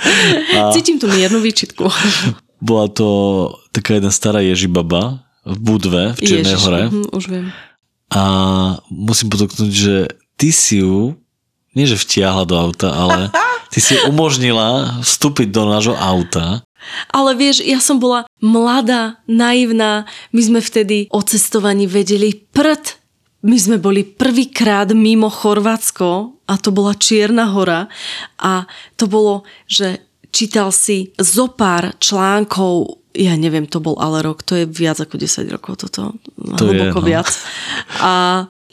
Cítim 0.72 0.96
tu 0.96 1.04
miernu 1.12 1.44
výčitku. 1.44 1.84
Bola 2.64 2.88
to 2.88 3.04
taká 3.68 4.00
jedna 4.00 4.08
stará 4.08 4.40
Ježibaba 4.40 5.20
v 5.44 5.58
Budve 5.60 6.16
v 6.16 6.24
Čiernej 6.24 6.56
Ježiš, 6.56 6.64
hore. 6.64 6.80
mhm, 6.88 7.12
už 7.12 7.24
viem. 7.28 7.52
a 8.08 8.22
musím 8.88 9.28
podotknúť, 9.28 9.72
že 9.76 9.94
ty 10.36 10.50
si 10.50 10.82
ju, 10.82 11.14
nie 11.74 11.86
že 11.86 11.98
vtiahla 11.98 12.46
do 12.46 12.54
auta, 12.54 12.90
ale 12.94 13.30
ty 13.72 13.78
si 13.82 13.98
umožnila 14.06 15.00
vstúpiť 15.02 15.50
do 15.50 15.66
nášho 15.66 15.96
auta. 15.98 16.62
Ale 17.08 17.32
vieš, 17.32 17.64
ja 17.64 17.80
som 17.80 17.96
bola 17.96 18.28
mladá, 18.44 19.16
naivná, 19.24 20.04
my 20.36 20.42
sme 20.44 20.60
vtedy 20.60 21.08
o 21.08 21.24
cestovaní 21.24 21.88
vedeli 21.88 22.44
prd. 22.52 23.00
My 23.44 23.56
sme 23.60 23.76
boli 23.76 24.04
prvýkrát 24.04 24.92
mimo 24.96 25.28
Chorvátsko 25.28 26.40
a 26.48 26.54
to 26.56 26.72
bola 26.72 26.96
Čierna 26.96 27.52
hora 27.52 27.92
a 28.40 28.64
to 28.96 29.04
bolo, 29.04 29.44
že 29.68 30.00
čítal 30.32 30.72
si 30.72 31.12
zo 31.20 31.52
pár 31.52 31.92
článkov 32.00 33.04
ja 33.14 33.38
neviem, 33.38 33.70
to 33.70 33.78
bol 33.78 33.94
ale 34.02 34.26
rok, 34.26 34.42
to 34.42 34.58
je 34.58 34.66
viac 34.66 34.98
ako 34.98 35.14
10 35.14 35.46
rokov 35.46 35.86
toto, 35.86 36.18
to 36.58 36.62
hlboko 36.66 36.98
je, 36.98 37.02
no. 37.02 37.06
viac. 37.06 37.30
A 38.02 38.12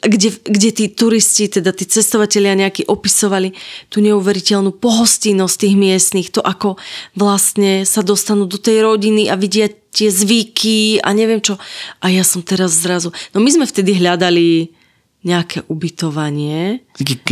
kde, 0.02 0.34
kde 0.42 0.70
tí 0.74 0.84
turisti, 0.90 1.46
teda 1.46 1.70
tí 1.70 1.86
cestovatelia 1.86 2.58
nejakí 2.58 2.90
opisovali 2.90 3.54
tú 3.86 4.02
neuveriteľnú 4.02 4.74
pohostinnosť 4.74 5.56
tých 5.62 5.76
miestnych, 5.78 6.28
to 6.34 6.42
ako 6.42 6.74
vlastne 7.14 7.86
sa 7.86 8.02
dostanú 8.02 8.50
do 8.50 8.58
tej 8.58 8.82
rodiny 8.82 9.30
a 9.30 9.38
vidia 9.38 9.70
tie 9.94 10.10
zvyky 10.10 10.98
a 11.04 11.14
neviem 11.14 11.38
čo. 11.38 11.54
A 12.02 12.10
ja 12.10 12.26
som 12.26 12.42
teraz 12.42 12.74
zrazu... 12.82 13.14
No 13.30 13.38
my 13.38 13.50
sme 13.52 13.66
vtedy 13.68 13.94
hľadali 14.02 14.74
nejaké 15.22 15.62
ubytovanie. 15.70 16.82
Taký 16.98 17.22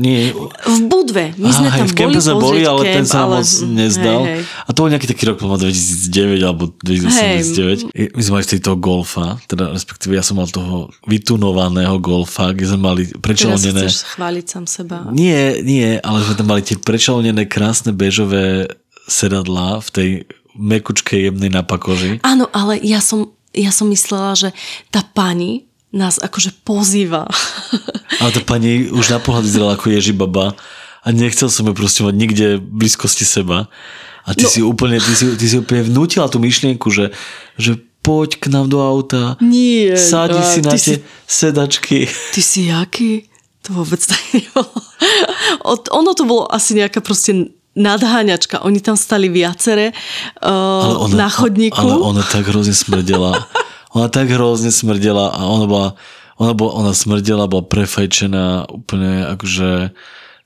nie? 0.00 0.32
V 0.64 0.78
Budve. 0.88 1.36
My 1.36 1.52
sme 1.52 1.68
Aha, 1.68 1.84
tam 1.84 1.88
v 1.92 1.96
kempe 2.00 2.20
sme 2.24 2.40
boli, 2.40 2.64
ale 2.64 2.80
kemp, 2.88 2.96
ten 2.96 3.04
sa 3.04 3.28
ale... 3.28 3.44
moc 3.44 3.48
nezdal. 3.76 4.22
Hej, 4.24 4.40
hej. 4.40 4.64
A 4.64 4.68
to 4.72 4.78
bol 4.80 4.88
nejaký 4.88 5.08
taký 5.12 5.22
rok, 5.28 5.36
2009 5.44 6.40
alebo 6.40 6.72
2009. 6.80 7.92
Hej. 7.92 8.08
My 8.16 8.20
sme 8.24 8.32
mali 8.40 8.44
vtedy 8.48 8.60
toho 8.64 8.78
golfa, 8.80 9.36
teda 9.52 9.68
respektíve 9.68 10.16
ja 10.16 10.24
som 10.24 10.40
mal 10.40 10.48
toho 10.48 10.88
vytunovaného 11.04 12.00
golfa, 12.00 12.56
kde 12.56 12.72
sme 12.72 12.80
mali 12.80 13.02
prečalonené... 13.20 13.84
Teraz 13.84 14.00
chceš 14.00 14.16
chváliť 14.16 14.44
sám 14.48 14.64
seba. 14.64 14.96
Nie, 15.12 15.60
nie, 15.60 16.00
ale 16.00 16.24
sme 16.24 16.40
tam 16.40 16.48
mali 16.48 16.64
tie 16.64 16.80
prečalonené 16.80 17.44
krásne 17.44 17.92
bežové 17.92 18.72
sedadlá 19.04 19.84
v 19.84 19.88
tej 19.92 20.08
mekučkej 20.56 21.28
jemnej 21.28 21.52
napakoži. 21.52 22.24
Áno, 22.24 22.48
ale 22.56 22.80
ja 22.80 23.04
som, 23.04 23.28
ja 23.52 23.68
som 23.68 23.92
myslela, 23.92 24.32
že 24.32 24.48
tá 24.88 25.04
pani 25.04 25.68
nás 25.96 26.20
akože 26.20 26.52
pozýva. 26.62 27.24
Ale 28.20 28.30
to 28.36 28.44
pani 28.44 28.92
už 28.92 29.16
na 29.16 29.18
pohľad 29.18 29.48
vyzerala 29.48 29.72
ako 29.80 29.88
Ježibaba 29.88 30.52
a 31.00 31.08
nechcel 31.08 31.48
som 31.48 31.64
ju 31.64 31.72
proste 31.72 32.04
mať 32.04 32.14
nikde 32.14 32.46
v 32.60 32.84
blízkosti 32.84 33.24
seba. 33.24 33.72
A 34.26 34.34
ty, 34.34 34.44
no. 34.44 34.50
si 34.50 34.60
úplne, 34.60 34.98
ty, 34.98 35.12
si, 35.14 35.24
ty 35.38 35.46
si 35.46 35.56
úplne 35.56 35.86
vnútila 35.86 36.26
tú 36.26 36.42
myšlienku, 36.42 36.90
že, 36.90 37.14
že 37.54 37.78
poď 38.02 38.42
k 38.42 38.46
nám 38.50 38.66
do 38.66 38.82
auta. 38.82 39.38
Nie. 39.38 39.94
Sádi 39.94 40.42
si 40.42 40.60
na 40.66 40.74
tie 40.74 40.98
si, 40.98 41.06
sedačky. 41.30 42.10
Ty 42.34 42.42
si 42.42 42.70
jaký? 42.70 43.30
To 43.66 43.82
vôbec 43.82 44.02
tak 44.10 44.18
nebolo. 44.34 44.74
Ono 45.94 46.10
to 46.14 46.26
bolo 46.26 46.46
asi 46.50 46.74
nejaká 46.74 46.98
proste 47.02 47.54
nadháňačka. 47.78 48.66
Oni 48.66 48.82
tam 48.82 48.98
stali 48.98 49.30
viacere 49.30 49.94
uh, 50.42 51.06
ona, 51.06 51.26
na 51.26 51.28
chodníku. 51.30 51.78
Ale 51.78 51.94
ona 51.98 52.22
tak 52.26 52.50
hrozne 52.50 52.74
smrdela. 52.74 53.46
Ona 53.96 54.12
tak 54.12 54.28
hrozne 54.28 54.68
smrdela 54.68 55.32
a 55.32 55.48
ona 55.48 55.64
bola, 55.64 55.88
ona, 56.36 56.52
bola, 56.52 56.72
ona 56.84 56.92
smrdela, 56.92 57.48
bola 57.48 57.64
prefajčená 57.64 58.68
úplne 58.68 59.24
akože, 59.32 59.96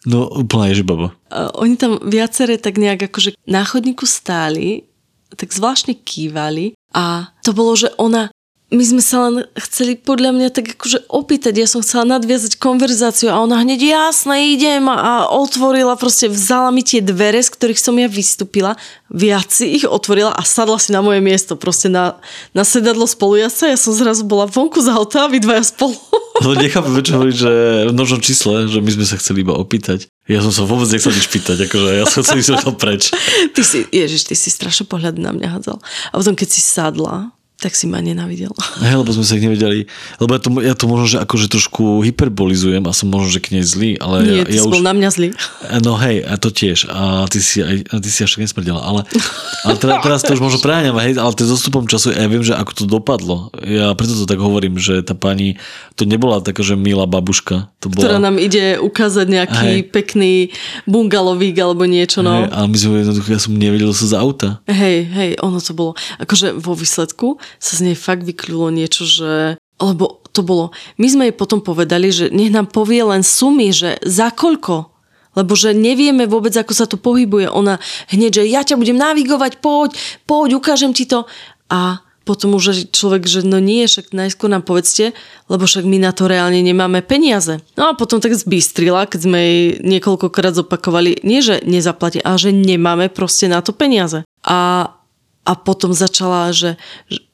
no 0.07 0.31
úplne 0.31 0.71
ježibaba. 0.71 1.11
Uh, 1.35 1.51
oni 1.59 1.75
tam 1.75 1.99
viacere 1.99 2.63
tak 2.63 2.79
nejak 2.79 3.11
akože 3.11 3.35
na 3.51 3.67
chodníku 3.67 4.07
stáli, 4.07 4.87
tak 5.35 5.51
zvláštne 5.51 5.99
kývali 5.99 6.79
a 6.95 7.35
to 7.43 7.51
bolo, 7.51 7.75
že 7.75 7.91
ona 7.99 8.31
my 8.71 8.85
sme 8.87 9.03
sa 9.03 9.27
len 9.27 9.51
chceli 9.59 9.99
podľa 9.99 10.31
mňa 10.31 10.49
tak 10.55 10.79
akože 10.79 11.11
opýtať, 11.11 11.59
ja 11.59 11.67
som 11.67 11.83
chcela 11.83 12.07
nadviazať 12.07 12.55
konverzáciu 12.63 13.35
a 13.35 13.43
ona 13.43 13.59
hneď 13.59 13.83
jasne 13.83 14.55
idem 14.55 14.87
a 14.87 15.27
otvorila, 15.27 15.99
proste 15.99 16.31
vzala 16.31 16.71
mi 16.71 16.87
tie 16.87 17.03
dvere, 17.03 17.43
z 17.43 17.51
ktorých 17.51 17.83
som 17.83 17.99
ja 17.99 18.07
vystúpila, 18.07 18.79
viac 19.11 19.51
si 19.51 19.75
ich 19.75 19.83
otvorila 19.83 20.31
a 20.31 20.47
sadla 20.47 20.79
si 20.79 20.95
na 20.95 21.03
moje 21.03 21.19
miesto, 21.19 21.59
proste 21.59 21.91
na, 21.91 22.23
na 22.55 22.63
sedadlo 22.63 23.11
spolujaca, 23.11 23.67
ja 23.67 23.75
som 23.75 23.91
zrazu 23.91 24.23
bola 24.23 24.47
vonku 24.47 24.79
z 24.79 24.95
auta 24.95 25.27
a 25.27 25.31
vy 25.31 25.43
dvaja 25.43 25.67
spolu. 25.67 25.99
No 26.41 26.57
nechápem, 26.57 26.97
čo 27.05 27.21
hovorí, 27.21 27.37
že 27.37 27.53
v 27.85 27.93
množnom 27.93 28.25
čísle, 28.25 28.65
že 28.65 28.81
my 28.81 28.89
sme 28.97 29.05
sa 29.05 29.21
chceli 29.21 29.45
iba 29.45 29.53
opýtať. 29.53 30.09
Ja 30.25 30.41
som 30.41 30.49
sa 30.49 30.65
vôbec 30.65 30.89
nechcel 30.89 31.13
nič 31.13 31.29
pýtať, 31.29 31.69
akože 31.69 32.01
ja 32.01 32.09
som 32.09 32.25
chcel 32.25 32.41
ísť 32.41 32.65
preč. 32.81 33.13
Ty 33.53 33.61
si, 33.61 33.85
ježiš, 33.93 34.25
ty 34.25 34.33
si 34.33 34.49
strašne 34.49 34.89
pohľad 34.89 35.21
na 35.21 35.37
mňa 35.37 35.61
hádzal. 35.61 35.77
A 35.85 36.15
potom, 36.17 36.33
keď 36.33 36.49
si 36.49 36.65
sadla, 36.65 37.29
tak 37.61 37.77
si 37.77 37.85
ma 37.85 38.01
nenavidel. 38.01 38.49
Hej, 38.81 39.05
lebo 39.05 39.13
sme 39.13 39.21
sa 39.21 39.37
ich 39.37 39.45
nevedeli. 39.45 39.85
Lebo 40.17 40.33
ja 40.33 40.41
to, 40.41 40.49
ja 40.65 40.75
to 40.75 40.89
možno, 40.89 41.07
že 41.13 41.19
akože 41.21 41.53
trošku 41.53 42.01
hyperbolizujem 42.01 42.81
a 42.89 42.93
som 42.97 43.13
možno, 43.13 43.37
že 43.37 43.45
k 43.45 43.61
nej 43.61 43.65
zlý, 43.69 44.01
ale 44.01 44.25
Nie, 44.25 44.33
ja, 44.41 44.45
ty 44.49 44.57
ja 44.57 44.63
už... 44.65 44.73
bol 44.73 44.81
na 44.81 44.97
mňa 44.97 45.09
zlý. 45.13 45.29
No 45.85 46.01
hej, 46.01 46.25
a 46.25 46.41
to 46.41 46.49
tiež. 46.49 46.89
A 46.89 47.29
ty 47.29 47.45
si, 47.45 47.61
aj, 47.61 47.85
a 47.93 47.95
ty 48.01 48.09
si 48.09 48.25
až 48.25 48.41
tak 48.41 48.49
nesmrdela. 48.49 48.81
Ale, 48.81 49.05
ale 49.69 49.75
teraz, 49.77 50.01
teraz 50.01 50.21
to 50.25 50.33
už 50.33 50.41
možno 50.41 50.59
preháňam, 50.65 50.97
hej, 51.05 51.21
ale 51.21 51.37
to 51.37 51.45
dostupom 51.45 51.85
času 51.85 52.17
ja 52.17 52.25
viem, 52.33 52.41
že 52.41 52.57
ako 52.57 52.73
to 52.73 52.85
dopadlo. 52.89 53.53
Ja 53.61 53.93
preto 53.93 54.17
to 54.17 54.25
tak 54.25 54.41
hovorím, 54.41 54.81
že 54.81 55.05
tá 55.05 55.13
pani, 55.13 55.61
to 56.01 56.09
nebola 56.09 56.41
taká, 56.41 56.65
že 56.65 56.81
milá 56.81 57.05
babuška. 57.05 57.69
To 57.85 57.93
bola... 57.93 58.01
Ktorá 58.01 58.17
nám 58.17 58.41
ide 58.41 58.81
ukázať 58.81 59.27
nejaký 59.29 59.85
hej. 59.85 59.89
pekný 59.93 60.33
bungalovík 60.89 61.61
alebo 61.61 61.85
niečo, 61.85 62.25
no. 62.25 62.49
Hej, 62.49 62.57
ale 62.57 62.67
my 62.73 62.77
sme 62.81 63.05
jednoducho, 63.05 63.29
ja 63.29 63.41
som 63.41 63.53
nevedel 63.53 63.93
sa 63.93 64.09
z 64.09 64.15
auta. 64.17 64.49
Hej, 64.65 65.13
hej, 65.13 65.31
ono 65.45 65.61
to 65.61 65.77
bolo. 65.77 65.93
Akože 66.17 66.57
vo 66.57 66.73
výsledku 66.73 67.37
sa 67.59 67.73
z 67.81 67.91
nej 67.91 67.97
fakt 67.97 68.23
vykľulo 68.23 68.71
niečo, 68.71 69.03
že 69.09 69.59
lebo 69.81 70.21
to 70.31 70.45
bolo, 70.45 70.71
my 71.01 71.09
sme 71.09 71.23
jej 71.29 71.35
potom 71.35 71.65
povedali, 71.65 72.13
že 72.13 72.29
nech 72.29 72.53
nám 72.53 72.69
povie 72.69 73.01
len 73.01 73.25
sumy, 73.25 73.73
že 73.73 73.97
za 74.05 74.29
koľko, 74.29 74.93
lebo 75.35 75.57
že 75.57 75.73
nevieme 75.73 76.29
vôbec, 76.29 76.53
ako 76.53 76.73
sa 76.77 76.85
to 76.85 77.01
pohybuje. 77.01 77.49
Ona 77.49 77.81
hneď, 78.13 78.43
že 78.43 78.51
ja 78.51 78.61
ťa 78.61 78.77
budem 78.77 79.01
navigovať, 79.01 79.63
poď, 79.65 79.97
poď, 80.29 80.61
ukážem 80.61 80.93
ti 80.93 81.09
to. 81.09 81.25
A 81.71 82.03
potom 82.29 82.55
už 82.55 82.93
človek, 82.93 83.27
že 83.27 83.41
no 83.43 83.59
nie, 83.59 83.89
však 83.89 84.13
najskôr 84.13 84.53
nám 84.53 84.63
povedzte, 84.63 85.17
lebo 85.49 85.65
však 85.67 85.83
my 85.89 85.99
na 85.99 86.13
to 86.13 86.31
reálne 86.31 86.61
nemáme 86.61 87.03
peniaze. 87.03 87.59
No 87.75 87.91
a 87.91 87.97
potom 87.97 88.21
tak 88.23 88.37
zbystrila, 88.37 89.09
keď 89.09 89.21
sme 89.25 89.39
jej 89.41 89.63
niekoľkokrát 89.83 90.55
zopakovali, 90.55 91.25
nie 91.27 91.41
že 91.41 91.65
nezaplatia, 91.65 92.23
ale 92.23 92.39
že 92.39 92.51
nemáme 92.55 93.11
proste 93.11 93.49
na 93.49 93.65
to 93.65 93.73
peniaze. 93.73 94.23
A, 94.45 94.93
a 95.47 95.53
potom 95.59 95.91
začala, 95.97 96.53
že, 96.53 96.77
že 97.11 97.30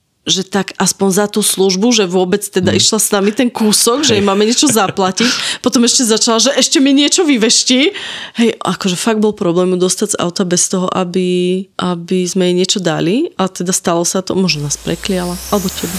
tak 0.50 0.74
aspoň 0.74 1.08
za 1.14 1.26
tú 1.30 1.38
službu, 1.38 1.94
že 1.94 2.04
vôbec 2.10 2.42
teda 2.42 2.74
mm. 2.74 2.78
išla 2.82 2.98
s 2.98 3.08
nami 3.14 3.30
ten 3.30 3.46
kúsok, 3.46 4.02
že 4.02 4.18
jej 4.18 4.24
máme 4.26 4.42
niečo 4.42 4.66
zaplatiť. 4.66 5.30
Potom 5.64 5.86
ešte 5.86 6.02
začala, 6.02 6.42
že 6.42 6.50
ešte 6.58 6.82
mi 6.82 6.90
niečo 6.90 7.22
vyvešti. 7.22 7.94
Hej, 8.42 8.58
akože 8.58 8.98
fakt 8.98 9.22
bol 9.22 9.30
problém 9.30 9.78
dostať 9.78 10.14
z 10.14 10.16
auta 10.18 10.42
bez 10.42 10.66
toho, 10.66 10.90
aby, 10.90 11.62
aby 11.78 12.26
sme 12.26 12.50
jej 12.50 12.56
niečo 12.58 12.78
dali. 12.82 13.30
A 13.38 13.46
teda 13.46 13.70
stalo 13.70 14.02
sa 14.02 14.18
to, 14.18 14.34
možno 14.34 14.66
nás 14.66 14.74
prekliala. 14.74 15.38
Alebo 15.54 15.70
tebe. 15.70 15.94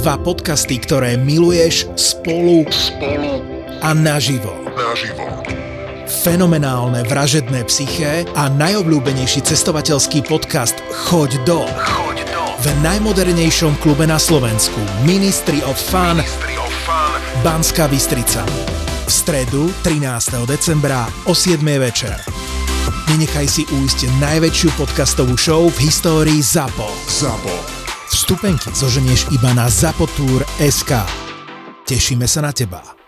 Dva 0.00 0.16
podcasty, 0.18 0.80
ktoré 0.80 1.20
miluješ 1.20 1.86
spolu, 1.94 2.64
spolu 2.72 3.44
a 3.84 3.92
naživo. 3.92 4.50
Naživo 4.72 5.71
fenomenálne 6.12 7.08
vražedné 7.08 7.64
psyché 7.64 8.28
a 8.36 8.52
najobľúbenejší 8.52 9.40
cestovateľský 9.48 10.28
podcast 10.28 10.76
Choď 11.08 11.40
do. 11.48 11.64
Choď 11.64 12.28
do. 12.28 12.42
V 12.60 12.66
najmodernejšom 12.84 13.80
klube 13.80 14.04
na 14.04 14.20
Slovensku 14.20 14.76
Ministry 15.08 15.64
of 15.64 15.80
Fun, 15.80 16.20
Ministry 16.20 16.60
of 16.60 16.68
Fun. 16.84 17.18
Banská 17.40 17.88
Bystrica. 17.88 18.44
V 19.08 19.10
stredu 19.10 19.72
13. 19.82 20.44
decembra 20.44 21.08
o 21.24 21.32
7. 21.32 21.64
večer. 21.80 22.14
Nenechaj 23.08 23.48
si 23.48 23.62
újsť 23.66 24.08
najväčšiu 24.20 24.68
podcastovú 24.76 25.34
show 25.40 25.66
v 25.72 25.78
histórii 25.88 26.38
ZAPO. 26.38 26.88
ZAPO. 27.08 27.54
Vstupenky 28.12 28.70
zoženieš 28.76 29.32
iba 29.32 29.56
na 29.56 29.66
zapotur.sk. 29.72 30.92
Tešíme 31.88 32.28
sa 32.28 32.44
na 32.44 32.52
teba. 32.52 33.01